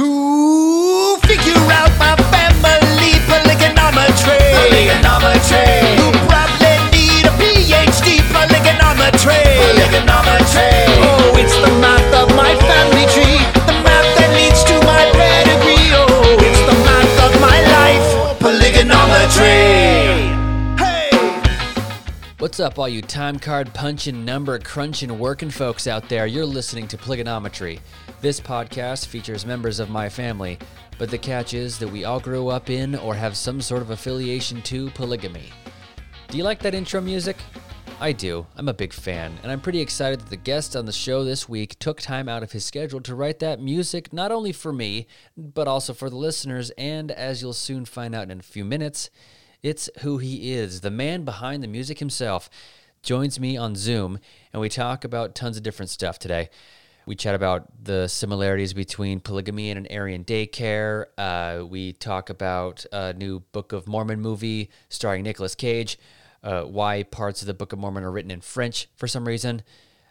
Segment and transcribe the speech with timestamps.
[0.00, 0.39] To
[22.60, 26.26] Up, all you time card punching, number crunching, working folks out there?
[26.26, 27.80] You're listening to Polygonometry.
[28.20, 30.58] This podcast features members of my family,
[30.98, 33.88] but the catch is that we all grew up in or have some sort of
[33.88, 35.50] affiliation to polygamy.
[36.28, 37.38] Do you like that intro music?
[37.98, 38.46] I do.
[38.56, 41.48] I'm a big fan, and I'm pretty excited that the guest on the show this
[41.48, 45.06] week took time out of his schedule to write that music not only for me,
[45.34, 49.08] but also for the listeners, and as you'll soon find out in a few minutes,
[49.62, 52.48] it's who he is, the man behind the music himself.
[53.02, 54.18] Joins me on Zoom,
[54.52, 56.50] and we talk about tons of different stuff today.
[57.06, 61.06] We chat about the similarities between polygamy and an Aryan daycare.
[61.16, 65.98] Uh, we talk about a new Book of Mormon movie starring Nicolas Cage,
[66.42, 69.62] uh, why parts of the Book of Mormon are written in French for some reason,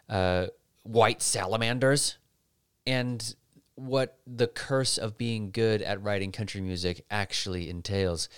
[0.08, 0.46] uh,
[0.82, 2.18] white salamanders,
[2.86, 3.34] and
[3.76, 8.28] what the curse of being good at writing country music actually entails.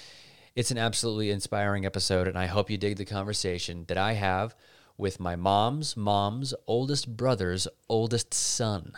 [0.55, 4.55] It's an absolutely inspiring episode, and I hope you dig the conversation that I have
[4.99, 8.93] with my mom's mom's oldest brother's oldest son.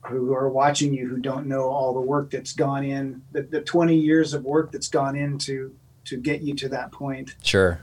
[0.04, 3.60] who are watching you who don't know all the work that's gone in, the, the
[3.60, 5.74] 20 years of work that's gone into
[6.04, 7.36] to get you to that point.
[7.42, 7.80] Sure.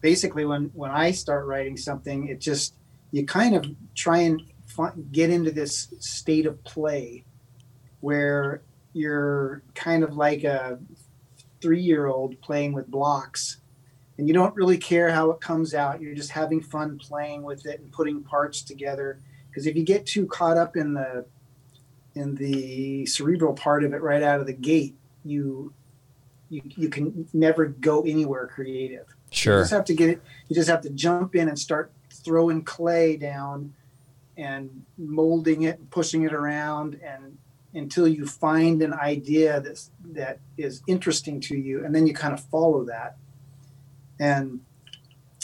[0.00, 2.74] Basically, when, when I start writing something, it just,
[3.12, 4.42] you kind of try and
[5.12, 7.24] get into this state of play
[8.00, 10.78] where you're kind of like a
[11.60, 13.58] three year old playing with blocks
[14.18, 16.00] and you don't really care how it comes out.
[16.00, 19.20] You're just having fun playing with it and putting parts together.
[19.48, 21.24] Because if you get too caught up in the
[22.14, 24.94] in the cerebral part of it right out of the gate,
[25.24, 25.72] you
[26.50, 29.06] you, you can never go anywhere creative.
[29.30, 29.56] Sure.
[29.56, 30.22] You just have to get it.
[30.48, 33.74] You just have to jump in and start throwing clay down
[34.36, 37.38] and molding it, and pushing it around, and
[37.74, 42.34] until you find an idea that's that is interesting to you, and then you kind
[42.34, 43.16] of follow that.
[44.20, 44.60] And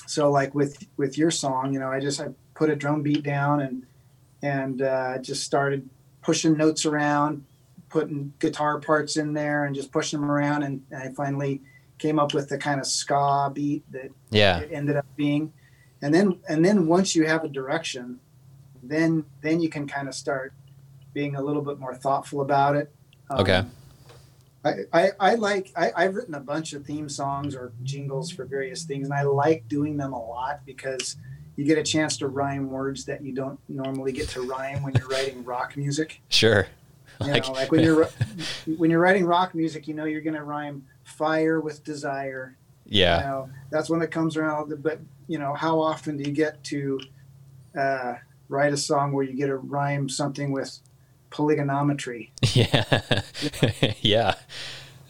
[0.07, 3.23] so, like with with your song, you know, I just I put a drum beat
[3.23, 3.87] down and
[4.43, 5.89] and uh, just started
[6.23, 7.45] pushing notes around,
[7.89, 11.61] putting guitar parts in there, and just pushing them around, and, and I finally
[11.99, 14.61] came up with the kind of ska beat that Yeah.
[14.61, 15.53] it ended up being
[16.03, 18.19] and then and then once you have a direction
[18.83, 20.55] then then you can kind of start
[21.13, 22.91] being a little bit more thoughtful about it
[23.29, 23.63] Um, Okay.
[24.65, 28.47] I, I, I like I, I've written a bunch of theme songs or jingles for
[28.47, 31.17] various things and I like doing them a lot because
[31.61, 34.95] you get a chance to rhyme words that you don't normally get to rhyme when
[34.95, 36.23] you're writing rock music.
[36.31, 36.67] Sure.
[37.21, 38.09] You Like- know, like when you're
[38.79, 42.57] when you're writing rock music, you know you're gonna rhyme fire with desire,
[42.87, 43.21] you Yeah.
[43.21, 44.73] know, that's when it comes around.
[44.83, 46.99] But you know, how often do you get to
[47.79, 48.15] uh,
[48.49, 50.79] write a song where you get to rhyme something with
[51.31, 52.31] polygonometry?
[52.55, 52.85] Yeah.
[54.01, 54.35] yeah.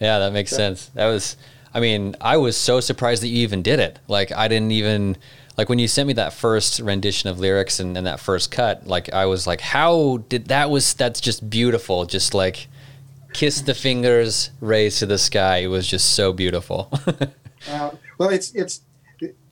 [0.01, 0.87] Yeah, that makes So- sense.
[0.95, 1.37] That was
[1.73, 4.01] I mean, I was so surprised that you even did it.
[4.09, 5.17] Like I didn't even
[5.57, 8.87] like when you sent me that first rendition of lyrics and, and that first cut,
[8.87, 12.07] like I was like, how did that was that's just beautiful.
[12.07, 12.69] Just like
[13.33, 15.59] kiss the fingers, raise to the sky.
[15.59, 16.93] It was just so beautiful.
[17.69, 18.81] Uh, well, it's it's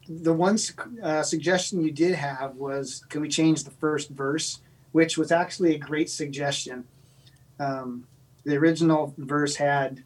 [0.09, 0.57] the one
[1.03, 4.61] uh, suggestion you did have was can we change the first verse,
[4.93, 6.85] which was actually a great suggestion.
[7.61, 8.07] Um,
[8.45, 10.03] the original verse had,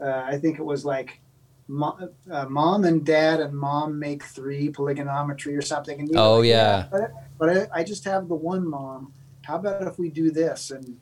[0.00, 1.20] uh, I think it was like,
[1.68, 5.98] mo- uh, mom and dad and mom make three polygonometry or something.
[6.00, 6.86] And you Oh, like, yeah.
[6.90, 9.12] but, but I, I just have the one mom.
[9.42, 10.98] How about if we do this and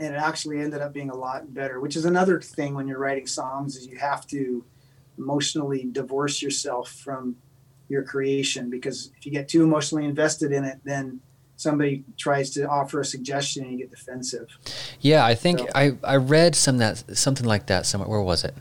[0.00, 2.98] and it actually ended up being a lot better which is another thing when you're
[2.98, 4.64] writing songs is you have to
[5.18, 7.36] emotionally divorce yourself from
[7.90, 11.20] your creation because if you get too emotionally invested in it then
[11.56, 14.48] somebody tries to offer a suggestion and you get defensive.
[15.00, 18.08] Yeah, I think So- I, I read some that something like that somewhere.
[18.08, 18.54] Where was it?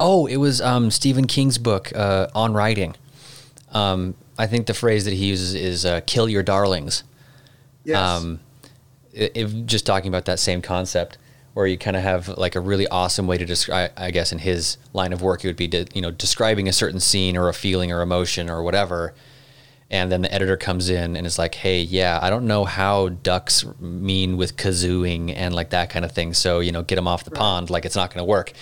[0.00, 2.94] Oh, it was um, Stephen King's book uh, on writing.
[3.72, 7.02] Um, I think the phrase that he uses is uh, "kill your darlings."
[7.84, 7.98] Yes.
[7.98, 8.40] Um,
[9.12, 11.18] it, it- just talking about that same concept,
[11.54, 13.90] where you kind of have like a really awesome way to describe.
[13.96, 16.72] I guess in his line of work, it would be to, you know describing a
[16.72, 19.14] certain scene or a feeling or emotion or whatever,
[19.90, 23.08] and then the editor comes in and is like, "Hey, yeah, I don't know how
[23.08, 26.32] ducks mean with kazooing and like that kind of thing.
[26.34, 27.68] So you know, get them off the pond.
[27.68, 28.52] Like it's not going to work."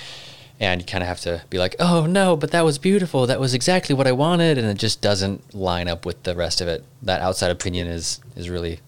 [0.58, 3.26] And you kind of have to be like, "Oh no, but that was beautiful.
[3.26, 6.62] That was exactly what I wanted," and it just doesn't line up with the rest
[6.62, 6.82] of it.
[7.02, 8.80] That outside opinion is is really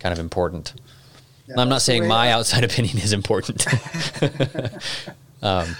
[0.00, 0.74] kind of important.
[1.46, 3.64] Yeah, I'm not saying my outside opinion is important,
[5.42, 5.76] um,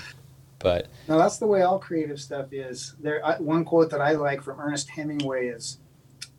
[0.60, 2.94] but No, that's the way all creative stuff is.
[3.00, 5.78] There, I, one quote that I like from Ernest Hemingway is,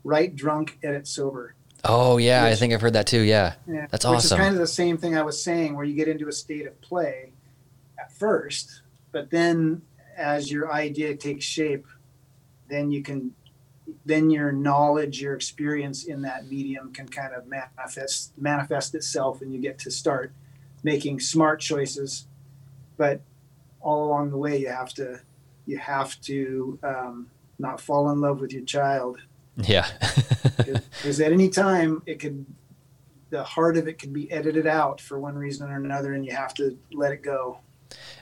[0.06, 1.56] "Write drunk, edit sober."
[1.86, 3.22] oh yeah, I think I've heard that too.
[3.22, 4.38] Yeah, Yeah, That's Which awesome.
[4.38, 6.66] is kind of the same thing I was saying, where you get into a state
[6.66, 7.34] of play
[8.00, 8.82] at first,
[9.16, 9.82] but then
[10.18, 11.88] as your idea takes shape,
[12.68, 13.34] then you can,
[14.06, 19.54] then your knowledge, your experience in that medium can kind of manifest manifest itself, and
[19.54, 20.34] you get to start
[20.84, 22.28] making smart choices.
[22.98, 23.22] But
[23.80, 25.22] all along the way, you have to,
[25.66, 27.28] you have to um,
[27.58, 29.20] not fall in love with your child.
[29.56, 29.88] Yeah,
[30.58, 32.46] because at any time it could
[33.30, 36.34] the heart of it could be edited out for one reason or another and you
[36.34, 37.60] have to let it go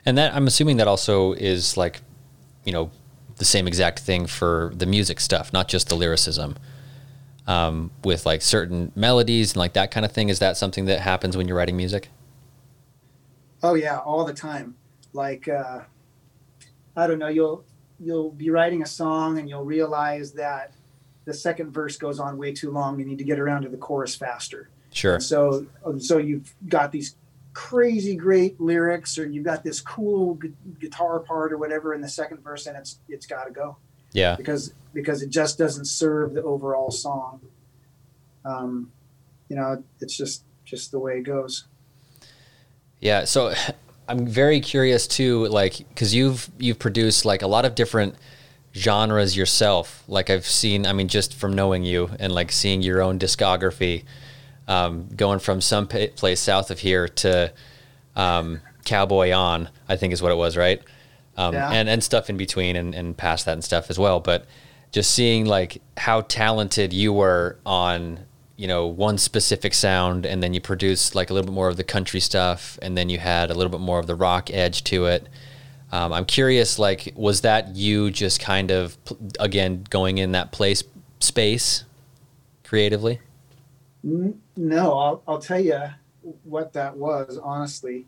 [0.04, 2.00] and that I'm assuming that also is like,
[2.64, 2.90] you know,
[3.36, 6.56] the same exact thing for the music stuff, not just the lyricism.
[7.46, 11.00] Um, with like certain melodies and like that kind of thing, is that something that
[11.00, 12.08] happens when you're writing music?
[13.64, 14.76] oh yeah all the time
[15.12, 15.80] like uh,
[16.96, 17.64] i don't know you'll
[17.98, 20.72] you'll be writing a song and you'll realize that
[21.24, 23.76] the second verse goes on way too long you need to get around to the
[23.76, 25.14] chorus faster Sure.
[25.14, 25.66] And so
[25.98, 27.16] so you've got these
[27.54, 32.08] crazy great lyrics or you've got this cool gu- guitar part or whatever in the
[32.08, 33.76] second verse and it's it's got to go
[34.12, 34.34] Yeah.
[34.36, 37.40] because because it just doesn't serve the overall song.
[38.44, 38.92] Um,
[39.48, 41.64] you know, it's just just the way it goes.
[43.00, 43.54] Yeah, so
[44.08, 48.14] I'm very curious too, like, because you've you've produced like a lot of different
[48.74, 50.04] genres yourself.
[50.08, 54.04] Like I've seen, I mean, just from knowing you and like seeing your own discography,
[54.68, 57.52] um, going from some place south of here to
[58.16, 60.80] um, Cowboy On, I think is what it was, right?
[61.36, 61.70] Um, Yeah.
[61.70, 64.20] And and stuff in between and and past that and stuff as well.
[64.20, 64.46] But
[64.92, 68.20] just seeing like how talented you were on
[68.56, 71.76] you know one specific sound and then you produced like a little bit more of
[71.76, 74.84] the country stuff and then you had a little bit more of the rock edge
[74.84, 75.28] to it
[75.90, 78.96] um, i'm curious like was that you just kind of
[79.40, 80.84] again going in that place
[81.18, 81.82] space
[82.62, 83.20] creatively
[84.04, 85.80] No, I'll, I'll tell you
[86.42, 87.38] what that was.
[87.42, 88.06] Honestly,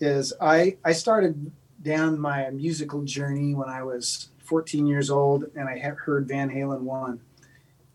[0.00, 1.52] is I I started
[1.82, 6.50] down my musical journey when I was 14 years old, and I had heard Van
[6.50, 7.20] Halen one,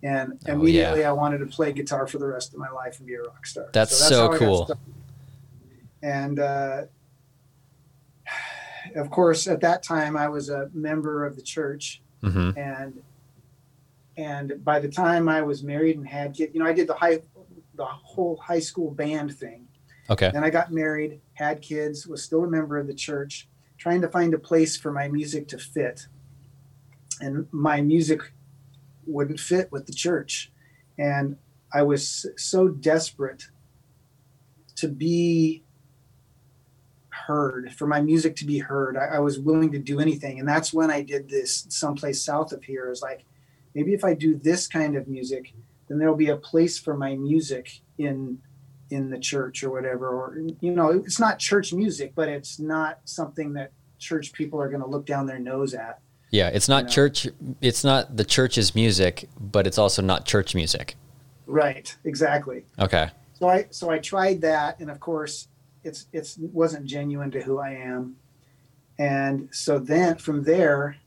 [0.02, 3.08] and Oh, immediately I wanted to play guitar for the rest of my life and
[3.08, 3.70] be a rock star.
[3.74, 4.80] That's so I got cool.
[6.02, 6.84] And uh,
[8.96, 12.58] of course, at that time, I was a member of the church, mm-hmm.
[12.58, 13.02] and
[14.16, 16.94] and by the time I was married and had kids, you know, I did the
[16.94, 17.22] high
[17.76, 19.68] the whole high school band thing.
[20.10, 24.02] okay Then I got married, had kids, was still a member of the church, trying
[24.02, 26.08] to find a place for my music to fit.
[27.20, 28.22] And my music
[29.06, 30.52] wouldn't fit with the church.
[30.98, 31.38] And
[31.74, 33.48] I was so desperate
[34.76, 35.64] to be
[37.10, 38.98] heard, for my music to be heard.
[38.98, 40.40] I, I was willing to do anything.
[40.40, 42.88] And that's when I did this someplace south of here.
[42.88, 43.26] It was like,
[43.74, 45.54] maybe if I do this kind of music,
[45.94, 48.40] then there'll be a place for my music in
[48.90, 53.00] in the church or whatever or you know it's not church music but it's not
[53.06, 56.00] something that church people are going to look down their nose at.
[56.32, 56.90] Yeah it's not know.
[56.90, 57.28] church
[57.62, 60.96] it's not the church's music but it's also not church music.
[61.46, 62.66] Right exactly.
[62.80, 63.10] Okay.
[63.34, 65.48] So i so i tried that and of course
[65.84, 68.16] it's it's wasn't genuine to who i am.
[68.98, 70.98] And so then from there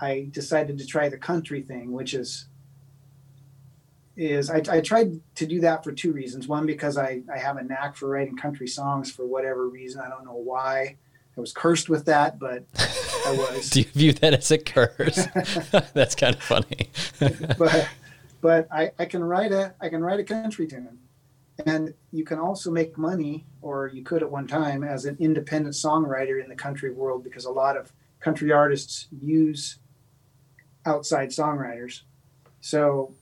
[0.00, 2.47] i decided to try the country thing which is
[4.18, 6.48] is I, I tried to do that for two reasons.
[6.48, 10.00] One because I, I have a knack for writing country songs for whatever reason.
[10.00, 10.96] I don't know why.
[11.36, 13.70] I was cursed with that but i was.
[13.70, 15.24] Do you view that as a curse?
[15.94, 16.90] That's kind of funny.
[17.56, 17.88] But
[18.40, 20.98] but I, I can write a I can write a country tune,
[21.64, 25.76] and you can also make money, or you could at one time as an independent
[25.76, 29.78] songwriter in the country world because a lot of country artists use
[30.84, 32.02] outside songwriters.
[32.60, 33.14] So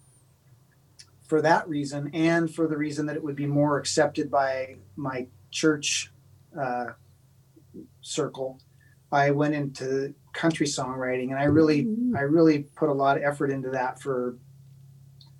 [1.26, 5.26] for that reason, and for the reason that it would be more accepted by my
[5.50, 6.12] church
[6.58, 6.86] uh,
[8.00, 8.60] circle,
[9.10, 13.50] I went into country songwriting, and I really, I really put a lot of effort
[13.50, 14.36] into that for,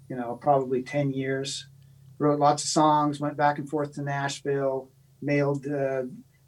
[0.09, 1.67] you know, probably ten years.
[2.19, 4.89] Wrote lots of songs, went back and forth to Nashville,
[5.21, 6.05] mailed uh,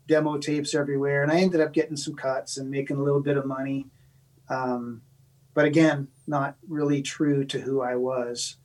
[0.06, 3.36] demo tapes everywhere, and I ended up getting some cuts and making a little bit
[3.36, 3.86] of money.
[4.48, 5.02] Um,
[5.52, 8.56] but again, not really true to who I was,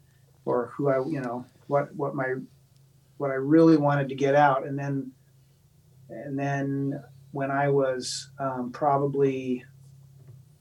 [0.45, 2.35] or who I, you know, what what my
[3.17, 5.11] what I really wanted to get out, and then
[6.09, 9.63] and then when I was um, probably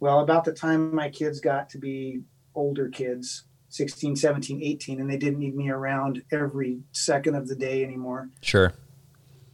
[0.00, 2.22] well about the time my kids got to be
[2.54, 7.54] older kids 16 17 18 and they didn't need me around every second of the
[7.54, 8.28] day anymore.
[8.40, 8.72] Sure.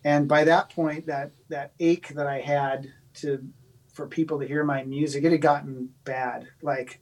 [0.04, 3.44] and by that point that that ache that i had to
[3.92, 6.48] for people to hear my music it had gotten bad.
[6.62, 7.00] Like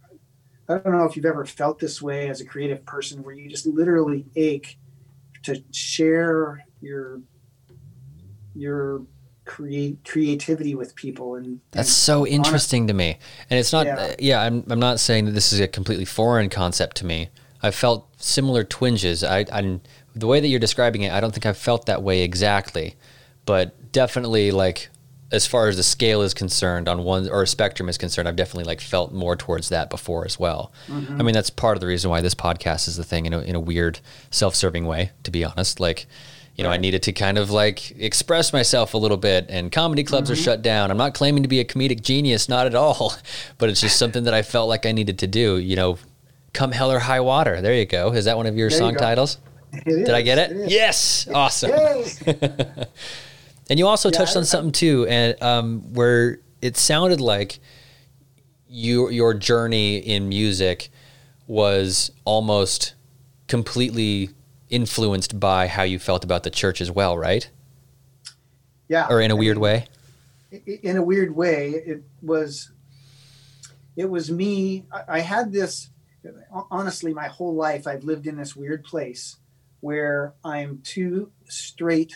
[0.69, 3.49] i don't know if you've ever felt this way as a creative person where you
[3.49, 4.79] just literally ache
[5.43, 7.21] to share your
[8.55, 9.03] your
[9.47, 13.19] create creativity with people and That's and so interesting to me.
[13.49, 14.15] And it's not, Yeah.
[14.19, 17.29] yeah, I'm, I'm not saying that this is a completely foreign concept to me.
[17.63, 19.25] I've felt similar twinges.
[19.25, 19.81] I, I,
[20.15, 22.97] the way that you're describing it, I don't think I've felt that way exactly,
[23.47, 24.91] but definitely like,
[25.33, 28.37] as far as the scale is concerned on one or a spectrum is concerned, I've
[28.37, 30.71] definitely like felt more towards that before as well.
[30.89, 33.41] I mean, that's part of the reason why this podcast is the thing in a,
[33.41, 33.99] in a weird
[34.31, 35.81] self-serving way, to be honest.
[35.81, 36.07] Like,
[36.55, 40.05] you know, I needed to kind of like express myself a little bit, and comedy
[40.05, 40.91] clubs are shut down.
[40.91, 43.13] I'm not claiming to be a comedic genius, not at all,
[43.59, 45.59] but it's just something that I felt like I needed to do.
[45.59, 45.99] You know,
[46.53, 47.61] come hell or high water.
[47.61, 48.13] There you go.
[48.13, 49.01] Is that one of your There song go.
[49.01, 49.39] titles?
[49.85, 50.71] Did I get it?
[50.71, 51.29] yes.
[51.35, 51.73] Awesome.
[53.69, 57.59] And you also Yeah, touched I- on something too, and um, where it sounded like
[58.69, 60.91] your your journey in music
[61.47, 62.95] was almost
[63.49, 64.31] completely
[64.71, 67.49] influenced by how you felt about the church as well, right?
[68.89, 69.87] yeah Or in a weird way.
[70.83, 72.71] in a weird way it was
[73.97, 75.91] it was me I, I had this
[76.71, 79.39] honestly my whole life i've lived in this weird place
[79.81, 82.15] where i'm too straight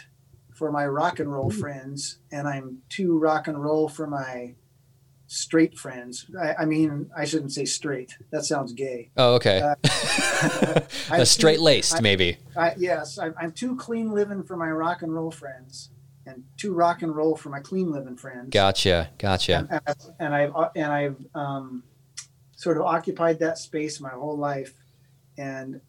[0.60, 4.54] for my rock and roll friends and i'm too rock and roll for my
[5.26, 9.60] straight friends i, I mean i shouldn't say straight that sounds gay Oh, okay.
[9.62, 9.74] Uh,
[11.12, 12.36] A straight laced, maybe.
[12.56, 15.90] I, yes, I, I'm too clean living for my rock and roll friends,
[16.26, 18.50] and too rock and roll for my clean living friends.
[18.50, 19.10] Gotcha.
[19.18, 19.56] Gotcha.
[19.58, 21.82] And, and, and I've uh, and I've um,
[22.56, 24.74] sort of occupied that space my whole life,
[25.36, 25.80] and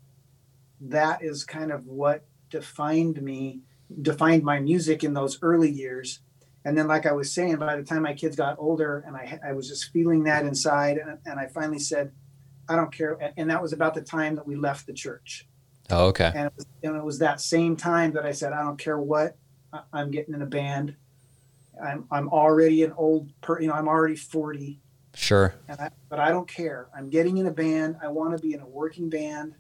[0.81, 3.61] that is kind of what defined me,
[4.01, 6.19] defined my music in those early years.
[6.63, 9.39] And then, like I was saying, by the time my kids got older, and I
[9.43, 12.12] I was just feeling that inside, and, and I finally said,
[12.69, 13.17] I don't care.
[13.19, 15.48] And- And that was about the time that we left the church
[15.89, 16.31] Oh, okay.
[16.36, 19.00] and it, was, and it was that same time that I said, I don't care
[19.00, 19.36] what,
[19.91, 20.95] I'm getting in a band.
[21.83, 24.79] I'm I'm already an old per, you know, I'm already 40,
[25.15, 25.55] Sure.
[25.67, 26.88] and I, but I don't care.
[26.95, 27.98] I'm getting in a band.
[28.03, 29.55] I want to be in a working band,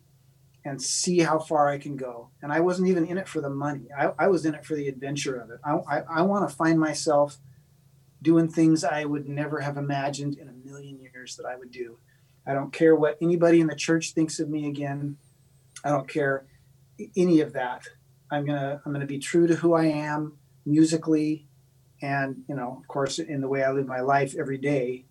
[0.63, 2.29] and see how far I can go.
[2.41, 3.87] And I wasn't even in it for the money.
[3.97, 5.59] I, I was in it for the adventure of it.
[5.63, 7.39] I I, I want to find myself
[8.21, 11.97] doing things I would never have imagined in a million years that I would do.
[12.45, 15.17] I don't care what anybody in the church thinks of me again.
[15.83, 16.45] I don't care
[17.15, 17.87] any of that.
[18.29, 21.47] I'm gonna I'm gonna be true to who I am musically,
[22.01, 25.05] and you know, of course, in the way I live my life every day,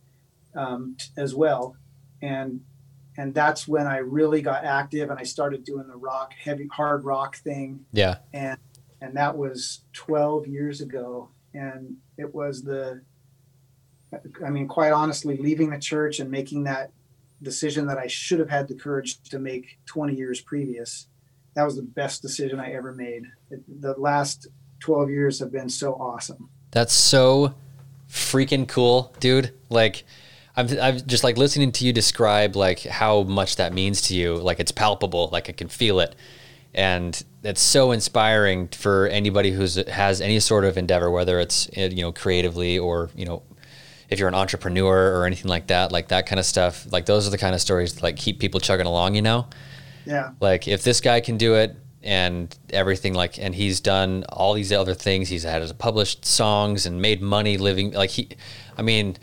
[0.54, 1.76] um, as well.
[2.22, 2.62] And
[3.16, 7.04] and that's when I really got active and I started doing the rock, heavy, hard
[7.04, 8.18] rock thing, Yeah.
[8.32, 8.58] and
[9.02, 13.00] and that was 12 years ago, and it was the.
[14.44, 16.90] I mean, quite honestly, leaving the church and making that
[17.42, 21.06] decision that I should have had the courage to make 20 years previous.
[21.54, 23.22] That was the best decision I ever made.
[23.50, 24.48] It, the last
[24.80, 26.50] 12 years have been so awesome.
[26.72, 27.54] That's so
[28.08, 29.52] freaking cool, dude.
[29.68, 30.04] Like,
[30.60, 34.36] I'm, I'm just like listening to you describe like how much that means to you.
[34.36, 35.28] Like, it's palpable.
[35.32, 36.14] Like, I can feel it,
[36.74, 41.88] and it's so inspiring for anybody who's has any sort of endeavor, whether it's eh,
[41.88, 43.42] you know creatively or you know
[44.08, 45.90] if you're an entrepreneur or anything like that.
[45.92, 46.86] Like that kind of stuff.
[46.92, 49.14] Like those are the kind of stories that like keep people chugging along.
[49.14, 49.46] You know
[50.06, 50.30] Yeah.
[50.40, 54.72] like if this guy can do it and everything like and he's done all these
[54.72, 58.26] other things he's had his published songs and made money living like he
[58.78, 59.14] i mean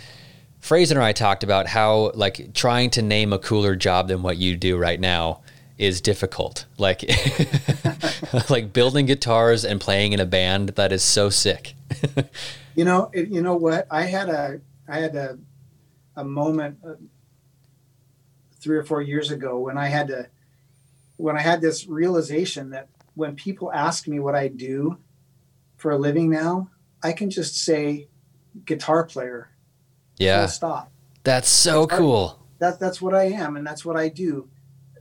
[0.60, 4.38] fraser and i talked about how like trying to name a cooler job than what
[4.38, 5.42] you do right now
[5.78, 7.04] is difficult like
[8.50, 11.76] like building guitars and playing in a band that is so sick
[12.78, 13.88] You know, it, you know what?
[13.90, 15.40] I had a I had a
[16.16, 16.94] a moment uh,
[18.60, 20.28] three or four years ago when I had to
[21.16, 25.00] when I had this realization that when people ask me what I do
[25.76, 26.70] for a living now,
[27.02, 28.10] I can just say
[28.64, 29.50] guitar player.
[30.18, 30.42] Yeah.
[30.42, 30.92] Full stop.
[31.24, 32.40] That's so That's cool.
[32.60, 34.50] That that's what I am, and that's what I do.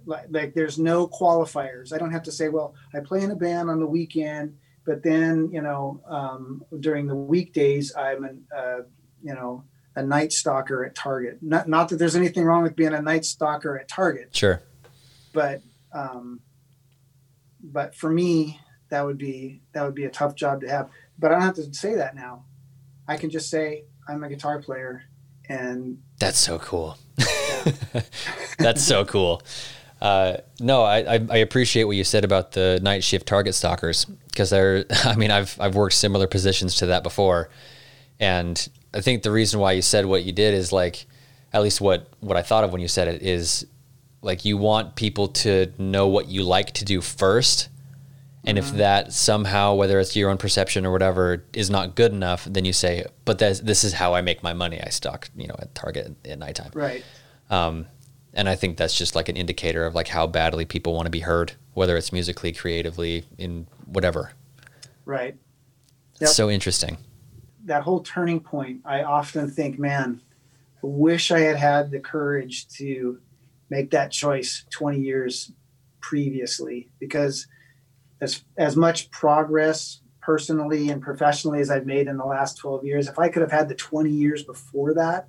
[0.04, 1.92] Like, like there's no qualifiers.
[1.92, 5.02] I don't have to say, well, I play in a band on the weekend, but
[5.02, 8.78] then you know um, during the weekdays I'm an uh,
[9.22, 11.38] you know a night stalker at Target.
[11.40, 14.60] Not not that there's anything wrong with being a night stalker at Target, Sure.
[15.32, 16.40] but um,
[17.62, 20.90] but for me that would be that would be a tough job to have.
[21.18, 22.44] But I don't have to say that now.
[23.08, 25.04] I can just say I'm a guitar player,
[25.48, 26.96] and That's so cool.
[28.58, 29.42] That's so cool.
[30.00, 34.04] Uh, no, I, I, I appreciate what you said about the night shift target stalkers
[34.04, 37.48] because they're, I mean, I've, I've worked similar positions to that before.
[38.20, 41.06] And I think the reason why you said what you did is like,
[41.52, 43.66] at least what, what I thought of when you said it is
[44.20, 47.68] like you want people to know what you like to do first.
[48.46, 52.44] And if that somehow, whether it's your own perception or whatever, is not good enough,
[52.48, 54.80] then you say, "But this, this is how I make my money.
[54.80, 57.02] I stock, you know, at Target at nighttime." right.
[57.50, 57.86] Um,
[58.32, 61.10] and I think that's just like an indicator of like how badly people want to
[61.10, 64.32] be heard, whether it's musically, creatively, in whatever.
[65.04, 65.36] Right.
[66.12, 66.30] It's Yep.
[66.30, 66.98] so interesting.
[67.64, 70.20] that whole turning point, I often think, man,
[70.76, 73.18] I wish I had had the courage to
[73.70, 75.50] make that choice 20 years
[76.00, 77.48] previously because
[78.20, 83.08] as as much progress personally and professionally as I've made in the last 12 years,
[83.08, 85.28] if I could have had the 20 years before that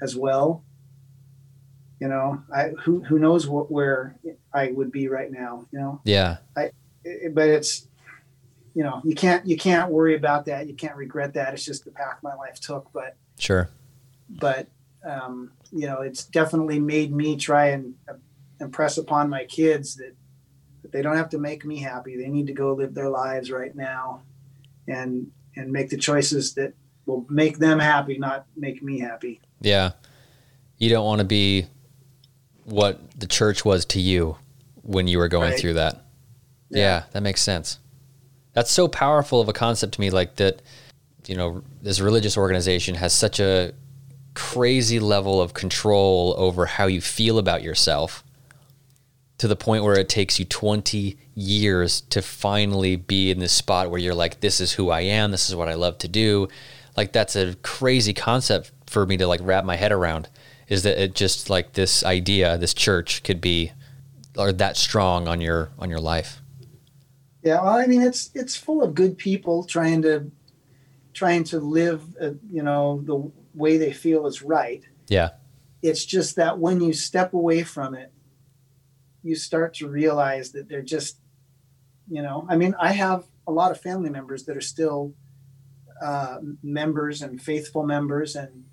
[0.00, 0.64] as well,
[2.00, 4.16] you know, I who who knows what, where
[4.52, 6.38] I would be right now, you know Yeah.
[6.56, 7.86] it- but it's
[8.74, 11.84] you know you can't you can't worry about that you can't regret that it's just
[11.84, 13.70] the path my life took but Sure.
[14.28, 14.66] but
[15.08, 17.94] um, you know it's definitely made me try and
[18.60, 20.14] impress upon my kids that
[20.96, 23.74] they don't have to make me happy they need to go live their lives right
[23.76, 24.22] now
[24.88, 26.72] and and make the choices that
[27.04, 29.92] will make them happy not make me happy Yeah.
[30.78, 31.66] You don't want to be
[32.64, 34.36] what the church was to you
[34.82, 35.60] when you were going Right.
[35.60, 35.94] through that.
[36.70, 36.78] Yeah.
[36.78, 37.02] Yeah.
[37.12, 37.78] that makes sense.
[38.54, 40.10] That's so powerful of a concept to me.
[40.10, 40.62] Like that,
[41.26, 43.72] you know, this religious organization has such a
[44.34, 48.22] crazy level of control over how you feel about yourself
[49.38, 53.90] to the point where it takes you 20 years to finally be in this spot
[53.90, 55.30] where you're like, this is who I am.
[55.30, 56.48] This is what I love to do.
[56.96, 60.28] Like, that's a crazy concept for me to like wrap my head around
[60.68, 63.72] is that it just like this idea, this church could be
[64.36, 66.40] or that strong on your, on your life.
[67.42, 70.32] Yeah, well, I mean, it's it's full of good people trying to
[71.12, 74.82] trying to live, uh, you know, the way they feel is right.
[75.06, 75.30] Yeah.
[75.80, 78.12] It's just that when you step away from it,
[79.26, 81.18] you start to realize that they're just,
[82.08, 85.14] you know, I mean, I have a lot of family members that are still
[86.02, 88.64] uh, members and faithful members, and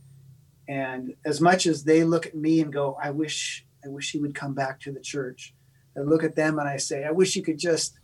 [0.68, 4.20] and as much as they look at me and go, I wish, I wish he
[4.20, 5.54] would come back to the church.
[5.98, 8.00] I look at them and I say, I wish you could just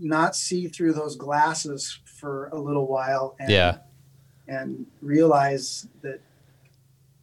[0.00, 3.78] not see through those glasses for a little while and, Yeah.
[4.48, 6.20] and realize that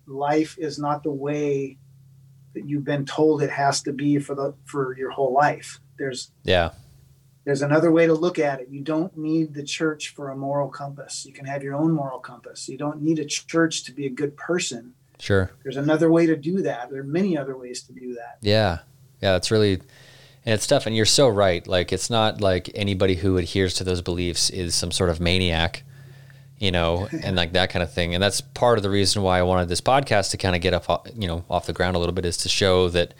[0.06, 1.78] life is not the way
[2.54, 6.32] that you've been told it has to be for the for your whole life there's
[6.44, 6.72] Yeah.
[7.46, 10.70] there's another way to look at it you don't need the church for a moral
[10.70, 14.06] compass you can have your own moral compass you don't need a church to be
[14.06, 15.52] a good person Sure.
[15.64, 18.80] there's another way to do that there are many other ways to do that Yeah.
[19.22, 19.36] Yeah.
[19.36, 19.74] It's really,
[20.44, 20.88] and it's tough.
[20.88, 21.68] And you're so right.
[21.68, 25.84] Like, it's not like anybody who adheres to those beliefs is some sort of maniac,
[26.62, 28.14] you know, and like that kind of thing.
[28.14, 30.76] And that's part of the reason why I wanted this podcast to kind of get
[30.76, 33.16] up, you know, off the ground a little bit is to show that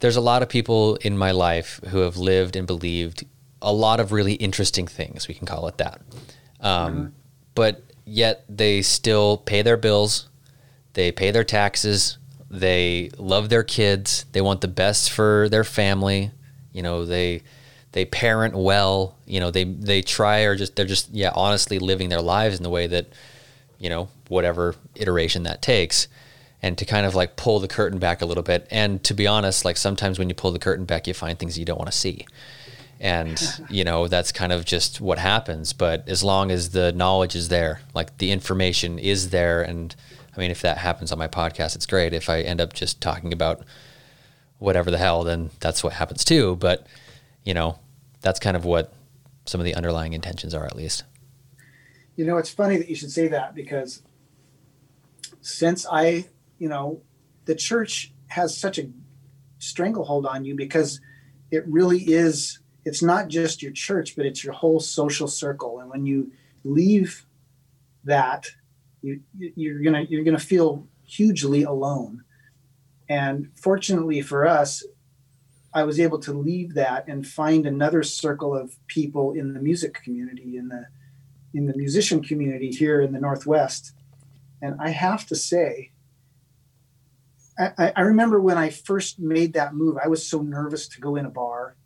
[0.00, 3.24] there's a lot of people in my life who have lived and believed
[3.62, 5.26] a lot of really interesting things.
[5.26, 6.02] We can call it that.
[6.60, 7.14] Um,
[7.54, 10.28] But yet they still pay their bills,
[10.92, 12.18] they pay their taxes,
[12.50, 16.30] they love their kids, they want the best for their family.
[16.72, 17.42] You know, they
[17.92, 19.16] they parent well.
[19.26, 22.62] You know, they they try or just they're just yeah honestly living their lives in
[22.62, 23.06] the way that
[23.78, 26.08] you know whatever iteration that takes
[26.62, 28.66] and to kind of like pull the curtain back a little bit.
[28.70, 31.58] And to be honest like sometimes when you pull the curtain back you find things
[31.58, 32.26] you don't want to see.
[33.00, 35.72] And you know that's kind of just what happens.
[35.72, 39.94] But as long as the knowledge is there like the information is there and
[40.34, 42.14] i mean if that happens on my podcast it's great.
[42.14, 43.62] If i end up just talking about
[44.58, 46.56] whatever the hell then that's what happens too.
[46.56, 46.86] But
[47.44, 47.78] you know
[48.20, 48.92] that's kind of what
[49.44, 51.04] some of the underlying intentions are at least.
[52.16, 54.02] You know, it's funny that you should say that because
[55.40, 56.26] since I,
[56.58, 57.02] you know,
[57.46, 58.88] the church has such a
[59.58, 61.00] stranglehold on you because
[61.50, 65.80] it really is it's not just your church but it's your whole social circle.
[65.80, 66.32] And when you
[66.64, 67.26] leave
[68.04, 68.46] that
[69.02, 72.24] you you're gonna you're gonna feel hugely alone.
[73.08, 74.84] And fortunately for us
[75.74, 79.94] i was able to leave that and find another circle of people in the music
[79.94, 80.86] community in the
[81.54, 83.92] in the musician community here in the northwest
[84.60, 85.90] and i have to say
[87.58, 91.16] I, I remember when I first made that move, I was so nervous to go
[91.16, 91.76] in a bar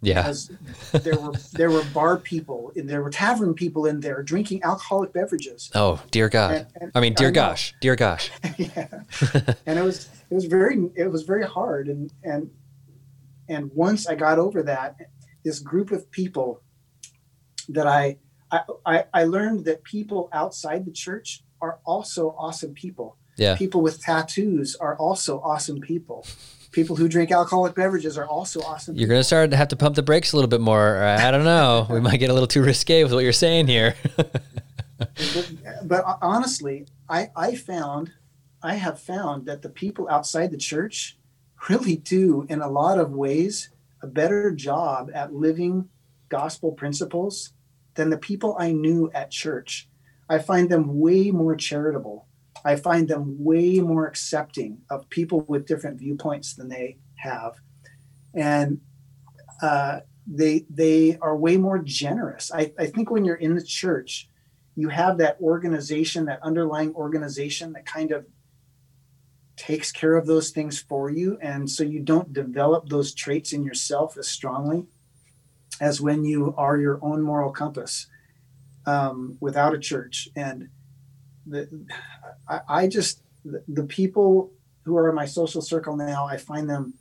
[0.00, 0.22] Yeah.
[0.22, 0.52] because
[0.92, 5.12] there were there were bar people and there were tavern people in there drinking alcoholic
[5.12, 5.70] beverages.
[5.74, 6.52] Oh, dear God.
[6.54, 8.30] And- and I mean, dear I gosh, dear gosh.
[8.58, 8.86] yeah.
[9.66, 12.48] and it was it was very it was very hard and and
[13.48, 14.96] and once I got over that,
[15.44, 16.62] this group of people
[17.68, 18.18] that I
[18.50, 23.16] I, I, I learned that people outside the church are also awesome people.
[23.36, 23.56] Yeah.
[23.56, 26.26] People with tattoos are also awesome people.
[26.72, 28.96] People who drink alcoholic beverages are also awesome.
[28.96, 31.02] You're going to start to have to pump the brakes a little bit more.
[31.02, 31.86] I don't know.
[31.90, 33.94] We might get a little too risque with what you're saying here.
[34.16, 35.52] but,
[35.84, 38.12] but honestly, I, I found,
[38.62, 41.16] I have found that the people outside the church
[41.68, 43.70] really do, in a lot of ways,
[44.02, 45.88] a better job at living
[46.28, 47.52] gospel principles
[47.94, 49.88] than the people I knew at church.
[50.28, 52.26] I find them way more charitable.
[52.64, 57.54] I find them way more accepting of people with different viewpoints than they have.
[58.34, 58.80] And
[59.62, 62.52] uh, they they are way more generous.
[62.52, 64.28] I, I think when you're in the church,
[64.76, 68.26] you have that organization, that underlying organization that kind of
[69.58, 71.36] takes care of those things for you.
[71.42, 74.86] And so you don't develop those traits in yourself as strongly
[75.80, 78.06] as when you are your own moral compass
[78.86, 80.28] um, without a church.
[80.34, 80.68] And
[81.46, 81.68] the,
[82.48, 84.52] I, I just, the, the people
[84.84, 86.94] who are in my social circle now, I find them,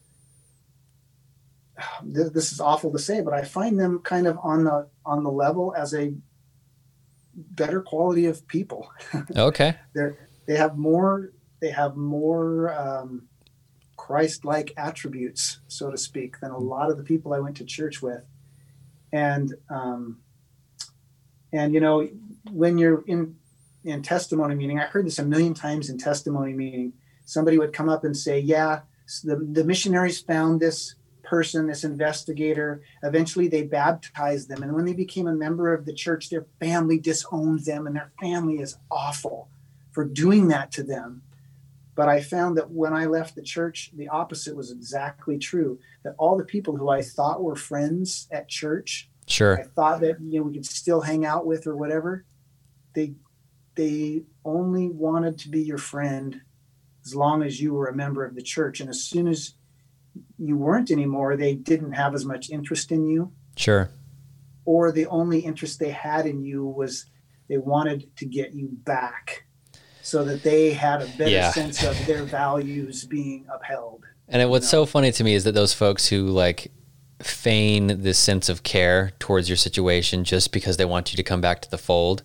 [2.04, 5.24] this, this is awful to say, but I find them kind of on the, on
[5.24, 6.14] the level as a
[7.36, 8.92] better quality of people.
[9.36, 9.76] okay.
[9.94, 10.18] They're,
[10.48, 13.28] they have more, they have more um,
[13.96, 18.02] Christ-like attributes, so to speak, than a lot of the people I went to church
[18.02, 18.24] with.
[19.12, 20.20] And, um,
[21.52, 22.08] and you know,
[22.52, 23.36] when you're in
[23.84, 26.94] in testimony meeting, I heard this a million times in testimony meeting.
[27.26, 28.82] Somebody would come up and say, "Yeah,
[29.24, 32.82] the the missionaries found this person, this investigator.
[33.04, 37.00] Eventually, they baptized them, and when they became a member of the church, their family
[37.00, 39.50] disowned them, and their family is awful
[39.92, 41.22] for doing that to them."
[41.98, 45.80] But I found that when I left the church, the opposite was exactly true.
[46.04, 50.22] That all the people who I thought were friends at church sure, I thought that
[50.22, 52.24] you know we could still hang out with or whatever.
[52.94, 53.16] They
[53.76, 56.42] they only wanted to be your friend
[57.04, 59.56] as long as you were a member of the church, and as soon as
[60.38, 63.90] you weren't anymore, they didn't have as much interest in you, Sure.
[64.66, 67.08] or the only interest they had in you was
[67.50, 69.47] they wanted to get you back,
[70.08, 71.52] so that they had a better Yeah.
[71.52, 74.04] sense of their values being upheld.
[74.30, 76.72] And it, what's so funny to me is that those folks who like
[77.22, 81.42] feign this sense of care towards your situation just because they want you to come
[81.42, 82.24] back to the fold,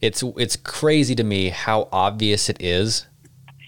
[0.00, 3.06] it's it's crazy to me how obvious it is,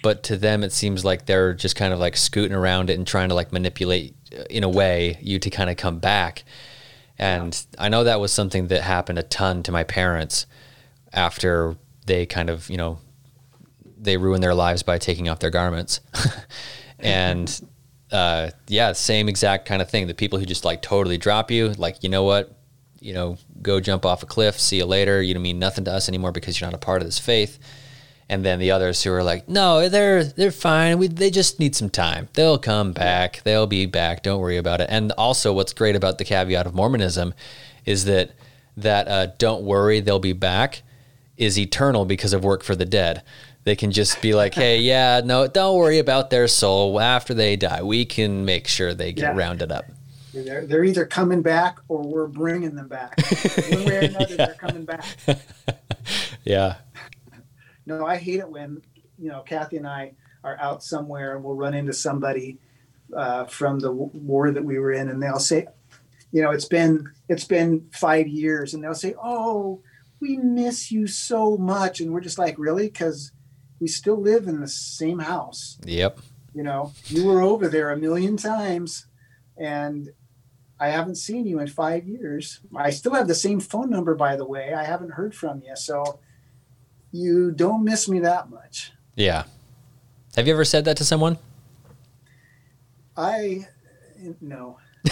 [0.03, 3.07] but to them it seems like they're just kind of like scooting around it and
[3.07, 6.45] trying to like manipulate uh, in a way you to kind of come back.
[7.19, 10.47] And I know that was something that happened a ton to my parents
[11.13, 12.99] after they kind of, you know,
[14.01, 16.01] they ruin their lives by taking off their garments.
[16.99, 17.61] and
[18.11, 20.07] uh, yeah, same exact kind of thing.
[20.07, 22.57] The people who just like totally drop you, like, you know what,
[22.99, 25.23] you know, go jump off a cliff, see you later.
[25.23, 27.59] You don't mean nothing to us anymore because you're not a part of this faith.
[28.29, 30.99] And then the others who are like, no, they're they're fine.
[30.99, 32.29] We they just need some time.
[32.35, 33.43] They'll come back.
[33.43, 34.23] They'll be back.
[34.23, 34.87] Don't worry about it.
[34.89, 37.35] And also, what's great about the caveat of Mormonism
[37.85, 38.31] is that
[38.77, 40.83] that uh, don't worry, they'll be back
[41.41, 43.23] is eternal because of work for the dead.
[43.65, 46.99] They can just be like, hey, yeah, no, don't worry about their soul.
[46.99, 49.37] After they die, we can make sure they get Yeah.
[49.39, 49.85] rounded up.
[50.33, 53.21] They're, they're either coming back or we're bringing them back.
[53.71, 55.05] One way or another, they're coming back.
[56.45, 56.77] Yeah.
[57.87, 58.83] No, I hate it when
[59.19, 62.59] you know Kathy and I are out somewhere and we'll run into somebody
[63.15, 65.67] uh, from the ward that we were in, and they'll say,
[66.33, 69.83] you know, it's been it's been five years, and they'll say, "Oh,
[70.21, 73.33] we miss you so much," and we're just like, really, because
[73.81, 75.79] we still live in the same house.
[75.85, 76.21] Yep.
[76.55, 79.07] You know, you were over there a million times,
[79.57, 80.11] and
[80.79, 82.61] I haven't seen you in five years.
[82.77, 84.75] I still have the same phone number, by the way.
[84.75, 86.21] I haven't heard from you, so
[87.13, 88.93] you don't miss me that much.
[89.15, 89.45] Yeah.
[90.37, 91.39] Have you ever said that to someone?
[93.17, 93.67] I
[94.41, 94.79] no.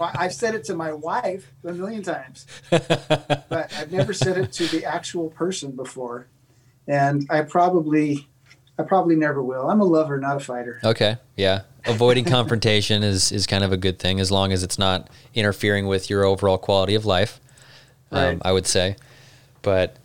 [0.00, 4.66] I've said it to my wife a million times, but I've never said it to
[4.66, 6.28] the actual person before,
[6.86, 8.26] and I probably,
[8.78, 9.70] I probably never will.
[9.70, 10.80] I'm a lover, not a fighter.
[10.84, 11.16] Okay.
[11.36, 11.62] Yeah.
[11.86, 15.86] Avoiding confrontation is, is kind of a good thing as long as it's not interfering
[15.86, 17.40] with your overall quality of life.
[18.10, 18.38] Um, Right.
[18.44, 18.96] I would say.
[19.62, 19.96] But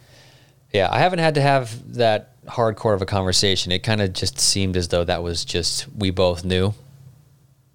[0.73, 3.71] yeah, I haven't had to have that hardcore of a conversation.
[3.71, 6.73] It kind of just seemed as though that was just, we both knew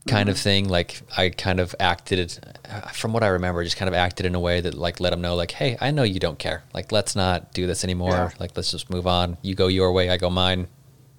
[0.06, 0.68] kind of thing.
[0.68, 2.38] Like I kind of acted,
[2.68, 5.12] uh, from what I remember, just kind of acted in a way that like let
[5.12, 6.62] him know, like, hey, I know you don't care.
[6.72, 8.10] Like, let's not do this anymore.
[8.10, 8.30] Yeah.
[8.38, 9.36] Like, let's just move on.
[9.42, 10.68] You go your way, I go mine.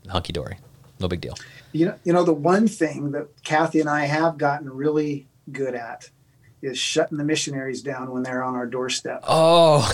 [0.08, 0.58] Hunky dory.
[1.00, 1.36] No big deal.
[1.72, 5.76] You know, you know the one thing that Kathy and I have gotten really good
[5.76, 6.10] at
[6.62, 9.24] is shutting the missionaries down when they're on our doorstep.
[9.28, 9.92] Oh,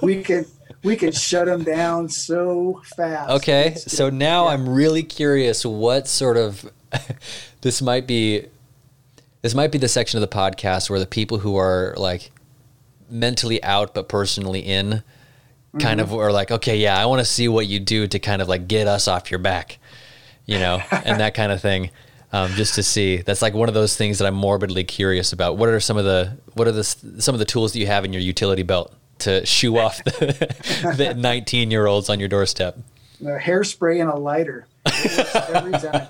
[0.02, 0.46] We can
[0.84, 3.30] we can shut them down so fast.
[3.30, 3.74] okay.
[3.74, 4.52] So now yeah.
[4.54, 6.70] I'm really curious what sort of
[7.60, 8.46] this might be.
[9.40, 12.32] This might be the section of the podcast where the people who are like
[13.08, 15.04] mentally out but personally in
[15.78, 18.42] kind of are like, okay, yeah, I want to see what you do to kind
[18.42, 19.78] of like get us off your back,
[20.46, 21.90] you know, and that kind of thing.
[22.30, 25.56] Um, just to see, that's like one of those things that I'm morbidly curious about.
[25.56, 28.04] What are some of the what are the some of the tools that you have
[28.04, 32.78] in your utility belt to shoo off the, the 19 year olds on your doorstep?
[33.22, 34.66] a hairspray and a lighter.
[35.54, 36.08] Every time.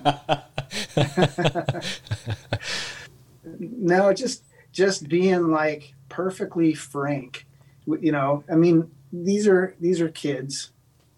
[3.58, 7.46] no, just just being like perfectly frank.
[7.86, 10.72] You know, I mean, these are these are kids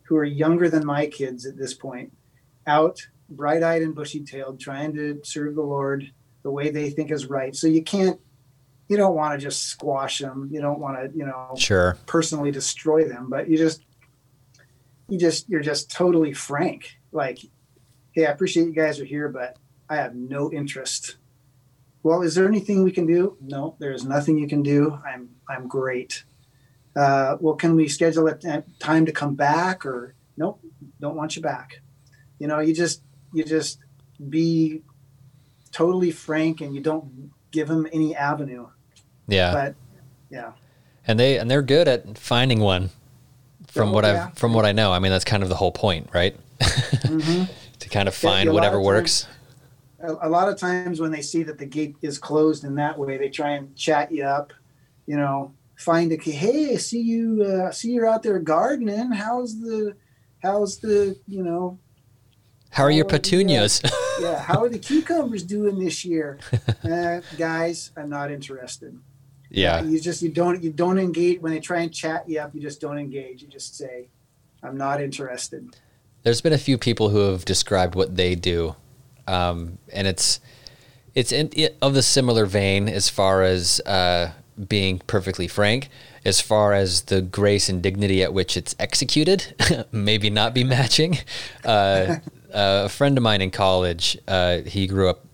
[0.04, 2.12] who are younger than my kids at this point,
[2.66, 6.10] out bright-eyed and bushy-tailed, trying to serve the Lord
[6.42, 7.54] the way they think is right.
[7.54, 8.18] So you can't,
[8.88, 10.48] you don't want to just squash them.
[10.50, 11.96] You don't want to, you know, Sure.
[12.06, 13.84] personally destroy them, but you just
[15.10, 16.96] you just you're just totally frank.
[17.12, 17.40] Like,
[18.12, 19.56] hey, I appreciate you guys are here, but
[19.88, 21.16] I have no interest.
[22.02, 23.36] Well, is there anything we can do?
[23.40, 24.98] No, there is nothing you can do.
[25.04, 26.24] I'm I'm great.
[26.96, 29.84] Uh, well, can we schedule a t- time to come back?
[29.84, 30.60] Or nope,
[31.00, 31.80] don't want you back.
[32.38, 33.02] You know, you just
[33.34, 33.80] you just
[34.28, 34.82] be
[35.72, 38.68] totally frank, and you don't give them any avenue.
[39.26, 39.52] Yeah.
[39.52, 39.74] But
[40.30, 40.52] yeah,
[41.06, 42.90] and they and they're good at finding one
[43.70, 44.28] from what yeah.
[44.28, 44.92] I've from what I know.
[44.92, 46.36] I mean, that's kind of the whole point, right?
[46.60, 47.48] Mhm.
[47.78, 49.26] to kind of find lot whatever of works.
[50.00, 52.98] a, a lot of times when they see that the gate is closed in that
[52.98, 54.52] way, they try and chat you up.
[55.06, 56.16] You know, find a.
[56.16, 57.42] Hey, see you.
[57.44, 59.12] Uh, see you're out there gardening.
[59.12, 59.96] How's the,
[60.42, 61.78] how's the, you know,
[62.70, 63.80] How are your Oh, petunias?
[64.20, 66.38] yeah, how are the cucumbers doing this year?
[66.82, 68.98] Uh, guys, I'm not interested.
[69.50, 69.82] Yeah.
[69.82, 72.54] you just you don't you don't engage when they try and chat you up.
[72.54, 73.42] You just don't engage.
[73.42, 74.08] You just say,
[74.62, 75.76] I'm not interested.
[76.22, 78.76] There's been a few people who have described what they do,
[79.26, 80.40] um, and it's
[81.14, 84.32] it's in, it, of the similar vein as far as uh,
[84.68, 85.88] being perfectly frank.
[86.22, 89.54] As far as the grace and dignity at which it's executed,
[89.92, 91.18] maybe not be matching.
[91.64, 92.16] Uh,
[92.52, 95.24] a friend of mine in college, uh, he grew up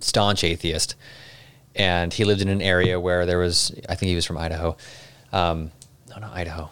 [0.00, 0.94] staunch atheist,
[1.74, 4.76] and he lived in an area where there was, I think he was from Idaho.
[5.32, 5.70] Um,
[6.10, 6.70] no, not Idaho,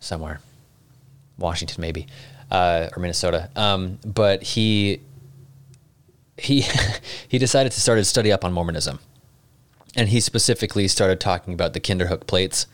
[0.00, 0.40] somewhere.
[1.38, 2.06] Washington maybe,
[2.50, 3.50] uh, or Minnesota.
[3.56, 5.00] Um, but he
[6.36, 6.64] he
[7.28, 8.98] he decided to start a study up on Mormonism,
[9.96, 12.66] and he specifically started talking about the Kinderhook plates.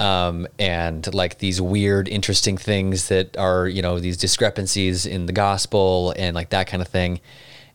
[0.00, 5.32] Um, and like these weird, interesting things that are, you know, these discrepancies in the
[5.32, 7.20] gospel and like that kind of thing.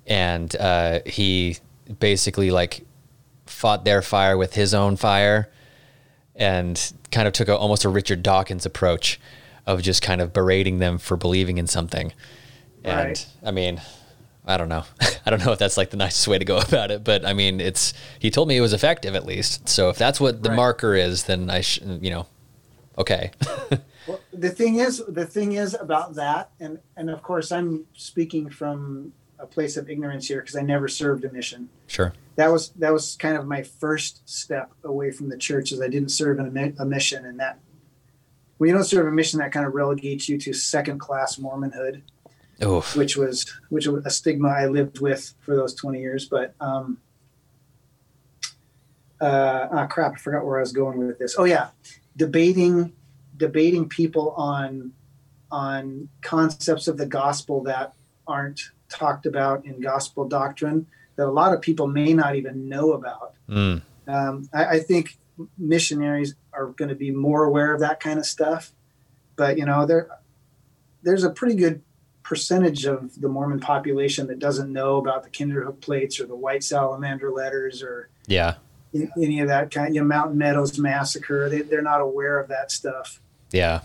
[0.06, 1.58] And uh, he
[2.00, 2.86] basically like
[3.46, 5.50] fought their fire with his own fire
[6.36, 9.20] and kind of took a, almost a Richard Dawkins approach
[9.66, 12.12] of just kind of berating them for believing in something.
[12.84, 13.28] And Right.
[13.44, 13.82] I mean,
[14.46, 14.84] I don't know.
[15.26, 17.34] I don't know if that's like the nicest way to go about it, but I
[17.34, 19.68] mean, it's he told me it was effective at least.
[19.70, 20.56] So if that's what the Right.
[20.56, 22.28] marker is, then I sh- you know,
[22.98, 23.32] okay.
[24.08, 28.52] Well, the thing is, the thing is about that, and and of course, I'm speaking
[28.52, 31.70] from a place of ignorance here because I never served a mission.
[31.88, 32.14] Sure.
[32.36, 35.88] That was that was kind of my first step away from the church, is I
[35.88, 37.60] didn't serve in a, mi- a mission, and that
[38.58, 42.02] when you don't serve a mission, that kind of relegates you to second class Mormonhood,
[42.64, 42.96] Oof.
[42.96, 46.26] which was which was a stigma I lived with for those 20 years.
[46.26, 46.98] But um,
[49.22, 51.36] uh, ah, crap, I forgot where I was going with this.
[51.38, 51.70] Oh yeah,
[52.18, 52.94] debating
[53.38, 54.92] debating people on
[55.52, 57.94] on concepts of the gospel that
[58.28, 62.94] aren't talked about in gospel doctrine that a lot of people may not even know
[62.94, 63.34] about.
[63.50, 63.82] Mm.
[64.08, 65.18] Um, I, I think
[65.58, 68.72] missionaries are going to be more aware of that kind of stuff,
[69.36, 70.08] but you know there
[71.04, 71.82] there's a pretty good
[72.24, 76.64] percentage of the Mormon population that doesn't know about the Kinderhook plates or the White
[76.64, 78.56] Salamander letters or Yeah.
[78.94, 79.94] any of that kind.
[79.94, 81.50] You know, Mountain Meadows massacre.
[81.50, 83.20] They, they're not aware of that stuff.
[83.52, 83.82] Yeah.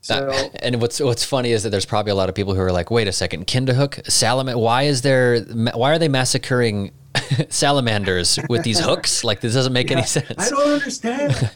[0.00, 0.30] So
[0.62, 2.90] and what's what's funny is that there's probably a lot of people who are like,
[2.90, 4.58] wait a second, Kinderhook, salamander.
[4.58, 5.40] Why is there?
[5.40, 6.92] Why are they massacring
[7.48, 9.24] salamanders with these hooks?
[9.30, 10.32] Like this doesn't make any sense.
[10.38, 11.50] I don't understand.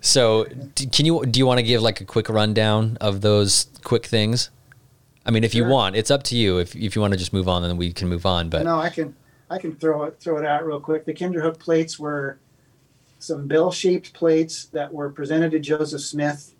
[0.00, 0.44] So,
[0.92, 4.50] can you do you want to give like a quick rundown of those quick things?
[5.26, 6.58] I mean, if you want, it's up to you.
[6.58, 8.48] If if you want to just move on, then we can move on.
[8.48, 9.14] But no, I can
[9.50, 11.04] I can throw it throw it out real quick.
[11.04, 12.38] The Kinderhook plates were
[13.18, 16.54] some bell-shaped plates that were presented to Joseph Smith.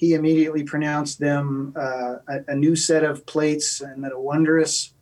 [0.00, 4.94] He immediately pronounced them uh, a, a new set of plates, and that a wondrous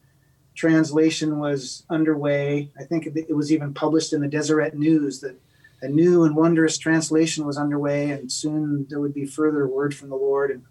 [0.56, 2.72] translation was underway.
[2.76, 5.36] I think it was even published in the Deseret News that
[5.82, 10.08] a new and wondrous translation was underway, and soon there would be further word from
[10.08, 10.50] the Lord.
[10.50, 10.64] And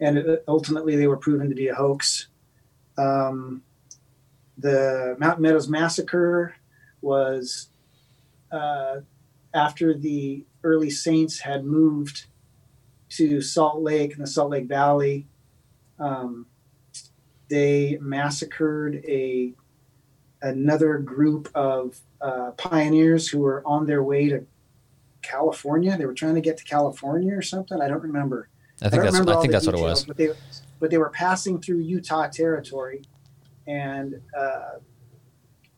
[0.00, 2.28] and it, ultimately, they were proven to be a hoax.
[2.96, 3.62] Um,
[4.56, 6.56] the Mountain Meadows massacre
[7.02, 7.68] was
[8.50, 9.00] uh,
[9.52, 12.28] after the early saints had moved
[13.16, 15.26] to Salt Lake and the Salt Lake Valley.
[15.98, 16.46] Um,
[17.48, 19.54] they massacred a
[20.42, 24.44] another group of uh, pioneers who were on their way to
[25.22, 25.96] California.
[25.96, 27.80] They were trying to get to California or something.
[27.80, 28.48] I don't remember.
[28.82, 30.04] I think don't that's I think that's what it was.
[30.04, 30.30] But they,
[30.80, 33.02] but they were passing through Utah territory,
[33.66, 34.78] and uh,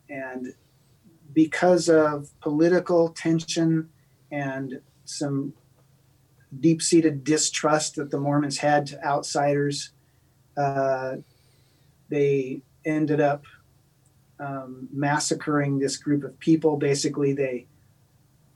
[0.08, 0.54] and
[1.34, 3.90] because of political tension
[4.32, 5.52] and some
[6.60, 9.90] deep-seated distrust that the Mormons had to outsiders,
[10.56, 11.16] uh,
[12.08, 13.44] they ended up
[14.38, 16.76] um, massacring this group of people.
[16.76, 17.66] Basically, they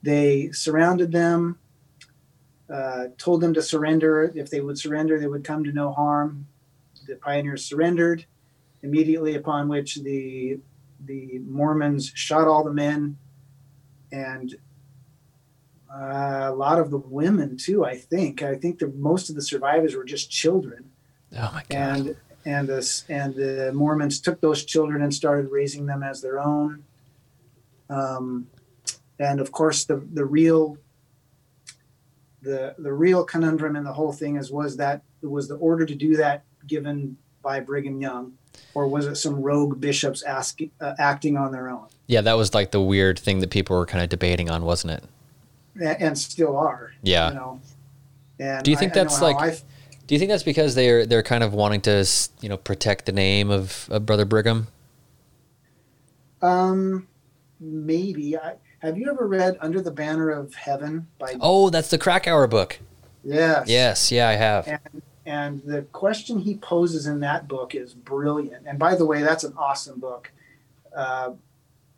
[0.02, 1.58] they surrounded them
[2.70, 4.30] uh, told them to surrender.
[4.34, 6.46] If they would surrender, they would come to no harm.
[7.06, 8.24] The pioneers surrendered
[8.82, 10.60] immediately, upon which the
[11.06, 13.16] the Mormons shot all the men
[14.12, 14.54] and
[15.92, 17.84] uh, a lot of the women too.
[17.84, 18.42] I think.
[18.42, 20.90] I think the most of the survivors were just children,
[21.36, 21.76] Oh my god.
[21.76, 26.38] and and the and the Mormons took those children and started raising them as their
[26.40, 26.84] own.
[27.88, 28.46] Um,
[29.18, 30.78] and of course, the the real
[32.42, 35.94] the the real conundrum in the whole thing is was that was the order to
[35.94, 38.34] do that given by Brigham Young,
[38.74, 42.54] or was it some rogue bishops asking uh, acting on their own, yeah, that was
[42.54, 45.04] like the weird thing that people were kind of debating on, wasn't it?
[45.80, 46.92] And still are.
[47.02, 47.28] Yeah.
[47.28, 47.60] You know.
[48.38, 49.58] And Do you think I- I that's how like- I-
[50.06, 52.04] Do you think that's because they're they're kind of wanting to
[52.40, 54.66] you know protect the name of, of Brother Brigham?
[56.42, 57.06] um,
[57.60, 58.36] maybe.
[58.36, 61.36] I, have you ever read Under the Banner of Heaven by?
[61.40, 62.78] Oh, that's the Krakauer book.
[63.22, 63.68] yes.
[63.68, 64.66] Yes, yeah, I have.
[64.68, 68.66] And and the question he poses in that book is brilliant.
[68.66, 70.32] And by the way, that's an awesome book.
[70.96, 71.32] Uh,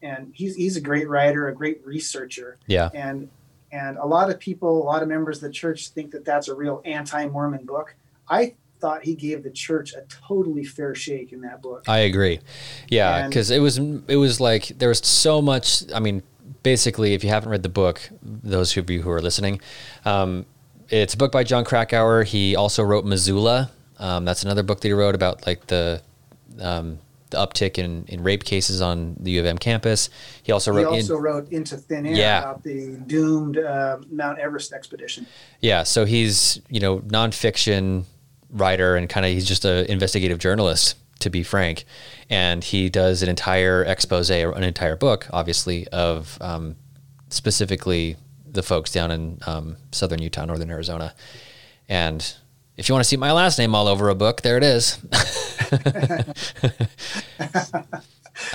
[0.03, 2.59] and he's he's a great writer, a great researcher.
[2.67, 2.91] Yeah.
[2.93, 3.31] And
[3.73, 6.49] and a lot of people, a lot of members of the church think that that's
[6.49, 7.97] a real anti-Mormon book.
[8.29, 11.85] I thought he gave the church a totally fair shake in that book.
[11.89, 12.41] I agree.
[12.89, 15.85] Yeah, because it was it was like there was so much.
[15.95, 16.23] I mean,
[16.63, 19.61] basically, if you haven't read the book, those of you who are listening,
[20.05, 20.45] um,
[20.89, 22.25] it's a book by Jon Krakauer.
[22.25, 23.71] He also wrote Missoula.
[23.99, 26.03] Um, that's another book that he wrote about like the
[26.61, 26.99] um,
[27.33, 30.09] the uptick in, in rape cases on the U of M campus.
[30.45, 30.93] He also wrote.
[30.93, 32.39] He also in, wrote Into Thin Air Yeah.
[32.39, 35.27] about the doomed uh, Mount Everest expedition.
[35.61, 35.83] yeah.
[35.83, 38.05] So he's you know nonfiction
[38.51, 41.85] writer and kind of he's just an investigative journalist to be frank,
[42.31, 46.77] and he does an entire expose or an entire book, obviously, of um,
[47.29, 48.17] specifically
[48.51, 51.15] the folks down in um, southern Utah, northern Arizona,
[51.89, 52.35] and.
[52.77, 54.99] If you want to see my last name all over a book, there it is.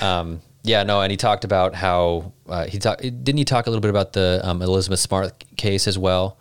[0.00, 3.02] um, yeah, no, and he talked about how uh, he talked.
[3.02, 6.36] Didn't he talk a little bit about the um, Elizabeth Smart case as well?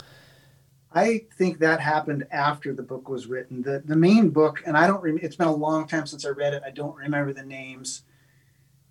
[0.92, 3.62] I think that happened after the book was written.
[3.62, 5.02] The the main book, and I don't.
[5.04, 6.64] Rem- it's been a long time since I read it.
[6.66, 8.02] I don't remember the names,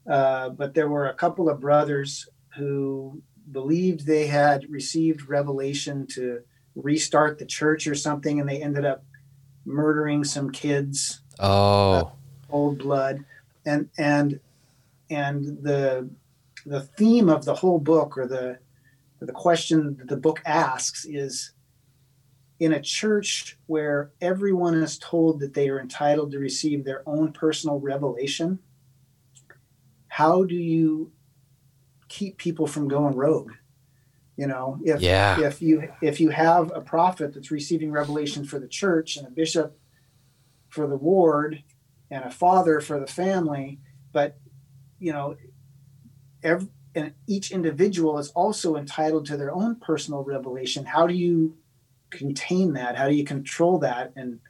[0.09, 3.21] uh, but there were a couple of brothers who
[3.51, 6.43] believed they had received revelation to
[6.77, 9.03] restart the church or something, and they ended up
[9.65, 12.11] murdering some kids, Oh, uh,
[12.51, 13.25] old blood,
[13.65, 14.39] and and
[15.11, 16.09] and the
[16.65, 18.59] the theme of the whole book, or the
[19.21, 21.53] the question that the book asks, is
[22.59, 27.33] in a church where everyone is told that they are entitled to receive their own
[27.33, 28.59] personal revelation,
[30.09, 31.13] how do you
[32.09, 33.53] keep people from going rogue?
[34.37, 35.41] You know, if Yeah.
[35.41, 39.31] if you if you have a prophet that's receiving revelation for the church and a
[39.31, 39.79] bishop
[40.69, 41.63] for the ward
[42.11, 43.81] and a father for the family,
[44.13, 44.39] but
[44.99, 45.37] you know,
[46.43, 50.85] every, and each individual is also entitled to their own personal revelation.
[50.85, 51.57] How do you
[52.11, 52.97] contain that?
[52.97, 54.13] How do you control that?
[54.17, 54.41] And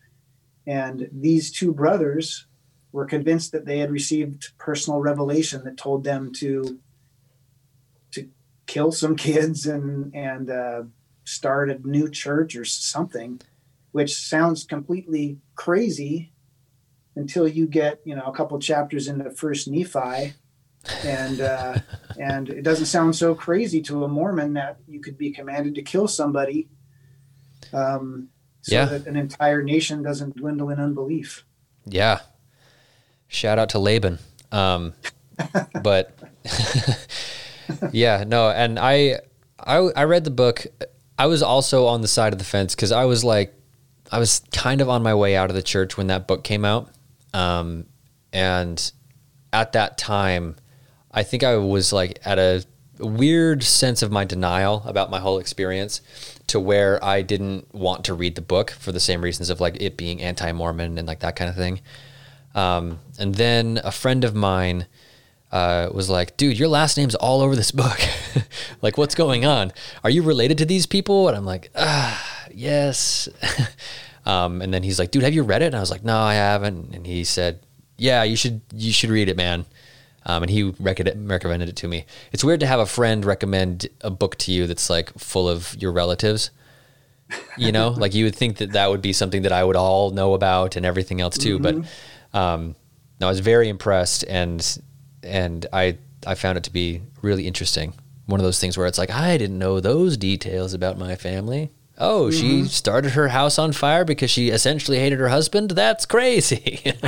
[0.67, 2.47] and these two brothers
[2.93, 6.81] were convinced that they had received personal revelation that told them to to
[8.67, 10.83] kill some kids and and uh,
[11.25, 13.41] start a new church or something,
[13.93, 16.33] which sounds completely crazy
[17.15, 20.35] until you get you know a couple chapters into First Nephi,
[21.05, 21.79] and uh,
[22.21, 25.83] and it doesn't sound so crazy to a Mormon that you could be commanded to
[25.83, 26.69] kill somebody,
[27.73, 28.29] um,
[28.63, 28.85] so Yeah.
[28.87, 31.45] that an entire nation doesn't dwindle in unbelief.
[31.85, 32.21] Yeah.
[33.29, 34.19] Shout out to Laban.
[34.53, 34.93] Um,
[35.83, 36.19] but
[37.93, 39.21] yeah, no, and I,
[39.59, 40.67] I, I read the book.
[41.19, 43.55] I was also on the side of the fence because I was like,
[44.13, 46.65] I was kind of on my way out of the church when that book came
[46.65, 46.91] out.
[47.33, 47.87] Um,
[48.33, 48.93] and
[49.53, 50.57] at that time,
[51.11, 52.65] I think I was like at a
[52.99, 56.01] weird sense of my denial about my whole experience
[56.47, 59.77] to where I didn't want to read the book for the same reasons of like
[59.81, 61.81] it being anti Mormon and like that kind of thing.
[62.55, 64.87] Um, and then a friend of mine
[65.57, 67.99] uh, was like, dude, your last name's all over this book.
[68.83, 69.73] like, what's going on?
[70.05, 71.29] Are you related to these people?
[71.29, 73.29] And I'm like, ah, yes.
[74.27, 75.67] um, and then he's like, dude, have you read it?
[75.67, 76.95] And I was like, no, I haven't.
[76.95, 77.61] And he said,
[77.97, 79.65] yeah, you should, you should read it, man.
[80.27, 82.05] Um, and he rec- recommended it to me.
[82.33, 85.75] It's weird to have a friend recommend a book to you that's like full of
[85.79, 86.51] your relatives.
[87.57, 90.11] You know, like you would think that that would be something that I would all
[90.11, 91.59] know about and everything else too.
[91.61, 91.77] But
[92.35, 92.75] um,
[93.21, 94.61] no, I was very impressed, and
[95.23, 97.95] and I I found it to be really interesting.
[98.27, 101.71] One of those things where it's like I didn't know those details about my family.
[101.99, 102.67] Oh, she mm-hmm.
[102.67, 105.71] started her house on fire because she essentially hated her husband.
[105.71, 106.93] That's crazy.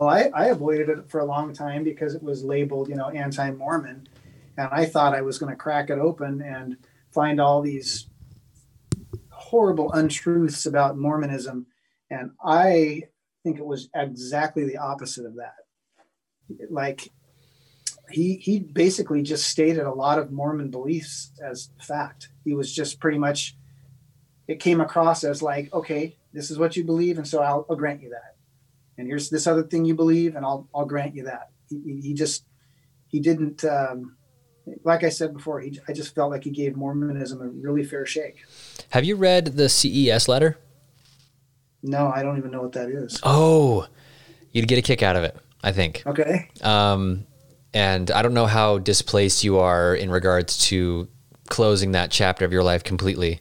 [0.00, 3.10] Well, I, I avoided it for a long time because it was labeled, you know,
[3.10, 4.08] anti-Mormon,
[4.56, 6.78] and I thought I was going to crack it open and
[7.12, 8.06] find all these
[9.28, 11.66] horrible untruths about Mormonism,
[12.08, 13.02] and I
[13.42, 15.54] think it was exactly the opposite of that.
[16.70, 17.08] Like
[18.10, 22.28] he he basically just stated a lot of Mormon beliefs as fact.
[22.44, 23.56] He was just pretty much
[24.48, 27.76] it came across as like, okay, this is what you believe, and so I'll, I'll
[27.76, 28.34] grant you that.
[28.98, 31.50] And here's this other thing you believe, and I'll I'll grant you that.
[31.68, 32.44] He, he- he just
[33.06, 34.16] he didn't um,
[34.84, 35.60] like I said before.
[35.60, 38.38] He, I just felt like he gave Mormonism a really fair shake.
[38.90, 40.58] Have you read the CES letter?
[41.82, 43.20] No, I don't even know what that is.
[43.22, 43.86] Oh,
[44.52, 46.02] you'd get a kick out of it, I think.
[46.06, 47.26] Okay, Um,
[47.72, 51.08] and I don't know how displaced you are in regards to
[51.48, 53.40] closing that chapter of your life completely.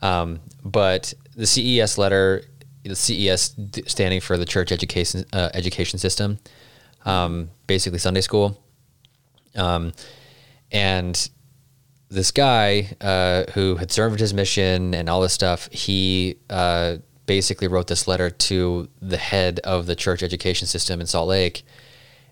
[0.00, 2.42] Um, but the CES letter,
[2.82, 3.54] the CES
[3.86, 6.38] standing for the Church Education uh, Education System,
[7.04, 8.60] um, basically Sunday school.
[9.54, 9.92] Um,
[10.70, 11.28] and
[12.08, 16.96] this guy uh, who had served his mission and all this stuff, he uh,
[17.26, 21.62] basically wrote this letter to the head of the church education system in Salt Lake,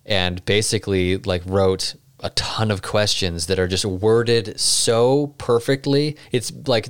[0.04, 6.16] and basically like wrote a ton of questions that are just worded so perfectly.
[6.32, 6.88] It's like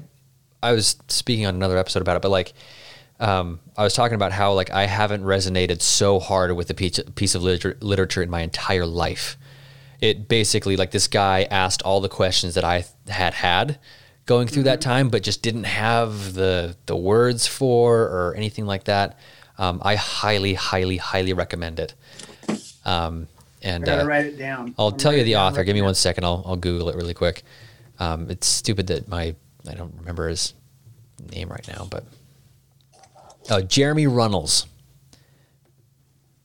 [0.62, 2.52] I was speaking on another episode about it, but like
[3.20, 7.34] um, I was talking about how like I haven't resonated so hard with a piece,
[7.34, 9.36] of literature in my entire life.
[10.00, 13.78] It basically like this guy asked all the questions that I had had
[14.26, 18.84] going through that time, but just didn't have the the words for or anything like
[18.84, 19.18] that.
[19.58, 21.94] Um, I highly, highly, highly recommend it.
[22.84, 23.28] Um,
[23.62, 24.74] and uh, write it down.
[24.78, 25.62] I'll I'm tell you the author.
[25.64, 26.24] Give me one second.
[26.24, 27.42] I'll, I'll Google it really quick.
[27.98, 29.34] Um, it's stupid that my
[29.68, 30.54] I don't remember his
[31.32, 32.04] name right now, but
[33.50, 34.66] oh, Jeremy Runnells.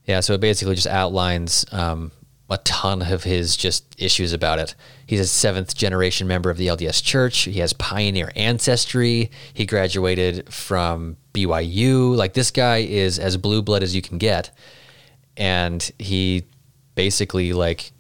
[0.05, 2.11] Yeah, so it basically just outlines um,
[2.49, 4.75] a ton of his just issues about it.
[5.07, 7.39] He's a seventh generation member of the LDS Church.
[7.39, 9.31] He has pioneer ancestry.
[9.53, 12.15] He graduated from BYU.
[12.15, 14.51] Like this guy is as blue blood as you can get,
[15.35, 16.43] and he
[16.93, 17.91] basically like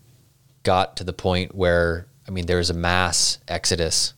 [0.63, 4.13] got to the point where I mean there was a mass exodus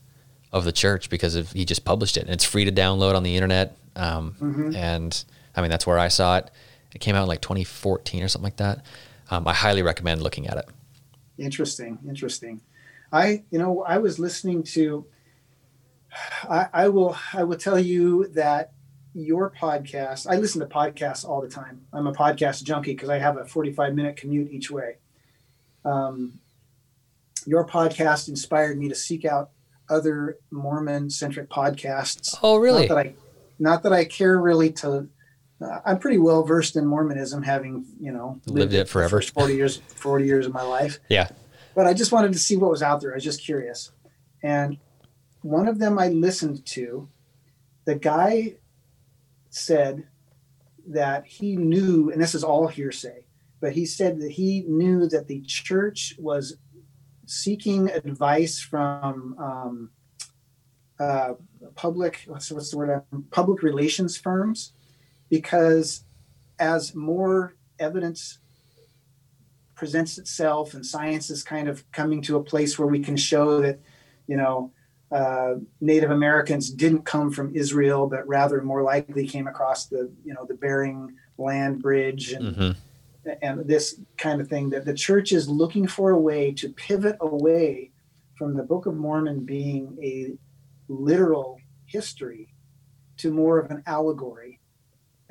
[0.51, 3.23] of the church because of he just published it and it's free to download on
[3.23, 4.35] the internet um,
[4.75, 5.25] and
[5.55, 6.49] I mean that's where I saw it
[6.95, 8.85] it came out in like 2014 or something like that
[9.29, 10.69] um, I highly recommend looking at it
[11.37, 12.61] Interesting, interesting.
[13.11, 15.05] I, you know, I was listening to.
[16.43, 18.71] I, I will, I will tell you that
[19.13, 20.25] your podcast.
[20.27, 21.85] I listen to podcasts all the time.
[21.93, 24.97] I'm a podcast junkie because I have a 45 minute commute each way.
[25.85, 26.39] Um,
[27.45, 29.51] your podcast inspired me to seek out
[29.89, 32.35] other Mormon centric podcasts.
[32.41, 33.13] oh really Not that I,
[33.59, 35.07] not that I care really to.
[35.59, 39.21] Uh, I'm pretty well versed in Mormonism, having you know Lived it for forever.
[39.21, 40.99] Forty years, forty years of my life.
[41.09, 41.29] Yeah.
[41.75, 43.11] But I just wanted to see what was out there.
[43.11, 43.91] I was just curious,
[44.43, 44.77] and
[45.41, 47.09] one of them I listened to.
[47.85, 48.55] The guy
[49.49, 50.07] said
[50.87, 53.25] that he knew, and this is all hearsay,
[53.59, 56.57] but he said that he knew that the church was
[57.25, 59.89] seeking advice from um,
[60.99, 61.33] uh,
[61.75, 64.73] public what's, what's the word public relations firms
[65.29, 66.03] because
[66.59, 68.39] as more evidence
[69.75, 73.61] presents itself and science is kind of coming to a place where we can show
[73.61, 73.79] that
[74.27, 74.71] you know
[75.11, 80.33] uh, Native Americans didn't come from Israel, but rather more likely came across the you
[80.33, 82.71] know the Bering Land Bridge and hmm
[83.41, 87.17] and this kind of thing that the church is looking for a way to pivot
[87.19, 87.91] away
[88.35, 90.33] from the Book of Mormon being a
[90.87, 92.53] literal history
[93.17, 94.56] to more of an allegory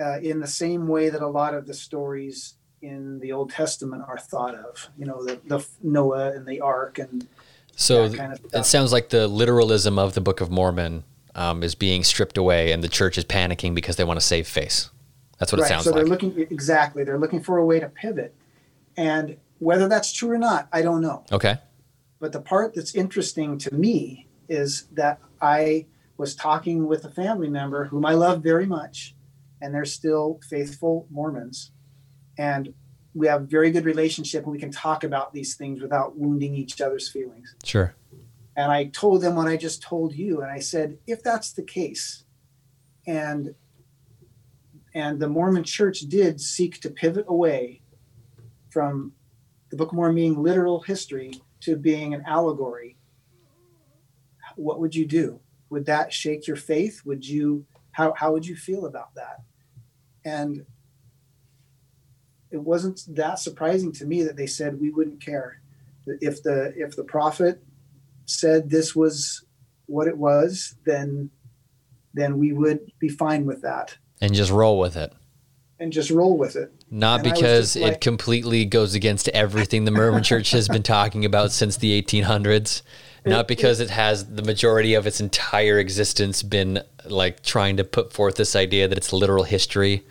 [0.01, 4.03] uh, in the same way that a lot of the stories in the Old Testament
[4.07, 4.89] are thought of.
[4.99, 7.27] You know, the, the Noah and the Ark and
[7.75, 11.63] So that kind of it sounds like the literalism of the Book of Mormon um,
[11.63, 14.91] is being stripped away, and the church is panicking because they want to save face.
[15.39, 16.01] That's what it sounds so like.
[16.01, 17.05] they're looking exactly.
[17.05, 18.35] They're looking for a way to pivot,
[18.97, 21.25] and whether that's true or not, I don't know.
[21.33, 21.59] okay.
[22.19, 25.85] But the part that's interesting to me is that I
[26.17, 29.15] was talking with a family member whom I love very much,
[29.61, 31.73] and they're still faithful Mormons,
[32.39, 32.73] and
[33.15, 36.55] we have a very good relationship, and we can talk about these things without wounding
[36.55, 37.55] each other's feelings.
[37.65, 37.95] Sure.
[38.57, 41.63] And I told them what I just told you, and I said, if that's the
[41.63, 42.25] case,
[43.07, 43.55] and
[44.95, 47.83] and the Mormon Church did seek to pivot away
[48.71, 49.13] from
[49.71, 52.97] the Book of Mormon being literal history to being an allegory,
[54.57, 55.41] what would you do?
[55.69, 57.03] Would that shake your faith?
[57.05, 57.67] Would you
[57.97, 59.39] how how would you feel about that?
[60.23, 60.67] And
[62.51, 65.61] it wasn't that surprising to me that they said we wouldn't care
[66.07, 67.63] if the if the prophet
[68.27, 69.45] said this was
[69.87, 71.31] what it was, then
[72.13, 75.13] then we would be fine with that And just roll with it.
[75.81, 76.71] and just roll with it.
[76.91, 81.25] Not And because just it completely goes against everything the Mormon Church has been talking
[81.25, 82.83] about since the 1800s.
[83.27, 88.13] Not because it has the majority of its entire existence been like trying to put
[88.13, 90.05] forth this idea that it's literal history.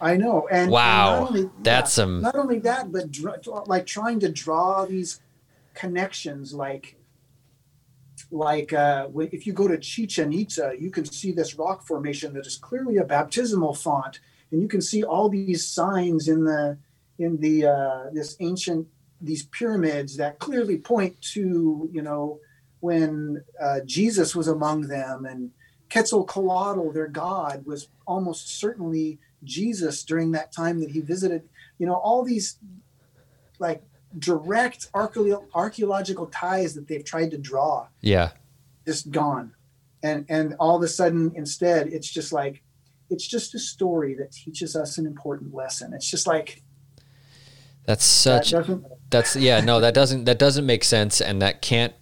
[0.00, 0.48] I know.
[0.50, 1.20] And and Wow.
[1.20, 5.20] not only- That's some- Not only that, but dr- like trying to draw these
[5.74, 6.96] connections, like
[8.30, 12.46] like uh, if you go to Chichen Itza, you can see this rock formation that
[12.46, 14.18] is clearly a baptismal font,
[14.50, 16.76] and you can see all these signs in the
[17.18, 18.88] in the uh, this ancient
[19.20, 22.40] these pyramids that clearly point to you know
[22.84, 25.50] when uh, Jesus was among them and
[25.90, 31.48] Quetzalcoatl, their god, was almost certainly Jesus during that time that he visited.
[31.78, 32.58] You know, all these
[33.58, 33.82] like
[34.18, 38.32] direct archaeo- archaeological ties that they've tried to draw Yeah.
[38.86, 39.54] just gone.
[40.02, 42.62] And and all of a sudden instead it's just like
[43.08, 45.94] it's just a story that teaches us an important lesson.
[45.94, 46.62] It's just like
[47.86, 51.94] That's such doesn't That's yeah, no, that doesn't that doesn't make sense and that can't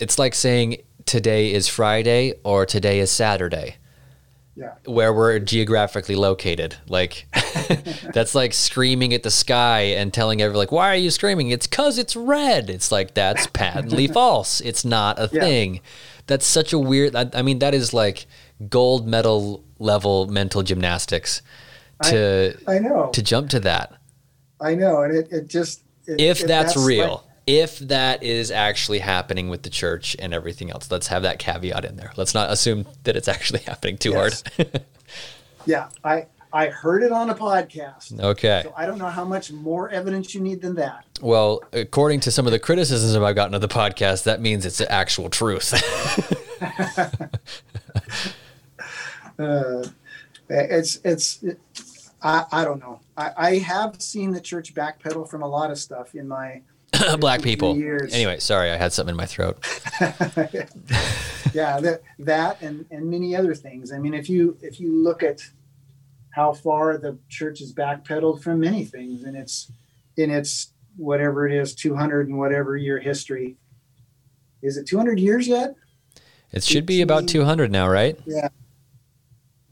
[0.00, 3.76] it's like saying today is Friday or today is Saturday.
[4.56, 4.72] Yeah.
[4.86, 6.74] Where we're geographically located.
[6.88, 7.26] Like
[8.12, 11.50] that's like screaming at the sky and telling everyone like, why are you screaming?
[11.50, 12.68] It's cause it's red.
[12.68, 14.60] It's like that's patently false.
[14.60, 15.40] It's not a Yeah.
[15.42, 15.80] thing.
[16.26, 18.26] That's such a weird I, I mean, that is like
[18.68, 21.40] gold medal level mental gymnastics
[22.02, 23.10] to I know.
[23.12, 23.94] to jump to that
[24.60, 25.02] I know.
[25.02, 29.48] And it, it just it- if it- that's, real like- if that is actually happening
[29.48, 32.84] with the church and everything else let's have that caveat in there let's not assume
[33.04, 34.42] that it's actually happening too Yes.
[34.56, 34.82] hard
[35.66, 38.18] yeah, I I heard it on a podcast.
[38.20, 41.04] okay So I don't know how much more evidence you need than that.
[41.22, 44.78] well according to some of the criticisms i've gotten of the podcast that means it's
[44.78, 45.72] the actual truth
[49.38, 49.84] Uh,
[50.48, 51.60] it's it's it,
[52.22, 52.98] I, I don't know.
[53.16, 56.62] I, I have seen the church backpedal from a lot of stuff in my
[57.20, 58.12] black people years.
[58.14, 59.58] anyway sorry i had something in my throat
[61.54, 63.92] yeah that that and and many other things.
[63.92, 65.40] I mean, if you if you look at
[66.30, 69.70] how far the church has backpedaled from many things in its
[70.16, 73.56] in its whatever it is 200 and whatever year history.
[74.62, 75.74] Is it 200 years yet?
[76.52, 78.48] it should be about 200 now right Yeah.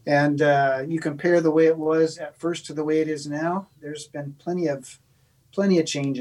[0.07, 3.27] and uh, you compare the way it was at first to the way it is
[3.27, 4.99] now there's been plenty of
[5.53, 6.21] plenty of change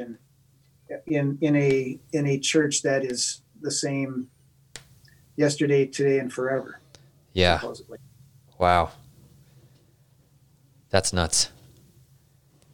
[1.07, 4.27] in in a in a church that is the same
[5.36, 6.79] yesterday today and forever
[7.33, 7.97] yeah supposedly
[8.59, 8.91] wow
[10.95, 11.49] That's nuts.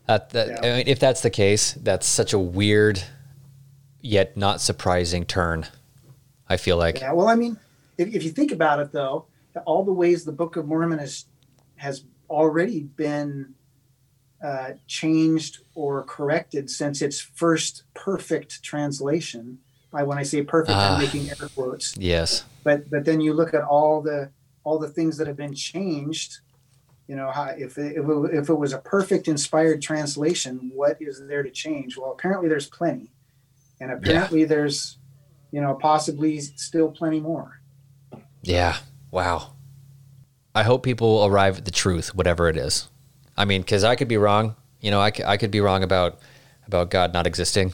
[0.05, 0.59] That, that Yeah.
[0.61, 3.03] I mean, if that's the case, that's such a weird
[3.99, 5.65] yet not surprising turn.
[6.47, 6.99] I feel like.
[6.99, 7.57] Yeah, well, I mean,
[7.97, 9.25] if, if you think about it, though,
[9.65, 11.25] all the ways the Book of Mormon has
[11.77, 13.55] has already been
[14.43, 19.59] uh, changed or corrected since its first perfect translation.
[19.91, 20.95] By when I say perfect, Ah.
[20.95, 21.97] I'm making air quotes.
[21.97, 22.45] Yes.
[22.63, 24.31] But but then you look at all the
[24.63, 26.39] all the things that have been changed.
[27.07, 30.95] You know, how, if it, if it, if it was a perfect inspired translation, what
[31.01, 31.97] is there to change?
[31.97, 33.11] Well, apparently there's plenty,
[33.81, 34.97] and apparently there's,
[35.51, 37.59] you know, possibly still plenty more.
[38.43, 38.77] Yeah.
[39.09, 39.55] Wow.
[40.55, 42.87] I hope people arrive at the truth, whatever it is.
[43.37, 44.55] I mean, because I could be wrong.
[44.79, 46.19] You know, I, I could be wrong about
[46.67, 47.73] about God not existing.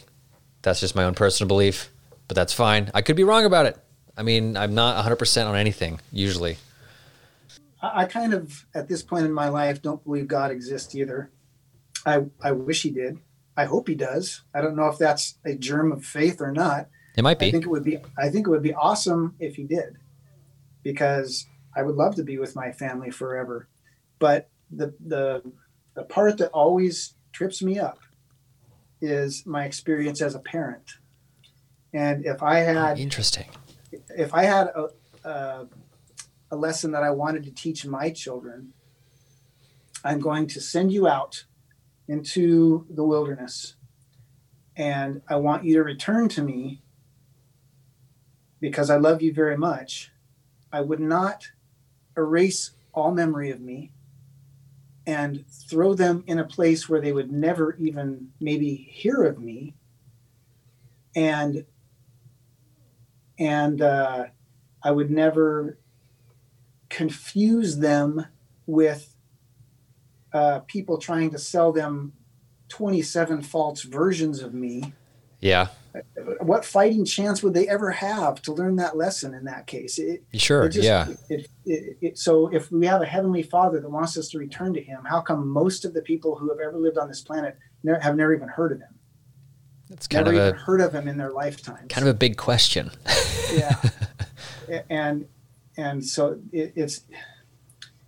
[0.62, 1.92] That's just my own personal belief,
[2.28, 2.90] but that's fine.
[2.94, 3.78] I could be wrong about it.
[4.18, 6.58] I mean, I'm not 100% on anything usually.
[7.82, 11.30] I, I kind of, at this point in my life, don't believe God exists either.
[12.06, 13.20] I, I wish he did.
[13.56, 14.42] I hope he does.
[14.54, 16.88] I don't know if that's a germ of faith or not.
[17.16, 17.48] It might be.
[17.48, 18.00] I think it would be.
[18.18, 19.98] I think it would be awesome if he did,
[20.84, 23.68] because I would love to be with my family forever.
[24.20, 25.44] But the the
[25.94, 28.00] the part that always trips me up
[29.02, 30.94] is my experience as a parent.
[31.94, 33.46] And if I hmm, had Interesting.
[33.92, 34.90] if I had a,
[35.28, 35.68] a,
[36.52, 38.74] a lesson that I wanted to teach my children,
[40.04, 41.46] I'm going to send you out
[42.08, 43.76] into the wilderness
[44.78, 46.82] and I want you to return to me
[48.60, 50.12] because I love you very much.
[50.72, 51.52] I would not
[52.16, 53.92] erase all memory of me
[55.08, 59.74] and throw them in a place where they would never even maybe hear of me
[61.16, 61.66] and
[63.40, 64.26] and uh,
[64.84, 65.78] I would never
[66.90, 68.26] confuse them
[68.66, 69.16] with
[70.34, 72.14] uh, people trying to sell them
[72.70, 74.94] 27 false versions of me.
[75.40, 75.68] Yeah.
[76.42, 79.98] What fighting chance would they ever have to learn that lesson in that case?
[80.00, 80.66] It, Sure.
[80.66, 81.08] it just- yeah.
[81.66, 85.04] It, so if we have a heavenly Father that wants us to return to Him,
[85.06, 88.16] how come most of the people who have ever lived on this planet ne- have
[88.16, 88.94] never even heard of Him?
[89.90, 91.88] That's kind never of even a heard of Him in their lifetime.
[91.88, 92.92] kind of a big question.
[93.54, 93.76] yeah
[94.90, 95.26] and
[95.78, 97.02] and so it, it's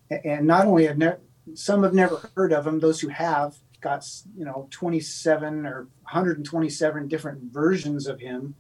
[0.10, 1.20] and not only have never
[1.54, 7.08] some have never heard of him those who have got you know 27 or 127
[7.08, 8.56] different versions of him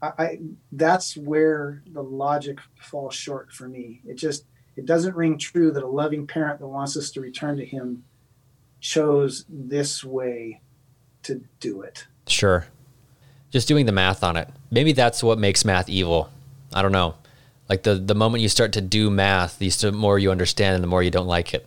[0.00, 0.38] I, I
[0.72, 4.44] that's where the logic falls short for me it just
[4.76, 8.04] it doesn't ring true that a loving parent that wants us to return to him
[8.80, 10.60] chose this way
[11.22, 12.66] to do it Sure.
[13.50, 14.48] Just doing the math on it.
[14.70, 16.30] Maybe that's what makes math evil.
[16.72, 17.14] I don't know.
[17.68, 20.88] Like the the moment you start to do math, the more you understand and the
[20.88, 21.66] more you don't like it.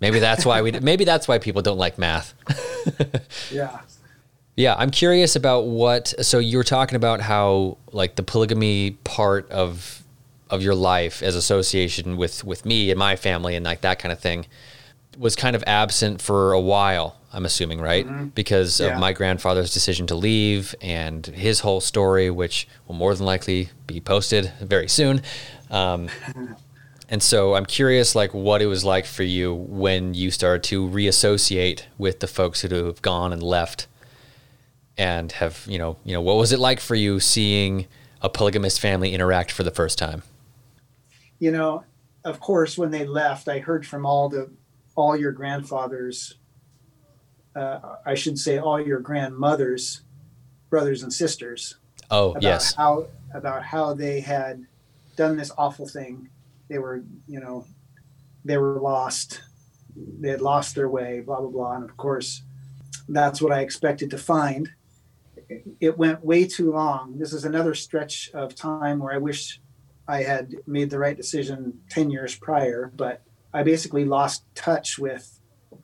[0.00, 2.34] Maybe that's why we maybe that's why people don't like math.
[3.50, 3.80] yeah
[4.56, 9.50] Yeah, I'm curious about what so you were talking about how like the polygamy part
[9.50, 10.02] of
[10.48, 14.12] of your life as association with with me and my family and like that kind
[14.12, 14.46] of thing
[15.18, 18.34] was kind of absent for a while, I'm assuming, right?
[18.34, 18.88] Because Yeah.
[18.88, 23.70] of my grandfather's decision to leave and his whole story, which will more than likely
[23.86, 25.22] be posted very soon.
[25.70, 26.10] Um,
[27.08, 30.86] and so I'm curious, like, what it was like for you when you started to
[30.86, 33.86] reassociate with the folks who have gone and left,
[34.98, 37.86] and have you know, you know, what was it like for you seeing
[38.22, 40.22] a polygamous family interact for the first time?
[41.38, 41.84] you know,
[42.24, 44.50] of course, when they left, I heard from all the
[44.94, 46.34] all your grandfathers.
[47.54, 50.02] Uh, I should say all your grandmothers,
[50.68, 51.76] brothers and sisters.
[52.10, 54.66] Oh, About yes, How about how they had
[55.16, 56.28] done this awful thing.
[56.68, 57.66] They were, you know,
[58.44, 59.42] they were lost.
[59.96, 61.20] They had lost their way.
[61.20, 61.72] Blah blah blah.
[61.76, 62.42] And of course,
[63.08, 64.70] that's what I expected to find.
[65.80, 67.18] It went way too long.
[67.18, 69.60] This is another stretch of time where I wish
[70.08, 73.22] I had made the right decision 10 years prior, but
[73.52, 75.32] I basically lost touch with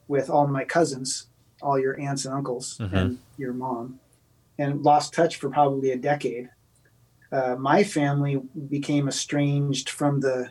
[0.08, 1.28] with all my cousins,
[1.60, 2.92] all your aunts and uncles Mhm.
[2.92, 4.00] and your mom,
[4.58, 6.50] and lost touch for probably a decade.
[7.30, 8.36] Uh, my family
[8.68, 10.50] became estranged from the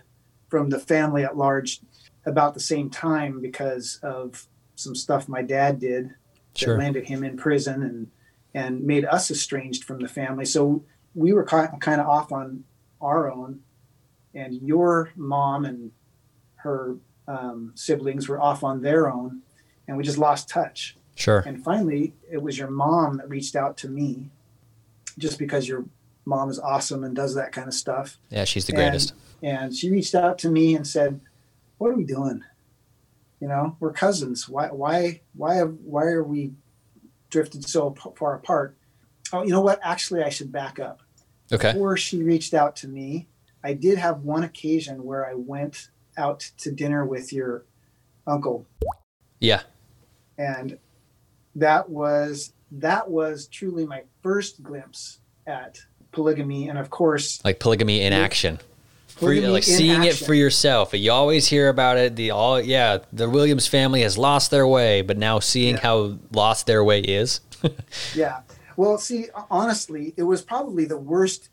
[0.49, 1.82] from the family at large
[2.26, 6.16] about the same time because of some stuff my dad did that
[6.57, 8.12] sure, landed him in prison and
[8.54, 10.45] and made us estranged from the family.
[10.45, 10.84] So
[11.16, 11.72] we were kind
[12.02, 12.64] of off on
[13.02, 13.62] our own,
[14.34, 15.91] and your mom and
[16.58, 16.95] her
[17.28, 19.41] um, siblings were off on their own,
[19.88, 20.95] and we just lost touch.
[21.16, 24.30] sure, And finally, it was your mom that reached out to me,
[25.18, 25.86] just because your
[26.26, 28.18] mom is awesome and does that kind of stuff.
[28.30, 29.14] yeah, she's the greatest.
[29.43, 31.20] And she reached out to me and said,
[31.80, 32.43] "What are we doing?
[33.39, 34.47] You know, we're cousins.
[34.47, 36.52] Why why why why are we
[37.32, 38.78] drifted so p- far apart?
[39.34, 39.80] Oh, you know what?
[39.82, 41.02] Actually, I should back up.
[41.52, 41.74] Okay.
[41.74, 43.28] Before she reached out to me,
[43.64, 47.66] I did have one occasion where I went out to dinner with your
[48.28, 48.68] uncle
[49.40, 49.62] Yeah.
[50.38, 50.78] and
[51.56, 55.80] that was that was truly my first glimpse at
[56.12, 58.60] polygamy and of course Like polygamy in action.
[59.14, 60.93] For, polygamy like in seeing it for yourself.
[60.93, 62.16] You always hear about it.
[62.16, 65.82] The all yeah, the Williams family has lost their way, but now seeing Yeah.
[65.82, 67.41] how lost their way is.
[68.16, 68.41] yeah
[68.78, 71.49] well see honestly it was probably the worst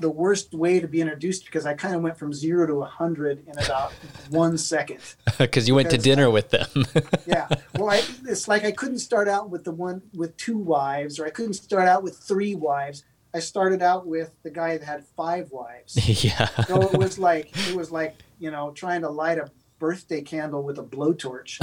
[0.00, 2.78] the worst way to be introduced because i kind of went from zero to a
[2.78, 3.92] 100 in about
[4.30, 4.98] one second
[5.38, 6.66] Because you went to dinner with them.
[7.26, 7.46] yeah
[7.76, 11.26] well I, it's like i couldn't start out with the one with two wives or
[11.26, 13.04] i couldn't start out with three wives
[13.34, 16.46] i started out with the guy that had five wives yeah.
[16.66, 20.62] so it was like it was like you know trying to light a birthday candle
[20.62, 21.58] with a blowtorch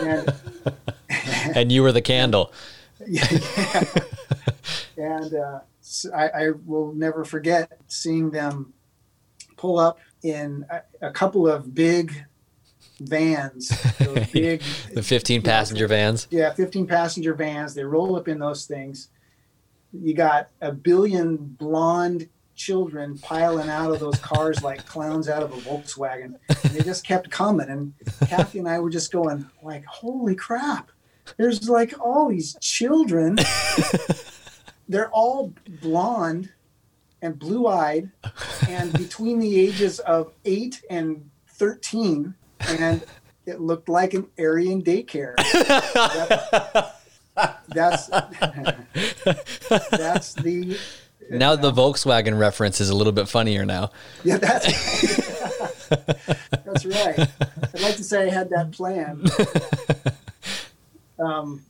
[0.00, 0.32] and
[1.56, 2.50] and you were the candle.
[3.06, 3.84] yeah, yeah.
[4.96, 5.60] and uh,
[6.14, 8.72] I I will never forget seeing them
[9.56, 12.24] pull up in a, a couple of big
[13.00, 13.70] vans
[14.32, 14.62] big
[14.94, 16.28] The 15 passenger vans.
[16.30, 19.08] yeah 15 passenger vans they roll up in those things
[19.92, 25.52] you got a billion blonde children piling out of those cars like clowns out of
[25.52, 26.34] a volkswagen.
[26.48, 27.68] And they just kept coming.
[27.68, 27.94] And
[28.28, 30.90] kathy and i were just going like holy crap.
[31.36, 33.38] There's like all these children.
[34.88, 36.50] They're all blonde
[37.22, 38.10] and blue-eyed.
[38.68, 43.04] And between the ages of 8 and 13 and
[43.46, 45.34] it looked like an aryan daycare
[47.68, 48.06] that's
[49.90, 50.76] that's the
[51.30, 53.90] Now the Volkswagen reference is a little bit funnier now.
[54.24, 54.66] yeah that's
[55.88, 59.22] that's right i'd like to say i had that plan
[61.18, 61.62] um,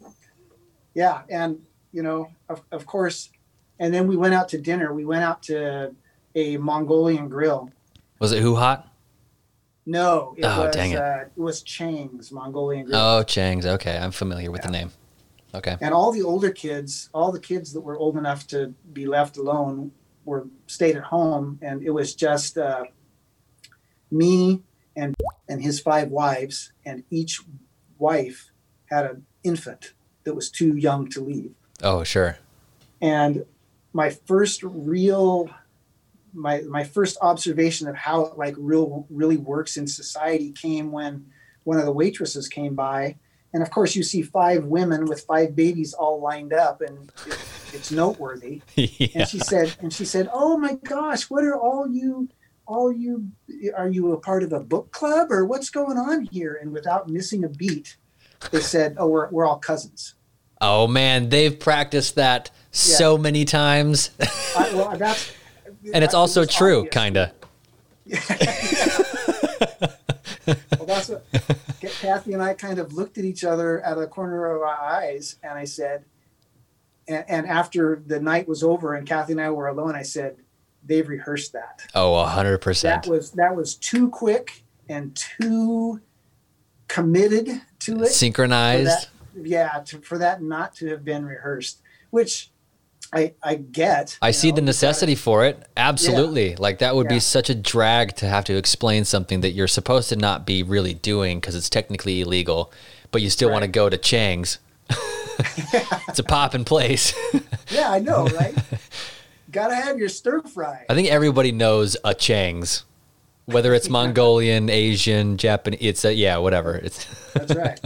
[0.94, 1.60] yeah and
[1.92, 3.30] you know of, of course
[3.78, 5.94] and then we went out to dinner we went out to
[6.34, 7.70] a mongolian grill
[8.18, 8.84] Was it HuHot?
[9.86, 10.98] no it Oh, was dang it.
[10.98, 13.66] Uh, it was chang's mongolian grill Oh, Chang's.
[13.66, 14.90] Okay, I'm familiar with the name.
[15.54, 15.76] Okay.
[15.80, 19.36] and all the older kids all the kids that were old enough to be left
[19.36, 19.92] alone
[20.24, 22.84] were stayed at home and it was just uh,
[24.10, 24.62] me
[24.96, 25.14] and
[25.48, 27.40] and his five wives and each
[27.98, 28.50] wife
[28.90, 29.92] had an infant
[30.24, 32.38] that was too young to leave Oh, sure.
[33.00, 33.44] and
[33.92, 35.50] my first real
[36.32, 41.26] my my first observation of how it like real really works in society came when
[41.64, 43.16] one of the waitresses came by
[43.52, 47.38] and of course you see five women with five babies all lined up and it,
[47.72, 48.62] it's noteworthy.
[48.74, 49.08] Yeah.
[49.14, 52.28] and she said and she said oh my gosh what are all you
[52.66, 53.28] all you
[53.76, 56.58] are you a part of a book club or what's going on here?
[56.60, 57.96] And without missing a beat
[58.50, 60.14] they said oh we're, we're all cousins.
[60.60, 64.10] Oh man, they've practiced that so many times,
[64.56, 65.32] I, well, that's
[65.92, 67.32] and it's it also true, kinda.
[68.06, 68.16] well,
[70.86, 71.24] that's what
[72.02, 74.66] Kathy and I kind of looked at each other out of the corner of our
[74.68, 76.04] eyes, and I said,
[77.06, 80.36] and, and after the night was over and Kathy and I were alone, I said,
[80.84, 81.86] they've rehearsed that.
[81.94, 83.06] Oh, a hundred That percent.
[83.06, 86.00] was that was too quick and too
[86.88, 87.98] committed to it.
[87.98, 88.86] for Synchronized.
[88.88, 91.80] that- yeah, to, for that not to have been rehearsed,
[92.10, 92.50] which
[93.12, 94.16] I I get.
[94.22, 95.66] I see know, the necessity for it.
[95.76, 96.56] Absolutely.
[96.56, 100.08] Like that would be such a drag to have to explain something that you're supposed
[100.08, 102.72] to not be really doing because it's technically illegal,
[103.10, 104.58] but you still want to go to Chang's.
[106.08, 107.14] it's a pop in place.
[107.70, 108.54] Yeah, I know, right?
[109.50, 110.84] Gotta have your stir fry.
[110.90, 112.84] I think everybody knows a Chang's,
[113.46, 115.78] whether it's Mongolian, Asian, Japanese.
[115.80, 116.74] It's a, yeah, whatever.
[116.74, 117.80] It's That's right.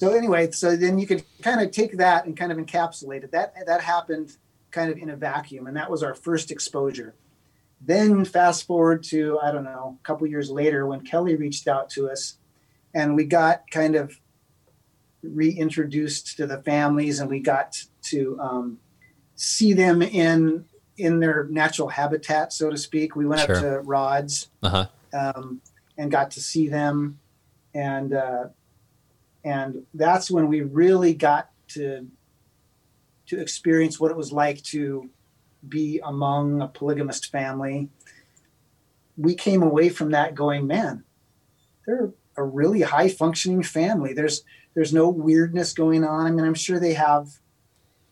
[0.00, 3.30] so anyway, so then you could kind of take that and kind of encapsulate it.
[3.30, 4.36] That that happened
[4.74, 7.14] kind of in a vacuum, and that was our first exposure.
[7.80, 11.88] Then fast forward to I don't know, a couple years later when Kelly reached out
[11.90, 12.38] to us,
[12.92, 14.18] and we got kind of
[15.22, 18.78] reintroduced to the families, and we got to um,
[19.36, 20.64] see them in
[20.96, 23.16] in their natural habitat, so to speak.
[23.16, 23.56] We went Sure.
[23.56, 24.86] up to Rods uh huh.
[25.12, 25.60] um,
[25.96, 27.18] and got to see them,
[27.74, 28.44] and uh,
[29.44, 32.08] and that's when we really got to
[33.26, 35.08] to experience what it was like to
[35.68, 37.88] be among a polygamist family.
[39.16, 41.04] We came away from that going, man,
[41.86, 44.12] they're a really high functioning family.
[44.12, 44.42] There's
[44.74, 46.26] there's no weirdness going on.
[46.26, 47.28] I mean, I'm sure they have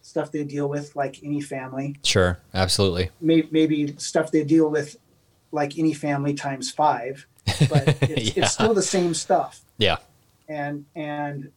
[0.03, 3.11] stuff they deal with like any family Sure, absolutely.
[3.21, 4.97] may, maybe stuff they deal with
[5.53, 7.25] like any family times five,
[7.69, 8.45] but it's, Yeah.
[8.45, 9.61] it's still the same stuff.
[9.79, 9.97] Yeah.
[10.49, 11.51] and and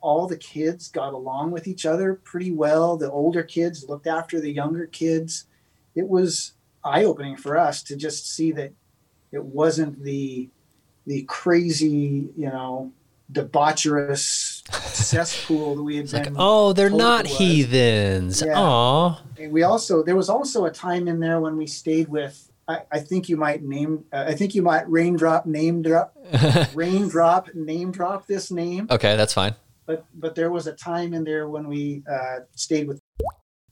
[0.00, 2.96] all the kids got along with each other pretty well.
[2.96, 5.46] The older kids looked after the younger kids.
[5.94, 6.52] It was
[6.84, 8.72] eye opening for us to just see that
[9.30, 10.48] it wasn't the
[11.06, 12.92] the crazy, you know,
[13.32, 14.62] debaucherous
[14.92, 16.36] cesspool that we had Like, been.
[16.38, 18.42] oh, they're not heathens.
[18.42, 19.14] Yeah.
[19.38, 22.48] And we also there was also a time in there when we stayed with.
[22.68, 24.04] I, I think you might name.
[24.12, 26.16] Uh, I think you might raindrop name drop
[26.74, 28.86] raindrop name drop this name.
[28.90, 29.54] okay, that's fine.
[29.86, 33.00] But but there was a time in there when we uh, stayed with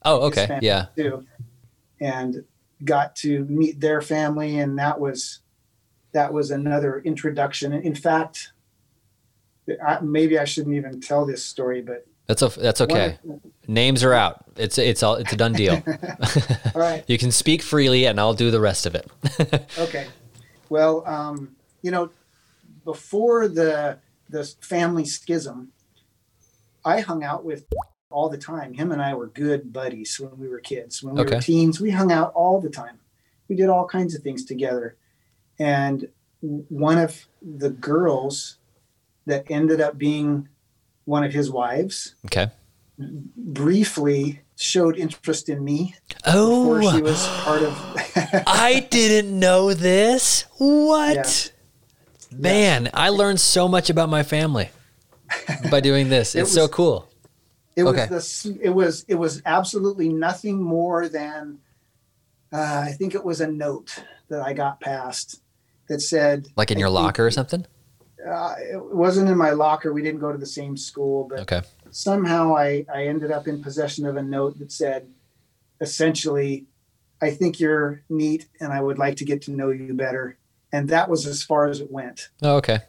[0.04, 0.58] Oh, okay.
[0.62, 0.86] Yeah.
[0.96, 1.26] too,
[2.00, 2.44] and
[2.84, 5.40] got to meet their family, and that was
[6.12, 7.72] that was another introduction.
[7.72, 8.52] In fact,
[9.86, 13.18] I, maybe I shouldn't even tell this story, but That's a, that's okay.
[13.22, 14.44] one Names are out.
[14.56, 15.82] It's it's all it's a done deal.
[16.74, 17.04] all right.
[17.08, 19.10] you can speak freely, and I'll do the rest of it.
[19.78, 20.06] Okay.
[20.68, 22.10] Well, um, you know,
[22.84, 23.98] before the
[24.28, 25.72] the family schism,
[26.84, 27.64] I hung out with
[28.10, 28.74] all the time.
[28.74, 31.02] Him and I were good buddies when we were kids.
[31.02, 31.36] When we Okay.
[31.36, 32.98] were teens, we hung out all the time.
[33.48, 34.96] We did all kinds of things together.
[35.58, 36.08] And
[36.40, 38.56] one of the girls
[39.26, 40.48] that ended up being
[41.04, 42.48] one of his wives okay.
[43.36, 45.94] briefly showed interest in me
[46.26, 47.72] Oh, before she was part of
[48.46, 50.44] I didn't know this.
[50.58, 51.52] What?
[52.32, 54.70] Man, I learned so much about my family
[55.70, 56.34] by doing this.
[56.34, 57.08] It It's so cool.
[57.76, 58.08] It Okay.
[58.10, 58.46] was this.
[58.60, 59.04] It was.
[59.08, 61.60] It was absolutely nothing more than.
[62.52, 65.40] Uh, I think it was a note that I got passed
[65.88, 66.48] that said.
[66.56, 67.64] Like in your locker or something?
[68.28, 69.92] Uh, it wasn't in my locker.
[69.92, 71.62] We didn't go to the same school, but Okay.
[71.90, 75.08] somehow I, I ended up in possession of a note that said,
[75.80, 76.66] essentially,
[77.22, 80.38] I think you're neat, and I would like to get to know you better.
[80.72, 82.28] And that was as far as it went.
[82.42, 82.80] Oh, okay.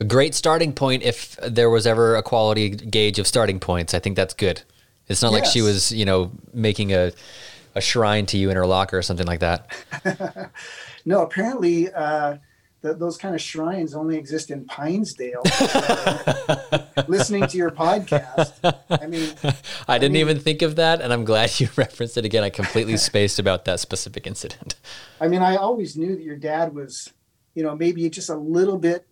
[0.00, 3.94] A great starting point if there was ever a quality gauge of starting points.
[3.94, 4.62] I think that's good.
[5.08, 7.12] It's not like she was, you know, making a
[7.76, 9.70] a shrine to you in her locker or something like that.
[11.06, 12.38] No, apparently, uh,
[12.80, 15.42] th- those kind of shrines only exist in Pinesdale.
[17.08, 18.52] Listening to your podcast,
[18.88, 19.34] I mean,
[19.86, 22.42] I didn't mean- even think of that, and I'm glad you referenced it again.
[22.42, 24.76] I completely spaced about that specific incident.
[25.20, 27.12] I mean, I always knew that your dad was,
[27.54, 29.06] you know, maybe just a little bit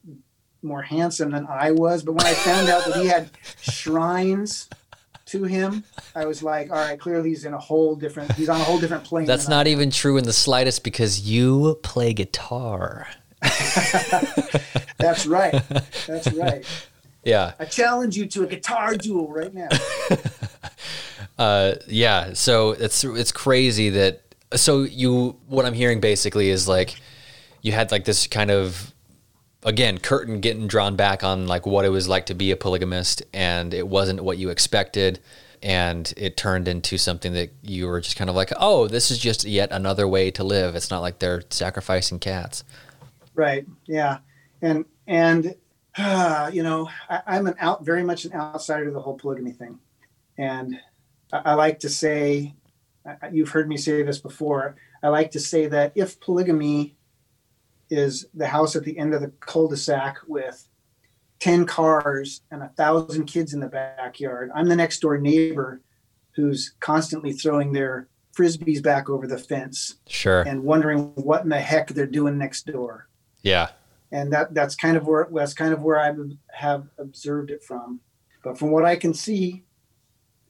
[0.63, 2.03] more handsome than I was.
[2.03, 4.69] But when I found out that he had shrines
[5.27, 5.85] to him,
[6.15, 8.79] I was like, all right, clearly he's in a whole different, he's on a whole
[8.79, 9.27] different plane.
[9.27, 13.09] That's than I not even true in the slightest because you play guitar.
[14.99, 15.63] That's right.
[16.07, 16.65] That's right.
[17.25, 17.53] Yeah.
[17.59, 19.69] I challenge you to a guitar duel right now.
[21.39, 22.35] Uh, yeah.
[22.35, 24.23] So it's it's crazy that
[24.55, 26.95] so you what I'm hearing basically is like
[27.63, 28.92] you had like this kind of
[29.65, 33.23] again curtain getting drawn back on like what it was like to be a polygamist
[33.33, 35.21] and it wasn't what you expected
[35.63, 39.19] and it turned into something that you were just kind of like oh this is
[39.19, 42.65] just yet another way to live it's not like they're sacrificing cats
[43.35, 43.67] Right.
[43.87, 44.19] Yeah.
[44.61, 45.55] And and
[45.97, 49.53] uh, you know, I, I'm an out very much an outsider to the whole polygamy
[49.53, 49.79] thing,
[50.39, 50.79] and
[51.33, 52.55] I, I like to say,
[53.31, 54.77] you've heard me say this before.
[55.03, 56.95] I like to say that if polygamy
[57.93, 60.67] is the house at the end of the cul-de-sac with
[61.41, 64.51] 10 cars and a thousand kids in the backyard.
[64.55, 65.83] I'm the next door neighbor
[66.35, 70.41] who's constantly throwing their frisbees back over the fence sure.
[70.41, 73.09] and wondering what in the heck they're doing next door.
[73.43, 73.69] Yeah.
[74.11, 76.15] And that that's kind of where that's kind of where I
[76.53, 78.01] have observed it from.
[78.43, 79.65] But from what I can see,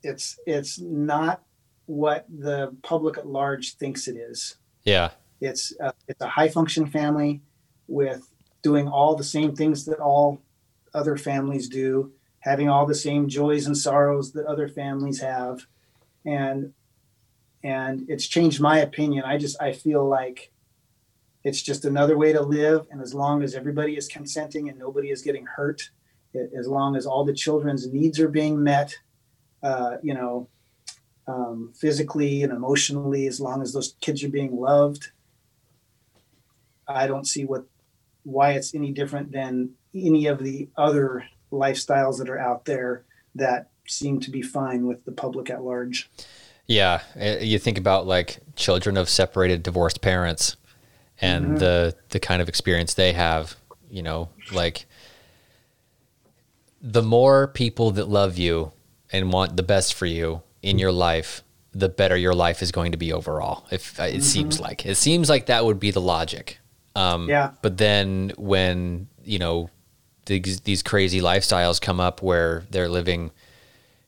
[0.04, 1.42] it's it's not
[1.86, 4.56] what the public at large thinks it is.
[4.84, 5.10] yeah
[5.42, 7.42] It's a, it's a high function family
[7.88, 8.22] with
[8.62, 10.40] doing all the same things that all
[10.94, 15.66] other families do, having all the same joys and sorrows that other families have,
[16.24, 16.72] and
[17.64, 19.24] and it's changed my opinion.
[19.24, 20.52] I just I feel like
[21.42, 25.10] it's just another way to live, and as long as everybody is consenting and nobody
[25.10, 25.90] is getting hurt,
[26.56, 28.94] as long as all the children's needs are being met,
[29.64, 30.48] uh, you know,
[31.26, 35.10] um, physically and emotionally, as long as those kids are being loved,
[36.86, 37.64] I don't see what
[38.24, 43.04] why it's any different than any of the other lifestyles that are out there
[43.34, 46.10] that seem to be fine with the public at large.
[46.66, 50.56] Yeah, uh, you think about like children of separated, divorced parents,
[51.20, 53.56] and the the kind of experience they have.
[53.90, 54.86] You know, like
[56.80, 58.72] the more people that love you
[59.12, 62.92] and want the best for you in your life, the better your life is going
[62.92, 63.66] to be overall.
[63.70, 66.58] If it seems like it seems like that would be the logic.
[66.94, 67.52] Um, Yeah.
[67.62, 69.70] But then when you know
[70.26, 73.30] these, these crazy lifestyles come up where they're living,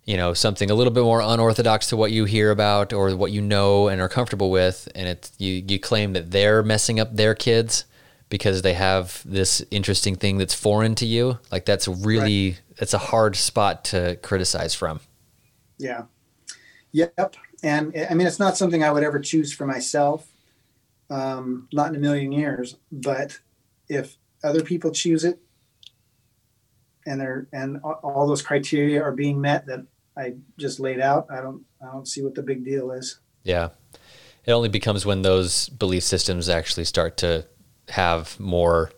[0.04, 3.32] you know, something a little bit more unorthodox to what you hear about or what
[3.32, 7.16] you know and are comfortable with, and it's you you claim that they're messing up
[7.16, 7.84] their kids
[8.28, 11.38] because they have this interesting thing that's foreign to you.
[11.52, 12.60] Like that's really right.
[12.78, 15.00] that's a hard spot to criticize from.
[15.78, 16.04] Yeah.
[16.92, 17.36] Yep.
[17.62, 20.28] And I mean, it's not something I would ever choose for myself.
[21.10, 22.76] Um, not in a million years.
[22.90, 23.38] But
[23.88, 25.40] if other people choose it,
[27.06, 29.86] and they're and all those criteria are being met that
[30.16, 33.20] I just laid out, I don't I don't see what the big deal is.
[33.42, 33.70] Yeah.
[34.44, 37.46] It only becomes when those belief systems actually start to
[37.88, 38.90] have more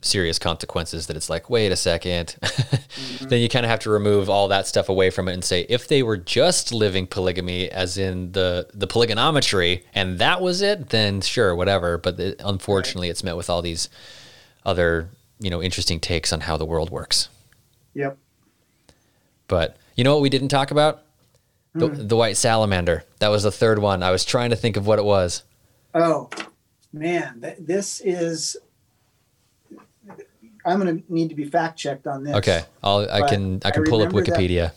[0.00, 3.28] serious consequences that it's like, wait a 2nd mm-hmm.
[3.28, 5.66] then you kind of have to remove all that stuff away from it and say,
[5.68, 10.90] if they were just living polygamy, as in the the polygonometry, and that was it,
[10.90, 11.98] then sure, whatever.
[11.98, 13.12] But it, unfortunately, right.
[13.12, 13.88] it's met with all these
[14.64, 17.28] other you know interesting takes on how the world works.
[17.94, 18.16] Yep.
[19.48, 21.02] But you know what we didn't talk about?
[21.74, 22.08] The, mm.
[22.08, 23.04] the white salamander.
[23.18, 24.02] That was the third one.
[24.02, 25.42] I was trying to think of what it was.
[25.94, 26.30] Oh,
[26.92, 28.56] man, this is
[30.68, 32.34] I'm going to need to be fact checked on this.
[32.36, 34.72] Okay, I'll, I can I can I pull up Wikipedia.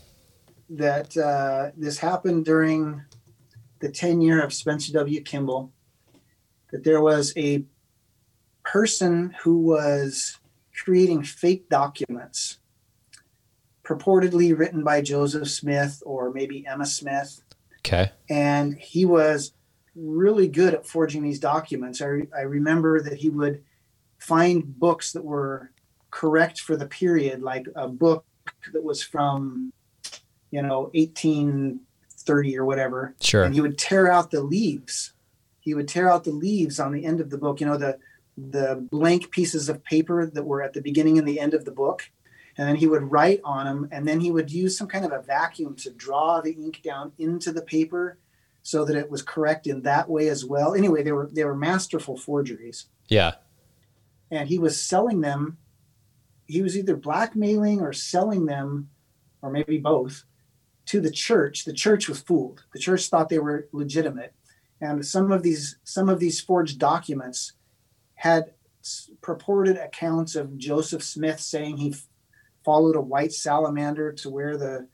[0.69, 3.03] That, that uh, this happened during
[3.79, 5.21] the tenure of Spencer W.
[5.21, 5.71] Kimball.
[6.71, 7.65] That there was a
[8.63, 10.37] person who was
[10.83, 12.59] creating fake documents,
[13.83, 17.41] purportedly written by Joseph Smith or maybe Emma Smith.
[17.79, 18.11] Okay.
[18.29, 19.53] And he was
[19.95, 22.01] really good at forging these documents.
[22.01, 23.63] I, I remember that he would
[24.17, 25.70] find books that were
[26.11, 28.25] correct for the period, like a book
[28.73, 29.73] that was from,
[30.51, 33.15] you know, 1830 or whatever.
[33.21, 33.43] Sure.
[33.43, 35.13] And he would tear out the leaves.
[35.59, 37.97] He would tear out the leaves on the end of the book, you know, the
[38.37, 41.71] the blank pieces of paper that were at the beginning and the end of the
[41.71, 42.09] book.
[42.57, 45.11] And then he would write on them, and then he would use some kind of
[45.11, 48.17] a vacuum to draw the ink down into the paper
[48.61, 50.75] so that it was correct in that way as well.
[50.75, 52.87] Anyway, they were they were masterful forgeries.
[53.07, 53.35] Yeah.
[54.29, 55.57] And he was selling them
[56.51, 58.89] he was either blackmailing or selling them,
[59.41, 60.25] or maybe both,
[60.85, 61.63] to the church.
[61.63, 62.65] The church was fooled.
[62.73, 64.33] The church thought they were legitimate,
[64.81, 67.53] and some of these some of these forged documents
[68.15, 68.53] had
[69.21, 71.95] purported accounts of Joseph Smith saying he
[72.65, 74.87] followed a white salamander to where the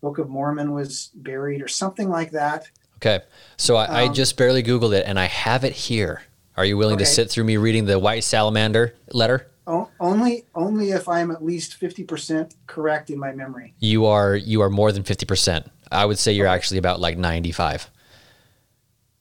[0.00, 2.70] Book of Mormon was buried, or something like that.
[2.98, 3.24] Okay,
[3.56, 6.22] so I, um, I just barely googled it, and I have it here.
[6.56, 7.04] Are you willing okay.
[7.04, 9.49] to sit through me reading the white salamander letter?
[9.66, 13.74] Only only if I'm at least fifty percent correct in my memory.
[13.78, 15.70] You are you are more than fifty percent.
[15.92, 16.54] I would say you're okay.
[16.54, 17.90] actually about like ninety five.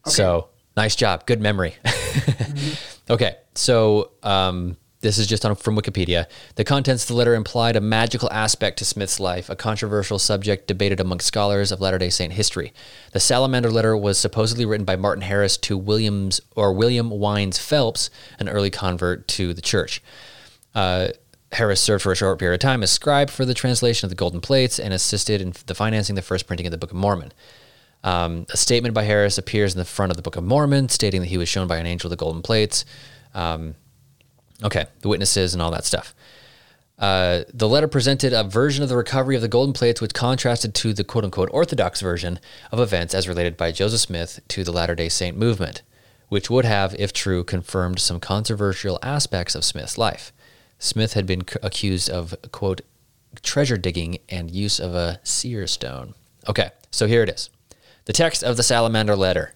[0.08, 0.16] Okay.
[0.16, 1.76] So nice job, good memory.
[1.86, 3.14] mm-hmm.
[3.14, 6.26] Okay, so um, this is just on, from Wikipedia.
[6.56, 10.68] The contents of the letter implied a magical aspect to Smith's life, a controversial subject
[10.68, 12.74] debated among scholars of Latter-day Saint history.
[13.14, 18.10] The Salamander letter was supposedly written by Martin Harris to Williams or William Wines Phelps,
[18.40, 20.02] an early convert to the church.
[20.76, 21.10] Uh,
[21.54, 24.16] Harris served for a short period of time as scribe for the translation of the
[24.16, 27.32] golden plates and assisted in the financing the first printing of the Book of Mormon.
[28.04, 31.22] Um, a statement by Harris appears in the front of the Book of Mormon, stating
[31.22, 32.86] that he was shown by an angel the golden plates.
[33.34, 33.76] Um,
[34.64, 36.14] okay, the witnesses and all that stuff.
[36.98, 40.76] Uh, the letter presented a version of the recovery of the golden plates, which contrasted
[40.76, 42.40] to the quote unquote orthodox version
[42.72, 45.82] of events as related by Joseph Smith to the Latter day Saint movement,
[46.28, 50.34] which would have, if true, confirmed some controversial aspects of Smith's life.
[50.78, 52.82] Smith had been c- accused of, quote,
[53.42, 56.16] treasure digging and use of a seer stone.
[56.48, 57.50] Okay, so here it is.
[58.06, 59.54] The text of the Salamander letter,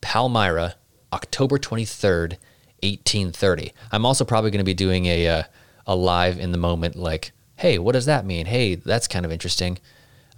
[0.00, 0.74] Palmyra,
[1.12, 2.36] October 23rd,
[2.82, 3.72] 1830.
[3.92, 5.42] I'm also probably going to be doing a, uh,
[5.86, 8.46] a live in the moment, like, hey, what does that mean?
[8.46, 9.78] Hey, that's kind of interesting.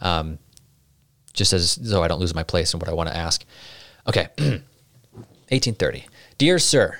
[0.00, 0.38] Um,
[1.32, 3.44] just as so I don't lose my place in what I want to ask.
[4.06, 6.06] Okay, 1830.
[6.38, 6.98] Dear Sir,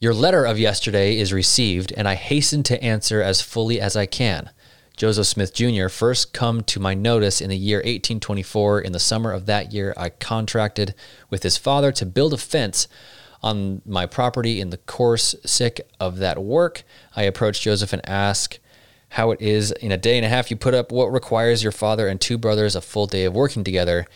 [0.00, 4.06] your letter of yesterday is received, and I hasten to answer as fully as I
[4.06, 4.50] can.
[4.96, 5.88] Joseph Smith Jr.
[5.88, 8.80] first come to my notice in the year 1824.
[8.80, 10.94] In the summer of that year, I contracted
[11.30, 12.86] with his father to build a fence
[13.44, 14.60] on my property.
[14.60, 16.82] In the course sick of that work,
[17.14, 18.58] I approached Joseph and asked
[19.10, 21.70] how it is in a day and a half you put up what requires your
[21.70, 24.06] father and two brothers a full day of working together.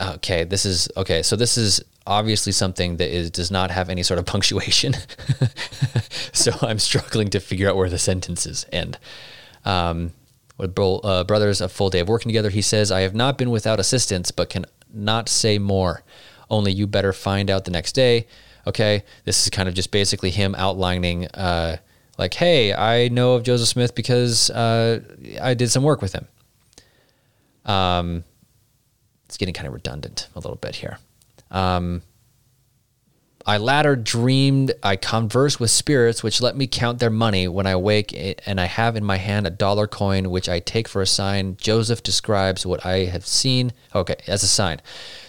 [0.00, 1.22] Okay, this is okay.
[1.22, 4.94] So this is obviously something that is does not have any sort of punctuation.
[6.32, 8.98] so I'm struggling to figure out where the sentences end.
[9.64, 10.12] Um,
[10.58, 13.38] with bro, uh, brothers, a full day of working together, he says, I have not
[13.38, 16.02] been without assistance, but can not say more.
[16.50, 18.26] Only you better find out the next day.
[18.68, 21.78] Okay, this is kind of just basically him outlining uh,
[22.18, 25.00] Like, hey, I know of Joseph Smith because uh,
[25.40, 26.28] I did some work with him.
[27.64, 28.24] Um,
[29.24, 30.98] it's getting kind of redundant a little bit here.
[31.50, 32.02] Um,
[33.46, 37.76] I latter dreamed I converse with spirits which let me count their money when I
[37.76, 41.00] wake, eh, and I have in my hand a dollar coin which I take for
[41.00, 41.56] a sign.
[41.56, 43.72] Joseph describes what I have seen.
[43.94, 44.82] Okay, as a sign.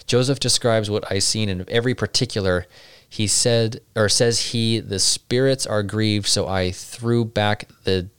[0.08, 2.66] Joseph describes what I seen in every particular.
[3.10, 8.10] He said, or says he, the spirits are grieved, so I threw back the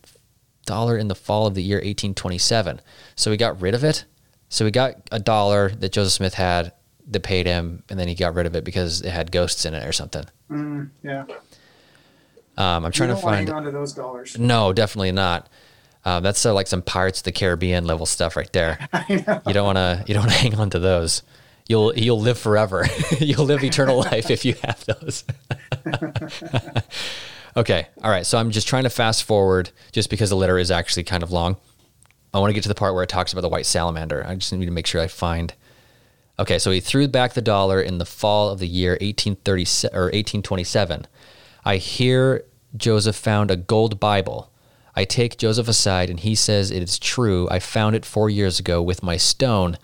[0.66, 2.80] dollar in the fall of the year 1827.
[3.14, 4.04] So we got rid of it.
[4.48, 6.72] So we got a dollar that Joseph Smith had
[7.08, 9.74] that paid him, and then he got rid of it because it had ghosts in
[9.74, 10.24] it or something.
[10.50, 11.24] Mm, yeah.
[12.56, 13.46] Um, I'm trying you to find.
[13.46, 14.38] to those dollars.
[14.38, 15.48] No, definitely not.
[16.04, 18.88] Um, that's uh, like some Pirates of the Caribbean level stuff right there.
[18.92, 19.40] I know.
[19.46, 20.04] You don't want to.
[20.06, 21.22] You don't want to hang on to those.
[21.70, 22.84] You'll you'll live forever.
[23.20, 25.22] you'll live eternal life if you have those.
[27.56, 27.86] okay.
[28.02, 28.26] All right.
[28.26, 31.30] So I'm just trying to fast forward, just because the letter is actually kind of
[31.30, 31.58] long.
[32.34, 34.26] I want to get to the part where it talks about the white salamander.
[34.26, 35.54] I just need to make sure I find.
[36.40, 40.06] Okay, so he threw back the dollar in the fall of the year 1830 or
[40.06, 41.06] 1827.
[41.64, 42.46] I hear
[42.76, 44.50] Joseph found a gold Bible.
[44.96, 47.48] I take Joseph aside and he says it is true.
[47.48, 49.78] I found it 4 years ago with my stone,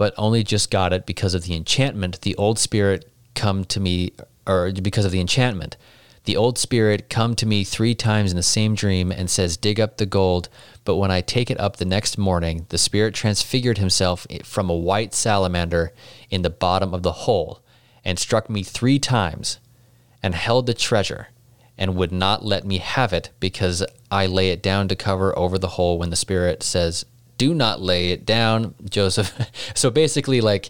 [0.00, 2.22] but only just got it because of the enchantment.
[2.22, 4.12] The old spirit come to me
[4.46, 5.76] or because of the enchantment.
[6.24, 9.78] The old spirit come to me 3 times in the same dream and says dig
[9.78, 10.48] up the gold,
[10.86, 14.74] but when I take it up the next morning, the spirit transfigured himself from a
[14.74, 15.92] white salamander
[16.30, 17.60] in the bottom of the hole
[18.02, 19.58] and struck me 3 times
[20.22, 21.28] and held the treasure
[21.76, 25.58] and would not let me have it because I lay it down to cover over
[25.58, 27.04] the hole when the spirit says,
[27.40, 29.32] "Do not lay it down, Joseph."
[29.74, 30.68] so basically, like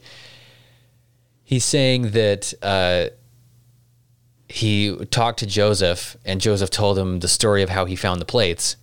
[1.42, 3.06] he's saying that uh,
[4.48, 8.24] he talked to Joseph, and Joseph told him the story of how he found the
[8.24, 8.76] plates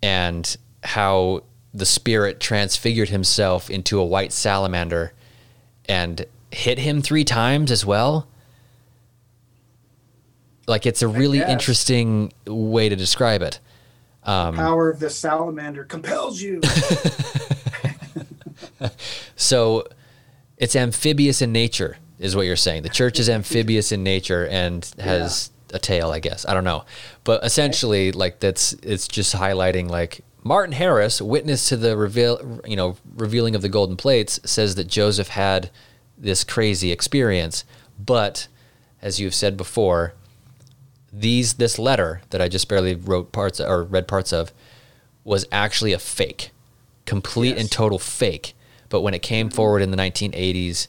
[0.00, 5.12] and how the spirit transfigured himself into a white salamander
[5.86, 8.28] and hit him three times as well.
[10.68, 13.58] Like it's a really interesting way to describe it.
[14.24, 16.60] Um, Power of the salamander compels you.
[19.36, 19.86] So
[20.56, 22.82] it's amphibious in nature, is what you're saying.
[22.82, 26.46] The church is amphibious in nature and has a tail, I guess.
[26.46, 26.84] I don't know.
[27.24, 32.76] But essentially, like that's it's just highlighting like Martin Harris, witness to the reveal you
[32.76, 35.70] know, revealing of the golden plates, says that Joseph had
[36.16, 37.64] this crazy experience.
[37.98, 38.48] But
[39.02, 40.14] as you've said before,
[41.16, 44.52] these this letter that I just barely wrote parts or read parts of
[45.22, 46.50] was actually a fake,
[47.06, 48.54] complete and total fake.
[48.88, 50.88] But when it came forward in the 1980s,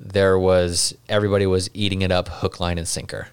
[0.00, 3.28] there was everybody was eating it up hook, line, and sinker.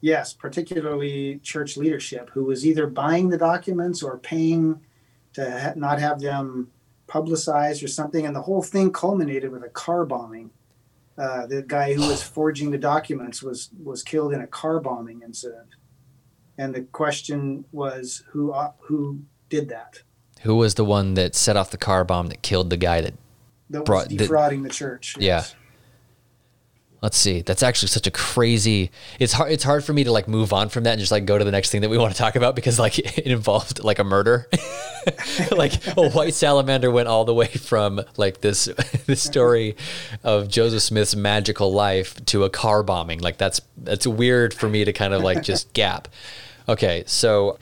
[0.00, 4.80] yes, particularly church leadership, who was either buying the documents or paying
[5.34, 6.70] to ha- not have them
[7.06, 8.24] publicized or something.
[8.24, 10.50] And the whole thing culminated with a car bombing.
[11.20, 15.20] Uh, the guy who was forging the documents was was killed in a car bombing
[15.22, 15.68] incident.
[16.56, 20.02] And the question was who uh, who did that?
[20.42, 23.14] Who was the one that set off the car bomb that killed the guy that?
[23.68, 25.16] That was Brought- defrauding the church.
[25.18, 25.44] Yeah.
[27.02, 27.40] Let's see.
[27.40, 28.90] That's actually such a crazy.
[29.18, 29.50] It's hard.
[29.50, 31.44] It's hard for me to like move on from that and just like go to
[31.44, 34.04] the next thing that we want to talk about because like it involved like a
[34.04, 34.46] murder.
[35.50, 38.66] like a white salamander went all the way from like this
[39.06, 39.76] this story
[40.22, 43.20] of Joseph Smith's magical life to a car bombing.
[43.20, 46.06] Like that's that's weird for me to kind of like just gap.
[46.68, 47.58] Okay, so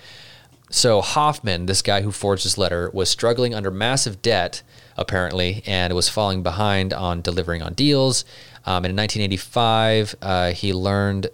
[0.69, 4.63] so Hofmann, this guy who forged this letter, was struggling under massive debt
[4.99, 8.25] apparently, and was falling behind on delivering on deals.
[8.67, 11.29] Um, and in 1985, uh, he learned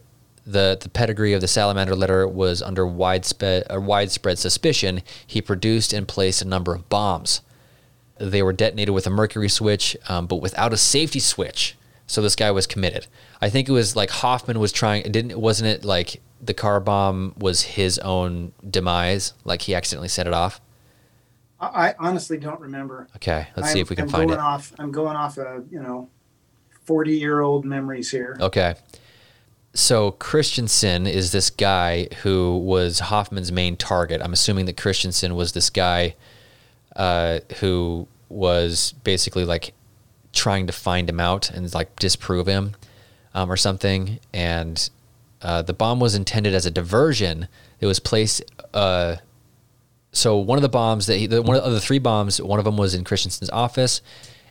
[0.46, 5.00] the the pedigree of the salamander letter was under widespread uh, widespread suspicion.
[5.26, 7.40] He produced and placed a number of bombs.
[8.18, 11.76] They were detonated with a mercury switch, um, but without a safety switch.
[12.06, 13.06] So this guy was committed.
[13.40, 15.04] I think it was like Hofmann was trying.
[15.04, 19.32] It didn't wasn't it like the car bomb was his own demise?
[19.44, 20.60] Like he accidentally set it off.
[21.58, 23.08] I, I honestly don't remember.
[23.16, 24.42] Okay, let's see I'm- if we can I'm find going it.
[24.42, 26.10] Off, I'm going off a you know,
[26.84, 28.36] forty year old memories here.
[28.40, 28.74] Okay.
[29.74, 34.20] So Christensen is this guy who was Hofmann's main target.
[34.22, 36.14] I'm assuming that Christensen was this guy
[36.94, 39.74] uh, who was basically like
[40.32, 42.76] trying to find him out and like disprove him
[43.34, 44.20] um, or something.
[44.32, 44.88] And
[45.42, 47.48] uh, the bomb was intended as a diversion.
[47.80, 48.42] It was placed.
[48.72, 49.16] Uh,
[50.12, 52.64] so one of the bombs that he, the, one of the three bombs, one of
[52.64, 54.00] them was in Christensen's office,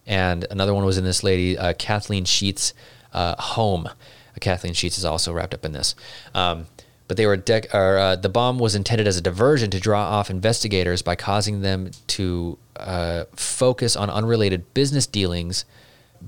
[0.05, 2.73] and another one was in this lady uh, Kathleen Sheets'
[3.13, 3.88] uh, home.
[3.88, 3.93] Uh,
[4.39, 5.95] Kathleen Sheets is also wrapped up in this.
[6.34, 6.67] Um,
[7.07, 7.43] but they were
[7.73, 11.61] or, uh, the bomb was intended as a diversion to draw off investigators by causing
[11.61, 15.65] them to uh, focus on unrelated business dealings.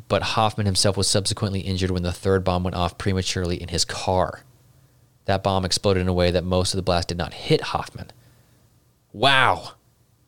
[0.10, 3.86] But Hofmann himself was subsequently injured when the third bomb went off prematurely in his
[3.86, 4.42] car.
[5.26, 8.12] That bomb exploded in a way that most of the blast did not hit Hofmann.
[9.14, 9.72] Wow,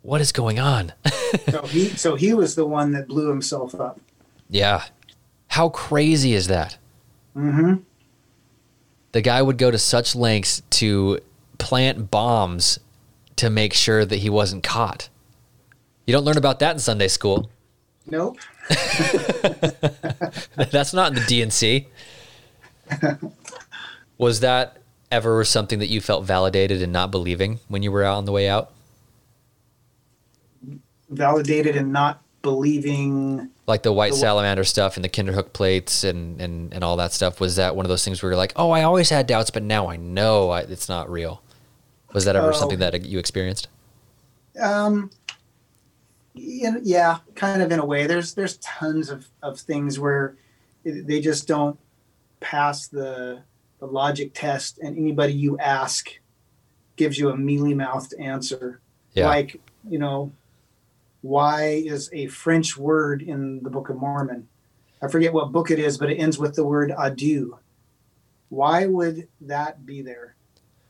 [0.08, 0.94] what is going on?
[1.50, 4.00] so he so he was the one that blew himself up.
[4.50, 4.86] yeah,
[5.50, 6.78] how crazy is that?
[7.36, 7.84] Mm-hmm.
[9.12, 11.20] the guy would go to such lengths to
[11.60, 12.80] plant bombs
[13.36, 15.10] to make sure that he wasn't caught.
[16.08, 17.52] You don't learn about that in Sunday school.
[18.08, 18.40] Nope.
[20.56, 21.88] That's not in the D&C.
[24.18, 24.78] Was that
[25.12, 28.32] ever something that you felt validated in not believing when you were out on the
[28.32, 28.72] way out?
[31.10, 33.50] Validated and not believing.
[33.66, 37.12] Like the white The salamander stuff and the Kinderhook plates and, and, and all that
[37.14, 37.40] stuff.
[37.40, 39.64] Was that one of those things where you're like, oh, I always had doubts, but
[39.64, 41.42] now I know I, it's not real?
[42.14, 42.52] Was that ever Oh.
[42.54, 43.68] something that you experienced?
[44.60, 45.12] Um,
[46.34, 48.08] yeah, kind of in a way.
[48.08, 50.36] There's there's tons of, of things where
[50.84, 51.78] they just don't
[52.40, 53.42] pass the
[53.80, 56.10] the logic test, and anybody you ask
[56.96, 58.80] gives you a mealy mouthed answer.
[59.14, 59.28] Yeah.
[59.28, 60.32] Like you know,
[61.22, 64.48] why is a French word in the Book of Mormon?
[65.02, 67.60] I forget what book it is, but it ends with the word adieu.
[68.50, 70.36] Why would that be there?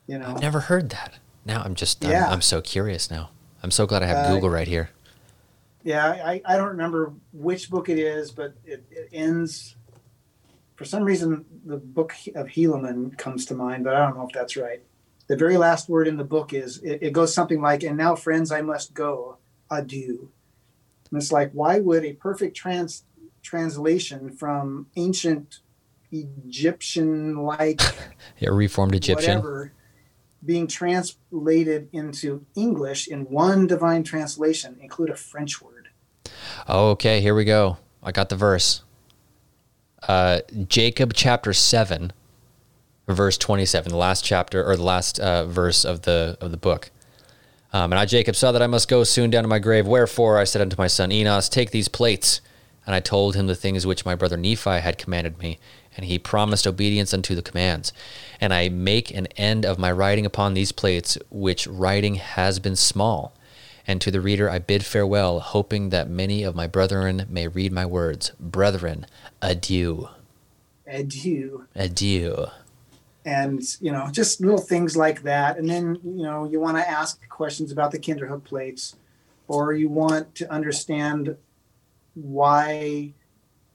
[0.05, 1.15] You know, I've never heard that.
[1.45, 3.29] Now I'm just, I'm, I'm so curious now.
[3.63, 4.91] I'm so glad I have Uh, Google right here.
[5.83, 9.75] Yeah, I, I don't remember which book it is, but it, it ends.
[10.75, 14.33] For some reason, the book of Helaman comes to mind, but I don't know if
[14.33, 14.81] that's right.
[15.27, 18.15] The very last word in the book is it, it goes something like, "And now,
[18.15, 19.37] friends, I must go.
[19.69, 20.29] Adieu."
[21.11, 23.03] And it's like, why would a perfect trans
[23.41, 25.59] translation from ancient
[26.11, 27.81] Egyptian-like
[28.39, 29.37] Yeah, Reformed Egyptian.
[29.37, 29.71] whatever
[30.45, 35.89] being translated into English in one divine translation include a French word?
[36.67, 37.21] Oh, okay.
[37.21, 37.77] Here we go.
[38.03, 38.83] I got the verse.
[40.07, 42.13] Uh, Jacob chapter seven,
[43.07, 46.91] verse twenty-seven, the last chapter or the last uh, verse of the of the book.
[47.73, 49.87] Um, and I, Jacob, saw that I must go soon down to my grave.
[49.87, 52.41] Wherefore I said unto my son Enos, Take these plates.
[52.85, 55.59] And I told him the things which my brother Nephi had commanded me,
[55.97, 57.91] and he promised obedience unto the commands.
[58.39, 62.77] And I make an end of my writing upon these plates, which writing has been
[62.77, 63.35] small.
[63.85, 67.73] And to the reader I bid farewell, hoping that many of my brethren may read
[67.73, 68.31] my words.
[68.39, 69.05] Brethren,
[69.41, 70.07] adieu.
[70.87, 71.65] Adieu.
[71.75, 72.47] Adieu.
[73.27, 75.57] And, you know, just little things like that.
[75.57, 78.95] And then, you know, you want to ask questions about the Kinderhook plates,
[79.49, 81.35] or you want to understand
[82.13, 83.13] why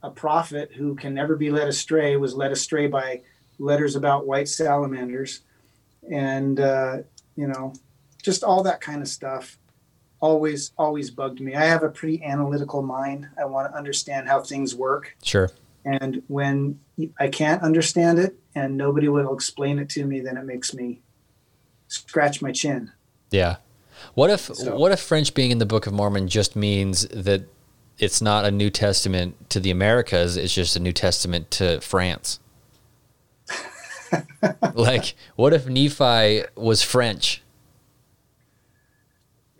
[0.02, 3.20] a prophet who can never be led astray was led astray by
[3.58, 5.42] letters about white salamanders
[6.10, 6.98] and uh,
[7.36, 7.72] you know
[8.22, 9.58] just all that kind of stuff
[10.20, 14.40] always always bugged me i have a pretty analytical mind i want to understand how
[14.40, 15.50] things work Sure.
[15.84, 16.78] And when
[17.18, 21.00] i can't understand it and nobody will explain it to me then it makes me
[21.88, 22.90] scratch my chin
[23.30, 23.56] Yeah.
[24.14, 27.42] What if So- what if French being in the Book of Mormon just means that
[27.98, 32.40] it's not a New Testament to the Americas, it's just a New Testament to France?
[34.74, 37.42] like, what if Nephi was French?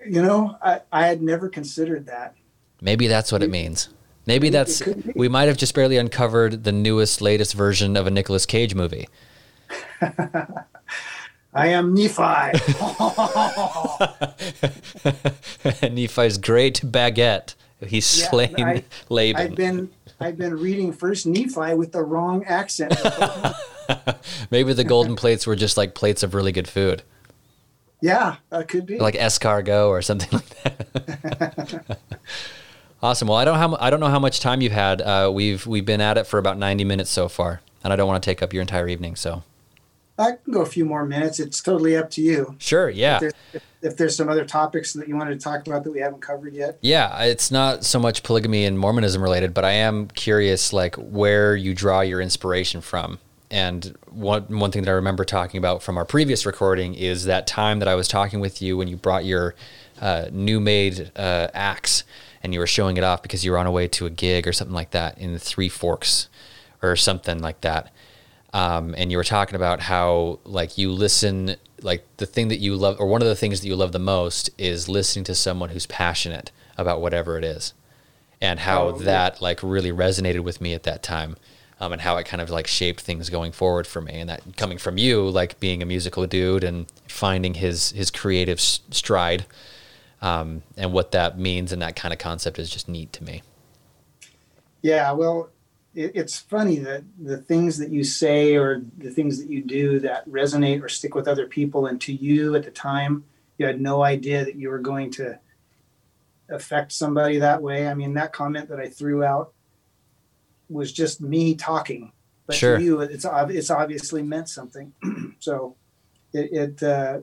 [0.05, 2.35] you know i, I had never considered that
[2.81, 3.91] Maybe that's what it means.
[4.27, 4.83] Maybe that's
[5.15, 9.09] we might have just barely uncovered the newest, latest version of a Nicolas Cage movie.
[11.55, 12.23] i am nephi
[15.91, 17.55] Nephi's great baguette.
[17.87, 19.43] He's Yeah, slain I- Laban.
[19.43, 19.91] I've been
[20.21, 22.95] I've been reading First Nephi with the wrong accent.
[24.51, 27.03] Maybe the golden plates were just like plates of really good food,
[28.01, 28.99] yeah, that could be.
[28.99, 31.99] like escargot or something like that.
[33.03, 33.29] Awesome.
[33.29, 35.01] Well, I don't how I don't know how much time you've had.
[35.03, 38.07] Uh, we've we've been at it for about ninety minutes so far, and I don't
[38.07, 39.17] want to take up your entire evening.
[39.17, 39.43] So
[40.19, 41.41] I can go a few more minutes.
[41.41, 42.55] It's totally up to you.
[42.59, 43.17] sure, yeah.
[43.17, 45.91] If there's, if, if there's some other topics that you wanted to talk about that
[45.91, 46.79] we haven't covered yet.
[46.81, 51.57] Yeah, it's not so much polygamy and Mormonism related, but I am curious, like where
[51.57, 53.19] you draw your inspiration from.
[53.51, 57.47] And one one thing that I remember talking about from our previous recording is that
[57.47, 59.55] time that I was talking with you when you brought your
[60.01, 62.05] uh, new made uh, axe
[62.43, 64.47] and you were showing it off because you were on a way to a gig
[64.47, 66.29] or something like that in Three Forks
[66.83, 67.93] or something like that.
[68.53, 72.77] Um, and you were talking about how like you listen like the thing that you
[72.77, 75.71] love or one of the things that you love the most is listening to someone
[75.71, 77.73] who's passionate about whatever it is
[78.41, 79.05] and how Oh, yeah.
[79.07, 81.37] that like really resonated with me at that time
[81.81, 84.15] um, and how it kind of like shaped things going forward for me.
[84.21, 88.61] And that coming from you, like being a musical dude and finding his his creative
[88.61, 89.47] stride,
[90.23, 93.43] um, and what that means and that kind of concept is just neat to me.
[94.81, 95.51] Yeah, well,
[95.95, 99.99] it, it's funny that the things that you say or the things that you do
[100.01, 103.25] that resonate or stick with other people, and to you at the time,
[103.59, 105.39] you had no idea that you were going to
[106.49, 107.89] affect somebody that way.
[107.89, 109.53] I mean, that comment that I threw out
[110.69, 112.13] was just me talking,
[112.47, 112.79] but sure.
[112.79, 114.93] to you, it's it's obviously meant something.
[115.41, 115.77] so
[116.33, 117.21] it it, uh,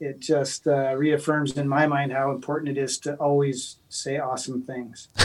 [0.00, 4.62] it just uh, reaffirms in my mind how important it is to always say awesome
[4.62, 5.08] things.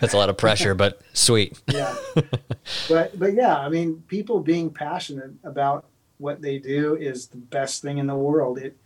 [0.00, 1.60] That's a lot of pressure, but sweet.
[1.68, 1.94] yeah,
[2.88, 5.86] but but yeah, I mean, people being passionate about
[6.18, 8.58] what they do is the best thing in the world.
[8.58, 8.76] It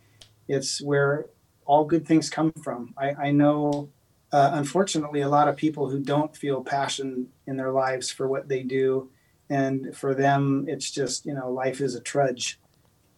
[0.47, 1.27] it's where
[1.65, 2.93] all good things come from.
[2.97, 3.89] I, I know
[4.33, 8.47] uh, unfortunately, a lot of people who don't feel passion in their lives for what
[8.49, 9.07] they do,
[9.47, 12.59] and for them, it's just you know life is a trudge,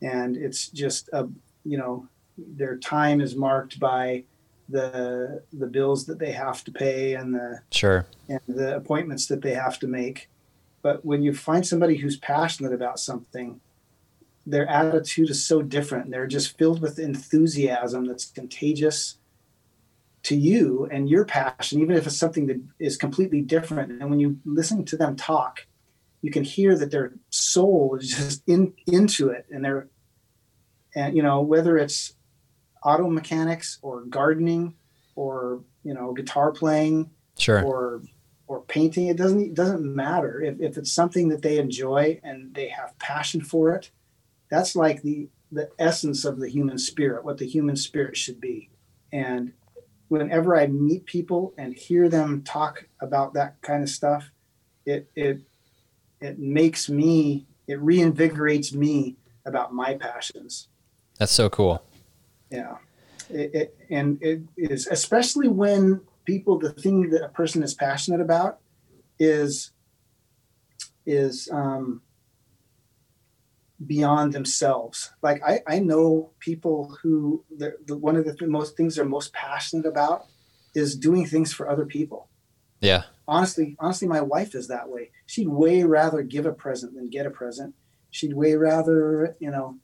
[0.02, 1.28] and it's just a
[1.64, 2.08] you know
[2.38, 4.24] their time is marked by
[4.70, 9.42] the the bills that they have to pay and the sure and the appointments that
[9.42, 10.30] they have to make.
[10.82, 13.60] But when you find somebody who's passionate about something,
[14.46, 16.12] their attitude is so different.
[16.12, 19.18] They're just filled with enthusiasm that's contagious
[20.24, 24.02] to you and your passion, even if it's something that is completely different.
[24.02, 25.66] And when you listen to them talk,
[26.22, 27.14] you can hear that their
[27.56, 29.88] soul is just in into it, and they're,
[30.96, 32.14] and you know whether it's
[32.84, 34.76] auto mechanics or gardening
[35.16, 38.02] or you know guitar playing, sure, or
[38.48, 40.42] or painting, it doesn't it doesn't matter.
[40.42, 43.92] If, if it's something that they enjoy and they have passion for it.
[44.50, 48.70] That's like the the essence of the human spirit, what the human spirit should be,
[49.12, 49.54] and
[50.08, 54.30] whenever I meet people and hear them talk about that kind of stuff,
[54.86, 55.42] it it
[56.22, 59.16] it makes me it reinvigorates me
[59.46, 60.68] about my passions.
[61.18, 61.84] That's so cool.
[62.52, 62.78] Yeah,
[63.30, 68.22] it, it, and it is especially when people the thing that a person is passionate
[68.22, 68.60] about
[69.20, 69.72] is
[71.06, 72.02] is um,
[73.86, 75.12] beyond themselves.
[75.22, 79.34] Like I, I know people who the, the one of the most things they're most
[79.34, 80.26] passionate about
[80.74, 82.30] is doing things for other people.
[82.86, 83.04] Yeah.
[83.28, 85.12] Honestly, honestly, my wife is that way.
[85.26, 87.74] She'd way rather give a present than get a present.
[88.12, 89.78] She'd way rather, you know,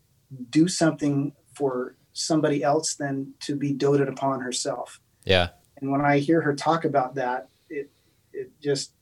[0.49, 5.01] do something for somebody else than to be doted upon herself.
[5.25, 5.49] Yeah.
[5.77, 7.89] And when I hear her talk about that, it
[8.31, 8.93] it just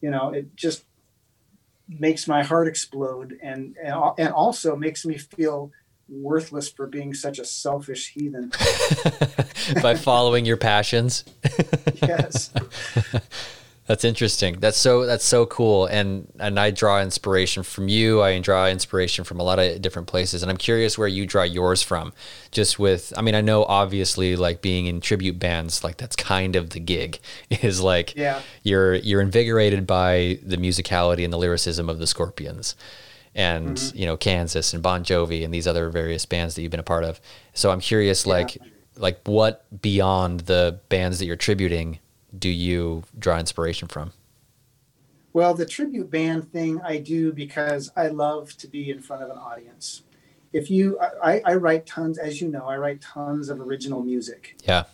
[0.00, 0.84] you know, it just
[1.88, 5.72] makes my heart explode and, and and also makes me feel
[6.08, 8.50] worthless for being such a selfish heathen
[9.82, 11.24] by following your passions
[12.02, 12.50] yes
[13.88, 14.60] that's interesting.
[14.60, 15.86] That's so that's so cool.
[15.86, 18.22] And and I draw inspiration from you.
[18.22, 20.42] I draw inspiration from a lot of different places.
[20.42, 22.12] And I'm curious where you draw yours from.
[22.50, 26.54] Just with I mean, I know obviously like being in tribute bands, like that's kind
[26.54, 27.18] of the gig.
[27.62, 28.42] Is like yeah.
[28.62, 32.76] you're you're invigorated by the musicality and the lyricism of the Scorpions.
[33.38, 33.96] And mm-hmm.
[33.96, 36.82] you know, Kansas and Bon Jovi and these other various bands that you've been a
[36.82, 37.20] part of.
[37.54, 38.32] So I'm curious yeah.
[38.32, 38.58] like
[38.96, 42.00] like what beyond the bands that you're tributing
[42.36, 44.12] do you draw inspiration from?
[45.32, 49.30] Well, the tribute band thing I do because I love to be in front of
[49.30, 50.02] an audience.
[50.52, 54.56] If you, I, I write tons, as you know, I write tons of original music.
[54.64, 54.84] Yeah.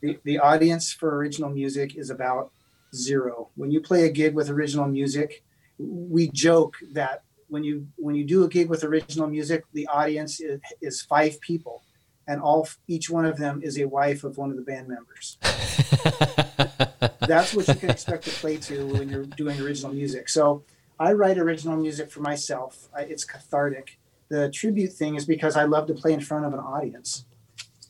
[0.00, 2.52] The, the audience for original music is about
[2.94, 3.48] zero.
[3.56, 5.42] When you play a gig with original music,
[5.78, 10.40] we joke that when you when you do a gig with original music, the audience
[10.40, 11.82] is, is five people,
[12.26, 15.36] and all each one of them is a wife of one of the band members.
[17.26, 20.28] That's what you can expect to play to when you're doing original music.
[20.28, 20.64] So
[20.98, 22.88] I write original music for myself.
[22.96, 23.98] I, it's cathartic.
[24.28, 27.26] The tribute thing is because I love to play in front of an audience,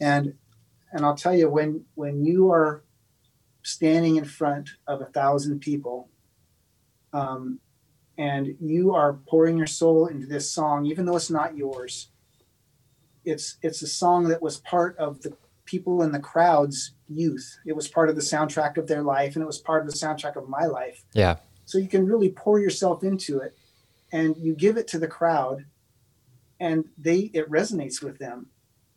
[0.01, 0.35] and
[0.93, 2.83] and I'll tell you when when you are
[3.63, 6.09] standing in front of a thousand people,
[7.13, 7.61] um,
[8.21, 12.11] and you are pouring your soul into this song, even though it's not yours.
[13.25, 15.35] It's it's a song that was part of the
[15.65, 17.59] people in the crowd's youth.
[17.65, 19.97] It was part of the soundtrack of their life and it was part of the
[19.97, 21.03] soundtrack of my life.
[21.15, 21.37] Yeah.
[21.65, 23.57] So you can really pour yourself into it
[24.13, 25.65] and you give it to the crowd
[26.59, 28.49] and they it resonates with them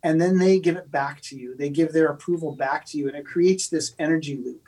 [0.04, 1.56] and then they give it back to you.
[1.56, 4.68] They give their approval back to you and it creates this energy loop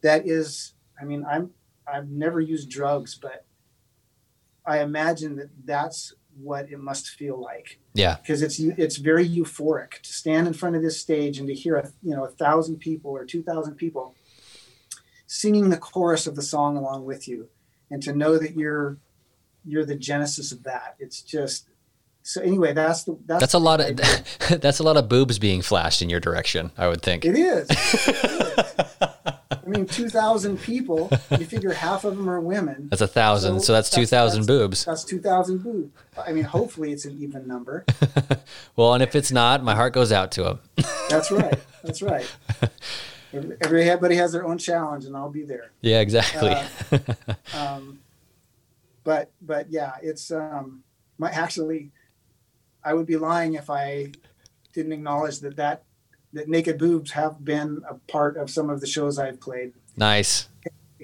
[0.00, 1.50] that is I mean I'm
[1.86, 3.44] I've never used drugs but
[4.64, 7.78] I imagine that that's what it must feel like.
[7.94, 8.16] Yeah.
[8.16, 11.76] Because it's it's very euphoric to stand in front of this stage and to hear
[11.76, 14.14] a you know a thousand people or two thousand people
[15.26, 17.48] singing the chorus of the song along with you,
[17.90, 18.98] and to know that you're
[19.64, 20.96] you're the genesis of that.
[20.98, 21.68] It's just
[22.22, 22.72] so anyway.
[22.72, 23.96] That's the that's, That's a lot of
[24.60, 26.72] that's a lot of boobs being flashed in your direction.
[26.78, 27.24] I would think.
[27.24, 27.68] It is.
[27.70, 29.08] It is.
[29.72, 31.10] I mean, two thousand people.
[31.30, 32.88] You figure half of them are women.
[32.90, 34.84] That's a thousand, so, So that's two thousand that's- boobs.
[34.84, 35.92] That's two thousand boobs.
[36.26, 37.84] I mean, hopefully it's an even number.
[38.76, 40.60] Well, and if it's not, my heart goes out to them.
[41.10, 41.58] That's right.
[41.84, 42.26] That's right.
[43.32, 45.72] Everybody has their own challenge, and I'll be there.
[45.80, 46.50] yeah, exactly.
[46.50, 48.00] Uh, um,
[49.04, 50.82] but but yeah, it's um,
[51.18, 51.90] my actually,
[52.84, 54.12] I would be lying if I
[54.72, 55.84] didn't acknowledge that that
[56.32, 59.72] that naked boobs have been a part of some of the shows I've played.
[59.96, 60.48] nice.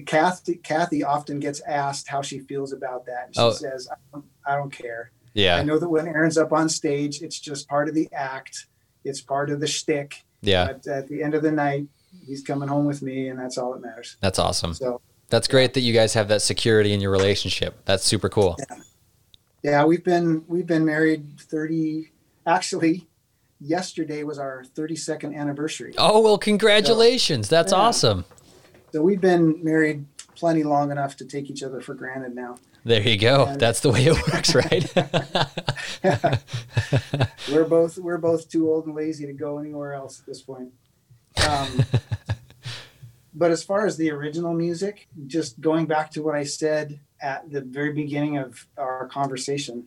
[0.07, 3.31] Kathy Kathy often gets asked how she feels about that.
[3.35, 3.51] She Oh.
[3.51, 5.11] says, I don't, "I don't care.
[5.35, 5.57] Yeah.
[5.57, 8.67] I know that when Aaron's up on stage, it's just part of the act.
[9.05, 10.23] It's part of the shtick.
[10.41, 11.89] yeah, But at the end of the night,
[12.25, 14.17] he's coming home with me, and that's all that matters.
[14.21, 14.73] that's awesome.
[14.75, 15.01] So
[15.31, 17.85] That's great that you guys have that security in your relationship.
[17.85, 18.57] That's super cool.
[18.71, 18.77] Yeah.
[19.65, 22.13] yeah, we've been we've been married thirty.
[22.47, 23.09] Actually,
[23.61, 25.95] yesterday was our thirty second anniversary.
[25.99, 27.49] Oh well, congratulations.
[27.49, 27.79] That's Yeah.
[27.79, 28.25] awesome.
[28.93, 32.57] So we've been married plenty long enough to take each other for granted now.
[32.85, 33.45] There you go.
[33.47, 34.91] And- That's the way it works, right?
[37.53, 40.73] we're both we're both too old and lazy to go anywhere else at this point.
[41.49, 41.85] Um,
[43.35, 47.51] but as far as the original music, just going back to what I said at
[47.51, 49.85] the very beginning of our conversation,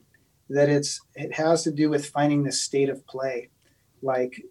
[0.49, 3.49] that it's it has to do with finding the state of play.
[4.01, 4.43] Like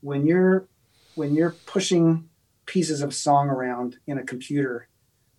[0.00, 0.68] when you're
[1.14, 2.28] when you're pushing
[2.66, 4.88] pieces of song around in a computer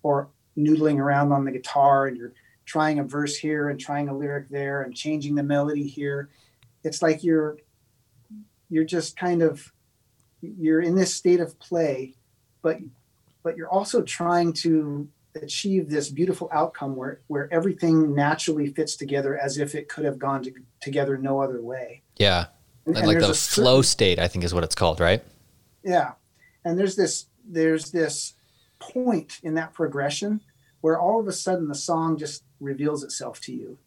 [0.02, 2.32] or noodling around on the guitar and you're
[2.64, 6.30] trying a verse here and trying a lyric there and changing the melody here
[6.82, 7.58] it's like you're
[8.70, 9.72] you're just kind of
[10.40, 12.14] you're in this state of play
[12.62, 12.78] but
[13.42, 15.08] but you're also trying to
[15.42, 20.18] achieve this beautiful outcome where where everything naturally fits together as if it could have
[20.18, 22.46] gone to, together no other way yeah.
[22.86, 25.22] And- Like, and like the certain- flow state, I think is what it's called, right?
[25.82, 26.12] yeah.
[26.64, 28.34] And there's this there's this
[28.80, 30.40] point in that progression
[30.80, 33.78] where all of a sudden the song just reveals itself to you.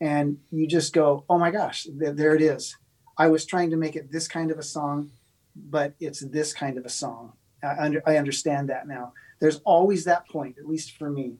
[0.00, 2.76] And you just go oh my gosh th- there it is.
[3.18, 5.10] I was trying to make it this kind of a song
[5.56, 7.32] but it's this kind of a song.
[7.62, 9.12] I, under, I understand that now.
[9.40, 11.38] There's always that point at least for me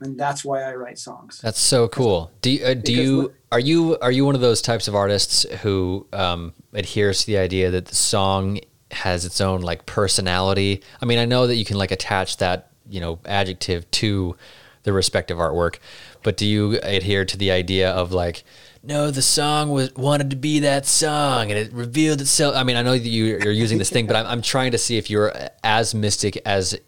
[0.00, 2.30] and that's why i write songs That's so cool.
[2.42, 4.94] Do you, uh, do Because you are you are you one of those types of
[4.94, 8.58] artists who um, adheres to the idea that the song
[8.90, 10.82] has its own like personality?
[11.00, 14.36] I mean, I know that you can like attach that you know adjective to
[14.82, 15.78] the respective artwork,
[16.22, 18.44] but do you adhere to the idea of like?
[18.82, 22.54] No, the song was wanted to be that song, and it revealed itself.
[22.54, 24.78] I mean, I know that you, you're using this thing, but I'm, I'm trying to
[24.78, 25.32] see if you're
[25.64, 26.78] as mystic as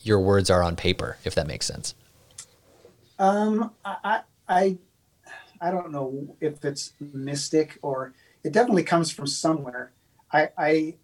[0.00, 1.94] your words are on paper, if that makes sense.
[3.22, 4.78] Um, I, I,
[5.60, 9.92] I don't know if it's mystic or it definitely comes from somewhere.
[10.32, 10.94] I, I,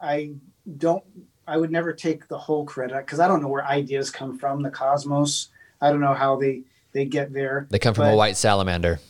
[0.00, 0.34] I
[0.76, 1.02] don't.
[1.48, 4.62] I would never take the whole credit because I don't know where ideas come from.
[4.62, 5.48] The cosmos.
[5.80, 6.62] I don't know how they
[6.92, 7.66] they get there.
[7.68, 9.00] They come from a white salamander.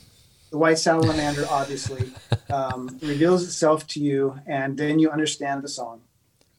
[0.50, 2.10] The white salamander obviously
[2.50, 6.00] um, reveals itself to you, and then you understand the song.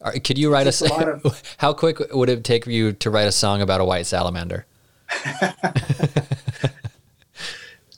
[0.02, 3.10] Right, Could you write It's a lot of- how quick would it take you to
[3.10, 4.66] write a song about a white salamander?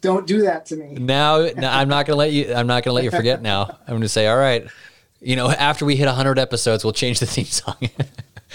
[0.00, 0.94] Don't do that to me.
[0.94, 2.52] Now, no, I'm not gonna let you.
[2.52, 3.40] I'm not gonna let you forget.
[3.40, 4.66] Now, I'm gonna say, all right.
[5.20, 7.76] You know, after we hit 100 episodes, we'll change the theme song.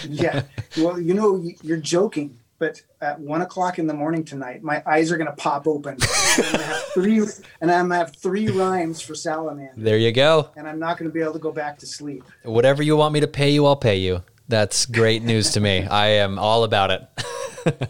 [0.09, 0.43] yeah.
[0.77, 5.11] Well, you know, you're joking, but at one o'clock in the morning tonight, my eyes
[5.11, 5.97] are going to pop open.
[6.37, 7.25] and I'm going to have three,
[7.61, 10.49] and I'm have three rhymes for salamander, there you go.
[10.55, 12.23] and I'm not going to be able to go back to sleep.
[12.43, 14.23] Whatever you want me to pay you, I'll pay you.
[14.47, 15.85] That's great news to me.
[15.85, 17.89] I am all about it.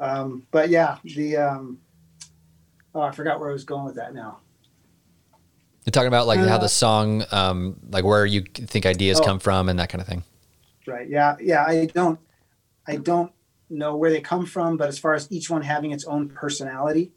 [0.00, 1.78] Um, but yeah, the um,
[2.94, 4.38] oh, I forgot where I was going with that now.
[5.86, 9.24] You're talking about like how Uh, the song, um, like where you think ideas Oh.
[9.24, 10.24] come from and that kind of thing.
[10.86, 11.08] Right?
[11.08, 11.64] Yeah, yeah.
[11.64, 12.18] I don't,
[12.86, 13.32] I don't
[13.70, 17.12] know where they come from, but as far as each one having its own personality,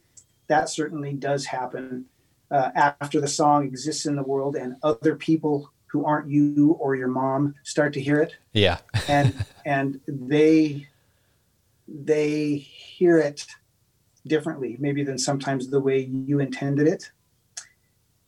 [0.47, 2.05] that certainly does happen
[2.51, 6.95] uh, after the song exists in the world and other people who aren't you or
[6.95, 8.79] your mom start to hear it Yeah.
[9.07, 10.87] and and they
[11.87, 13.45] they hear it
[14.25, 17.11] differently maybe than sometimes the way you intended it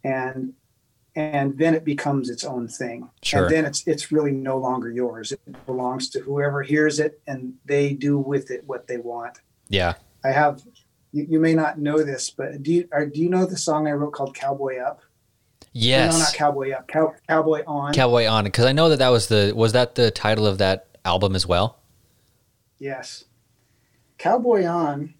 [0.03, 0.53] and
[1.15, 3.45] and then it becomes its own thing Sure.
[3.45, 7.53] and then it's it's really no longer yours it belongs to whoever hears it and
[7.65, 9.93] they do with it what they want Yeah.
[10.23, 10.61] i have
[11.11, 13.87] you, you may not know this but do you or do you know the song
[13.87, 15.01] i wrote called cowboy up
[15.73, 16.13] Yes.
[16.13, 19.27] no not cowboy up cow, cowboy on Cowboy on because I know that that was
[19.27, 21.77] the was that the title of that album as well.
[22.79, 23.25] Yes.
[24.17, 25.13] Cowboy On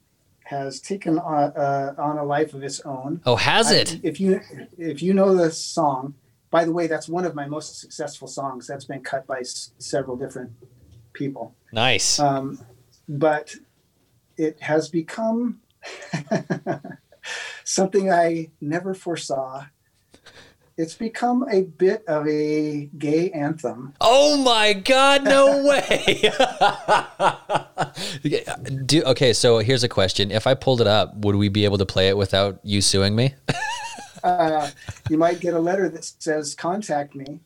[0.50, 3.22] has taken on, uh, on a life of its own.
[3.26, 4.00] Oh, has I- it?
[4.04, 4.42] if you
[4.78, 6.16] if you know the song,
[6.50, 8.66] by the way, that's one of my most successful songs.
[8.68, 10.52] That's been cut by s- several different
[11.14, 11.56] people.
[11.72, 12.20] nice.
[12.20, 12.66] Um,
[13.08, 13.56] but
[14.38, 15.62] it has become
[17.64, 19.66] something I never foresaw.
[20.80, 23.94] It's become a bit of a gay anthem.
[24.00, 25.26] Oh my God!
[25.26, 26.32] No way.
[28.86, 29.34] Do okay.
[29.34, 32.08] So here's a question: If I pulled it up, would we be able to play
[32.08, 33.36] it without you suing me?
[34.22, 34.70] Uh,
[35.10, 37.40] you might get a letter that says "Contact me."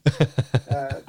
[0.72, 1.02] Uh,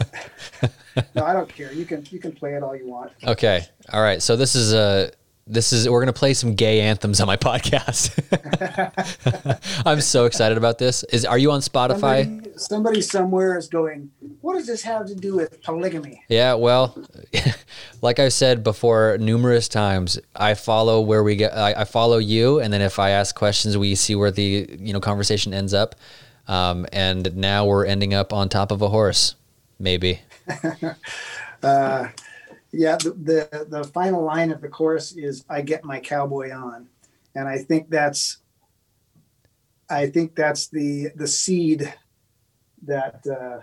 [1.15, 1.73] no, I don't care.
[1.73, 3.13] You can you can play it all you want.
[3.27, 3.65] Okay.
[3.91, 4.21] All right.
[4.21, 5.11] So this is a
[5.47, 8.11] this is we're gonna play some gay anthems on my podcast.
[9.87, 11.03] I'm so excited about this.
[11.05, 12.25] Is are you on Spotify?
[12.25, 14.11] Somebody, somebody somewhere is going.
[14.41, 16.23] What does this have to do with polygamy?
[16.29, 16.55] Yeah.
[16.55, 16.97] Well,
[18.01, 21.55] like I said before numerous times, I follow where we get.
[21.55, 24.93] I, I follow you, and then if I ask questions, we see where the you
[24.93, 25.95] know conversation ends up.
[26.47, 29.35] Um, and now we're ending up on top of a horse,
[29.79, 30.21] maybe.
[31.63, 32.09] Uh,
[32.75, 36.89] yeah, the, the the final line of the chorus is "I get my cowboy on,"
[37.35, 38.39] and I think that's,
[39.89, 41.93] I think that's the the seed
[42.83, 43.61] that uh,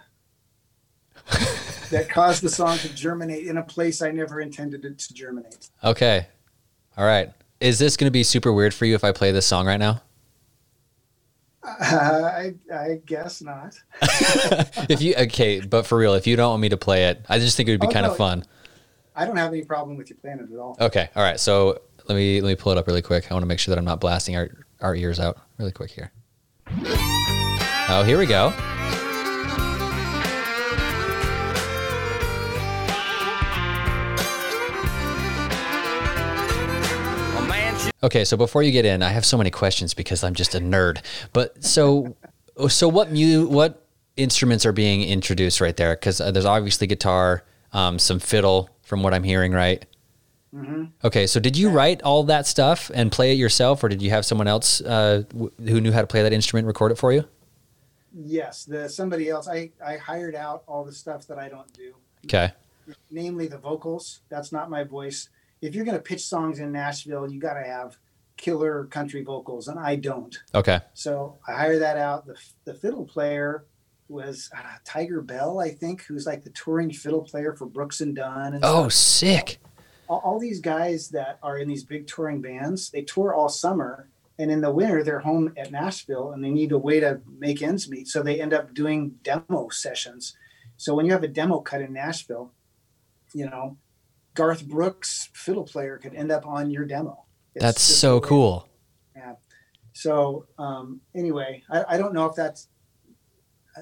[1.91, 5.69] that caused the song to germinate in a place I never intended it to germinate.
[5.83, 6.27] Okay.
[6.97, 7.31] All right.
[7.59, 9.77] Is this going to be super weird for you if I play this song right
[9.79, 10.01] now?
[11.63, 13.75] Uh, I I guess not.
[14.89, 17.37] if you okay, but for real, if you don't want me to play it, I
[17.37, 18.11] just think it would be Oh, kind no.
[18.11, 18.43] of fun.
[19.21, 20.75] I don't have any problem with you playing it at all.
[20.81, 21.07] Okay.
[21.15, 21.39] All right.
[21.39, 23.31] So let me let me pull it up really quick.
[23.31, 24.49] I want to make sure that I'm not blasting our
[24.79, 26.11] our ears out really quick here.
[27.87, 28.51] Oh, here we go.
[38.03, 40.59] Okay, so before you get in, I have so many questions because I'm just a
[40.59, 41.03] nerd.
[41.31, 42.15] But so
[42.69, 43.85] so what mu what
[44.17, 45.93] instruments are being introduced right there?
[45.93, 47.43] Because uh, there's obviously guitar,
[47.73, 49.85] um, some fiddle, from what I'm hearing, right?
[51.05, 54.09] Okay, so did you write all that stuff and play it yourself, or did you
[54.09, 57.13] have someone else uh, w- who knew how to play that instrument record it for
[57.13, 57.23] you?
[58.13, 59.47] Yes, the somebody else.
[59.47, 61.93] I I hired out all the stuff that I don't do.
[62.25, 62.51] Okay,
[63.09, 64.19] namely the vocals.
[64.27, 65.29] That's not my voice.
[65.61, 67.97] If you're going to pitch songs in Nashville, you got to have
[68.35, 70.37] killer country vocals, and I don't.
[70.53, 72.25] okay, So I hire that out.
[72.25, 72.35] The,
[72.65, 73.63] the fiddle player
[74.11, 78.15] was uh, Tiger Bell, I think, who's like the touring fiddle player for Brooks and
[78.15, 78.53] Dunn.
[78.53, 78.93] And oh, stuff.
[78.93, 79.59] sick.
[80.11, 84.09] all, all these guys that are in these big touring bands, they tour all summer.
[84.37, 87.61] And in the winter, they're home at Nashville and they need a way to make
[87.61, 88.07] ends meet.
[88.07, 90.35] So they end up doing demo sessions.
[90.77, 92.51] So when you have a demo cut in Nashville,
[93.33, 93.77] you know,
[94.33, 97.25] Garth Brooks fiddle player could end up on your demo.
[97.53, 98.67] It's That's so cool.
[99.15, 99.35] Yeah.
[99.93, 102.67] So um, anyway, I, I don't know if that's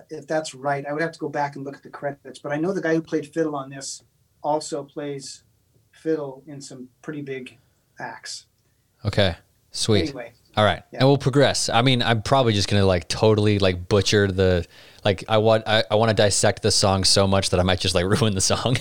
[0.10, 0.86] if that's right.
[0.86, 2.82] I would have to go back and look at the credits, but I know the
[2.82, 4.04] guy who played fiddle on this
[4.44, 5.44] also plays
[5.92, 7.58] fiddle in some pretty big
[8.00, 8.46] acts.
[9.06, 9.36] Okay,
[9.72, 10.02] sweet.
[10.10, 11.00] Anyway, All right, Yeah.
[11.00, 11.70] and we'll progress.
[11.70, 14.66] I mean, I'm probably just gonna like totally like butcher the
[15.04, 17.80] like I want I, I want to dissect the song so much that I might
[17.80, 18.78] just like ruin the song.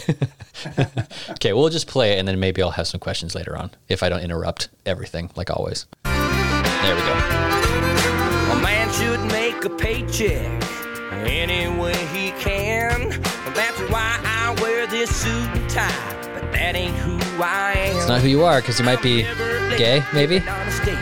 [1.30, 4.02] okay, we'll just play it and then maybe I'll have some questions later on if
[4.02, 5.86] I don't interrupt everything like always.
[6.04, 7.12] There we go.
[8.52, 10.62] A man should make a paycheck
[11.12, 13.10] any way he can.
[13.54, 16.30] That's why I wear this suit and tie.
[16.34, 17.96] But that ain't who I am.
[17.96, 19.22] It's not who you are because you might be
[19.76, 20.38] gay, maybe.
[20.38, 20.98] On the state,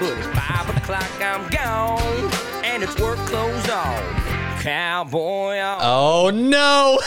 [0.00, 2.30] but it's five o'clock, I'm gone,
[2.64, 4.60] and it's work clothes on.
[4.60, 5.58] Cowboy.
[5.80, 6.98] Oh no!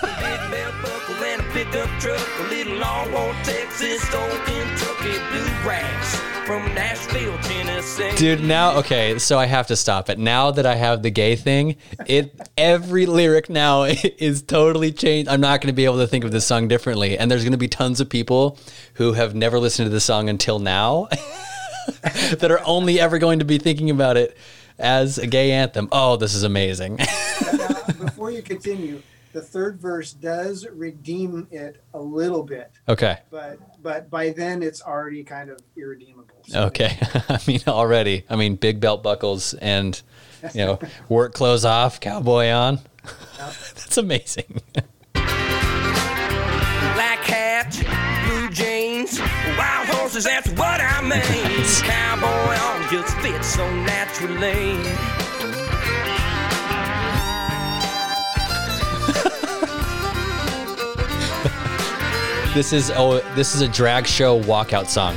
[1.55, 8.11] pickup truck, a little Longmore, Texas, old Kentucky bluegrass from Nashville, Tennessee.
[8.17, 10.19] Dude, now okay, so I have to stop it.
[10.19, 11.77] Now that I have the gay thing,
[12.09, 13.83] it every lyric now
[14.19, 15.31] is totally changed.
[15.31, 17.53] I'm not going to be able to think of this song differently, and there's going
[17.53, 18.59] to be tons of people
[18.95, 21.07] who have never listened to the song until now
[22.03, 24.37] that are only ever going to be thinking about it
[24.77, 25.89] as a gay anthem.
[25.93, 26.97] Oh, this is amazing.
[27.57, 27.69] now,
[28.01, 29.01] before you continue,
[29.35, 33.19] the third verse does redeem it a little bit, okay.
[33.31, 36.37] but but by then it's already kind of irredeemable.
[36.45, 36.97] So Okay.
[37.29, 38.25] I mean already.
[38.31, 40.01] I mean big belt buckles and
[40.55, 40.79] you know,
[41.09, 42.79] work clothes off, cowboy on.
[43.39, 44.61] That's amazing.
[45.13, 45.25] Black
[47.25, 47.73] hat,
[48.27, 49.19] blue jeans,
[49.59, 51.65] wild horses, that's what I mean.
[51.83, 55.24] Cowboy on just fits so naturally.
[62.55, 65.17] This is oh, this is a drag show walkout song.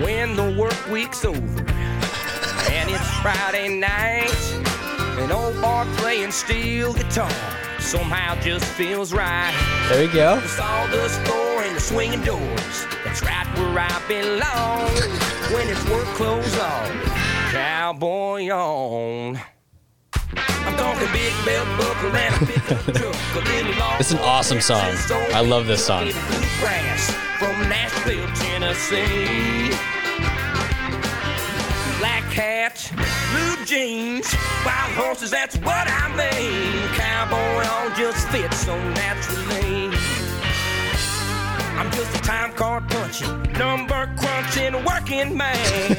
[0.00, 1.60] when the work week's over
[2.70, 4.30] and it's Friday night.
[5.18, 7.28] An old boy playing steel guitar
[7.80, 9.52] somehow just feels right.
[9.88, 10.38] There you go.
[10.38, 12.86] The sawdust floor and the swinging doors.
[13.04, 14.88] That's right where I belong.
[15.52, 17.00] When it's work clothes on,
[17.50, 19.40] cowboy on.
[23.98, 24.84] It's an awesome song.
[25.32, 26.10] I love this song.
[27.38, 29.70] From Nashville, Tennessee.
[31.98, 32.90] Black hat,
[33.32, 34.32] blue jeans,
[34.64, 36.88] wild horses, that's what I mean.
[36.94, 39.90] Cowboy on just fits so naturally.
[41.78, 45.96] I'm just a time card punching, number crunching working man.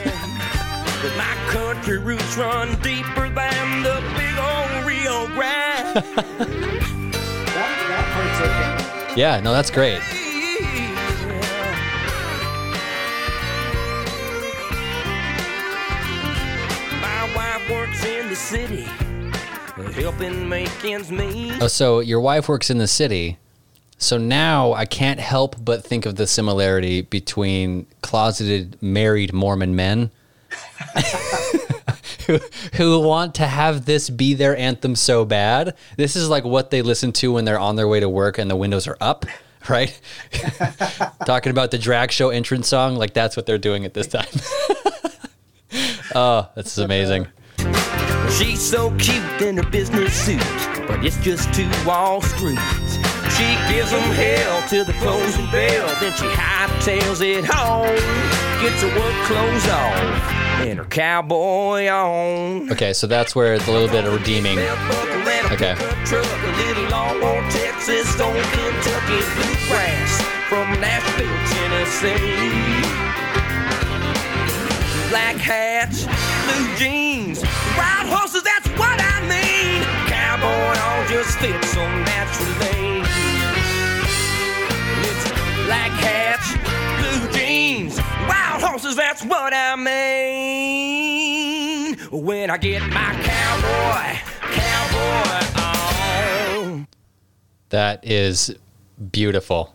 [1.00, 5.96] But my country roots run deeper than the big old Rio Grande.
[7.54, 9.20] That, that part's okay.
[9.20, 10.00] Yeah, no, that's great.
[17.00, 18.88] My wife works in the city,
[20.02, 21.62] helping make ends meet.
[21.62, 23.38] Oh, so your wife works in the city.
[24.00, 30.10] So now I can't help but think of the similarity between closeted married Mormon men
[32.74, 35.76] who, want to have this be their anthem so bad.
[35.96, 38.50] This is like what they listen to when they're on their way to work and
[38.50, 39.26] the windows are up,
[39.70, 40.00] right?
[41.26, 44.28] Talking about the drag show entrance song, like that's what they're doing at this time.
[46.16, 47.28] oh, that's amazing.
[48.38, 50.40] She's so cute in her business suit,
[50.88, 52.60] but it's just to Wall Street.
[53.36, 57.96] She gives them hell to the closing bell, then she hightails it home.
[58.62, 62.72] Gets her work clothes on and her cowboy on.
[62.72, 64.58] Okay, so that's where it's a little bit of redeeming.
[64.60, 64.74] Okay.
[65.52, 65.76] Okay.
[66.06, 72.84] Truck, a little Longhorn, Texas, on Kentucky bluegrass from Nashville, Tennessee.
[75.10, 76.06] Black hats,
[76.46, 77.42] blue jeans,
[77.78, 79.82] wild horses, that's what I mean.
[80.12, 83.04] Cowboy all just fits so naturally.
[85.08, 85.24] It's
[85.66, 86.52] black hats,
[87.00, 87.37] blue jeans,
[88.28, 91.08] wild horses, that's what I mean.
[92.12, 94.20] When I get my cowboy,
[94.54, 96.88] cowboy on.
[97.70, 98.56] That is
[99.12, 99.74] beautiful.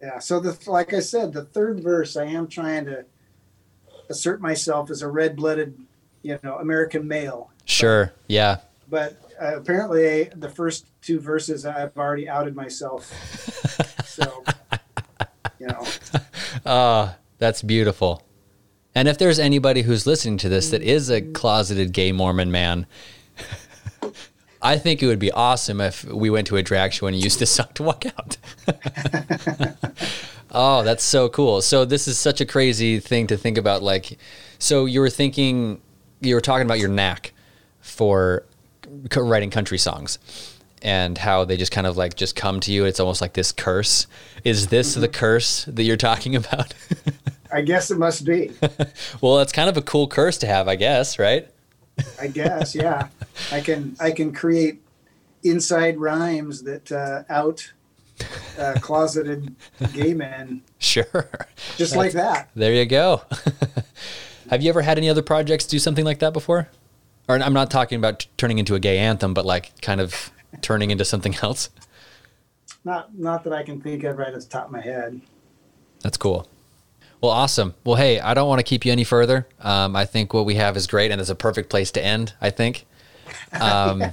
[0.00, 0.18] Yeah.
[0.18, 3.04] So the like I said, the third verse, I am trying to
[4.08, 5.78] assert myself as a red-blooded,
[6.22, 7.50] you know, American male.
[7.64, 8.12] Sure.
[8.26, 8.58] Yeah.
[8.88, 13.06] But uh, apparently, the first two verses, I've already outed myself.
[14.04, 14.44] so,
[15.58, 15.86] you know,
[16.66, 18.22] Ah, that's beautiful.
[18.94, 22.86] And if there's anybody who's listening to this that is a closeted gay Mormon man,
[24.62, 27.38] I think it would be awesome if we went to a drag show and used
[27.38, 28.36] this song to walk out.
[30.50, 31.62] oh, that's so cool.
[31.62, 33.82] So this is such a crazy thing to think about.
[33.82, 34.18] Like,
[34.58, 35.80] so you were thinking,
[36.20, 37.32] you were talking about your knack
[37.80, 38.44] for
[39.16, 40.18] writing country songs
[40.82, 42.84] and how they just kind of like just come to you.
[42.84, 44.06] It's almost like this curse.
[44.44, 46.74] Is this the curse that you're talking about?
[47.52, 48.52] I guess it must be.
[49.20, 51.48] well, it's kind of a cool curse to have, I guess, right?
[52.20, 53.08] I guess, yeah.
[53.52, 54.80] I can I can create
[55.42, 57.72] inside rhymes that uh, out
[58.58, 59.54] uh, closeted
[59.94, 61.28] gay men Sure.
[61.76, 62.50] just like that.
[62.54, 63.22] There you go.
[64.50, 66.68] have you ever had any other projects do something like that before?
[67.28, 70.30] Or I'm not talking about t- turning into a gay anthem, but like kind of
[70.62, 71.70] turning into something else.
[72.84, 75.20] Not not that I can think of right at the top of my head.
[76.02, 76.48] That's cool.
[77.20, 77.74] Well, awesome.
[77.84, 79.46] Well, hey, I don't want to keep you any further.
[79.60, 82.34] Um, I think what we have is great, and it's a perfect place to end.
[82.40, 82.86] I think.
[83.52, 84.04] Um,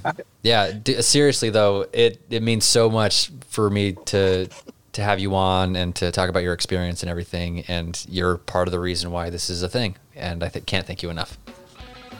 [0.42, 0.72] yeah.
[0.72, 4.48] D- seriously, though, it it means so much for me to
[4.92, 7.64] to have you on and to talk about your experience and everything.
[7.68, 9.96] And you're part of the reason why this is a thing.
[10.16, 11.38] And I th- can't thank you enough.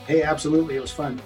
[0.07, 1.21] Hey, absolutely, it was fun.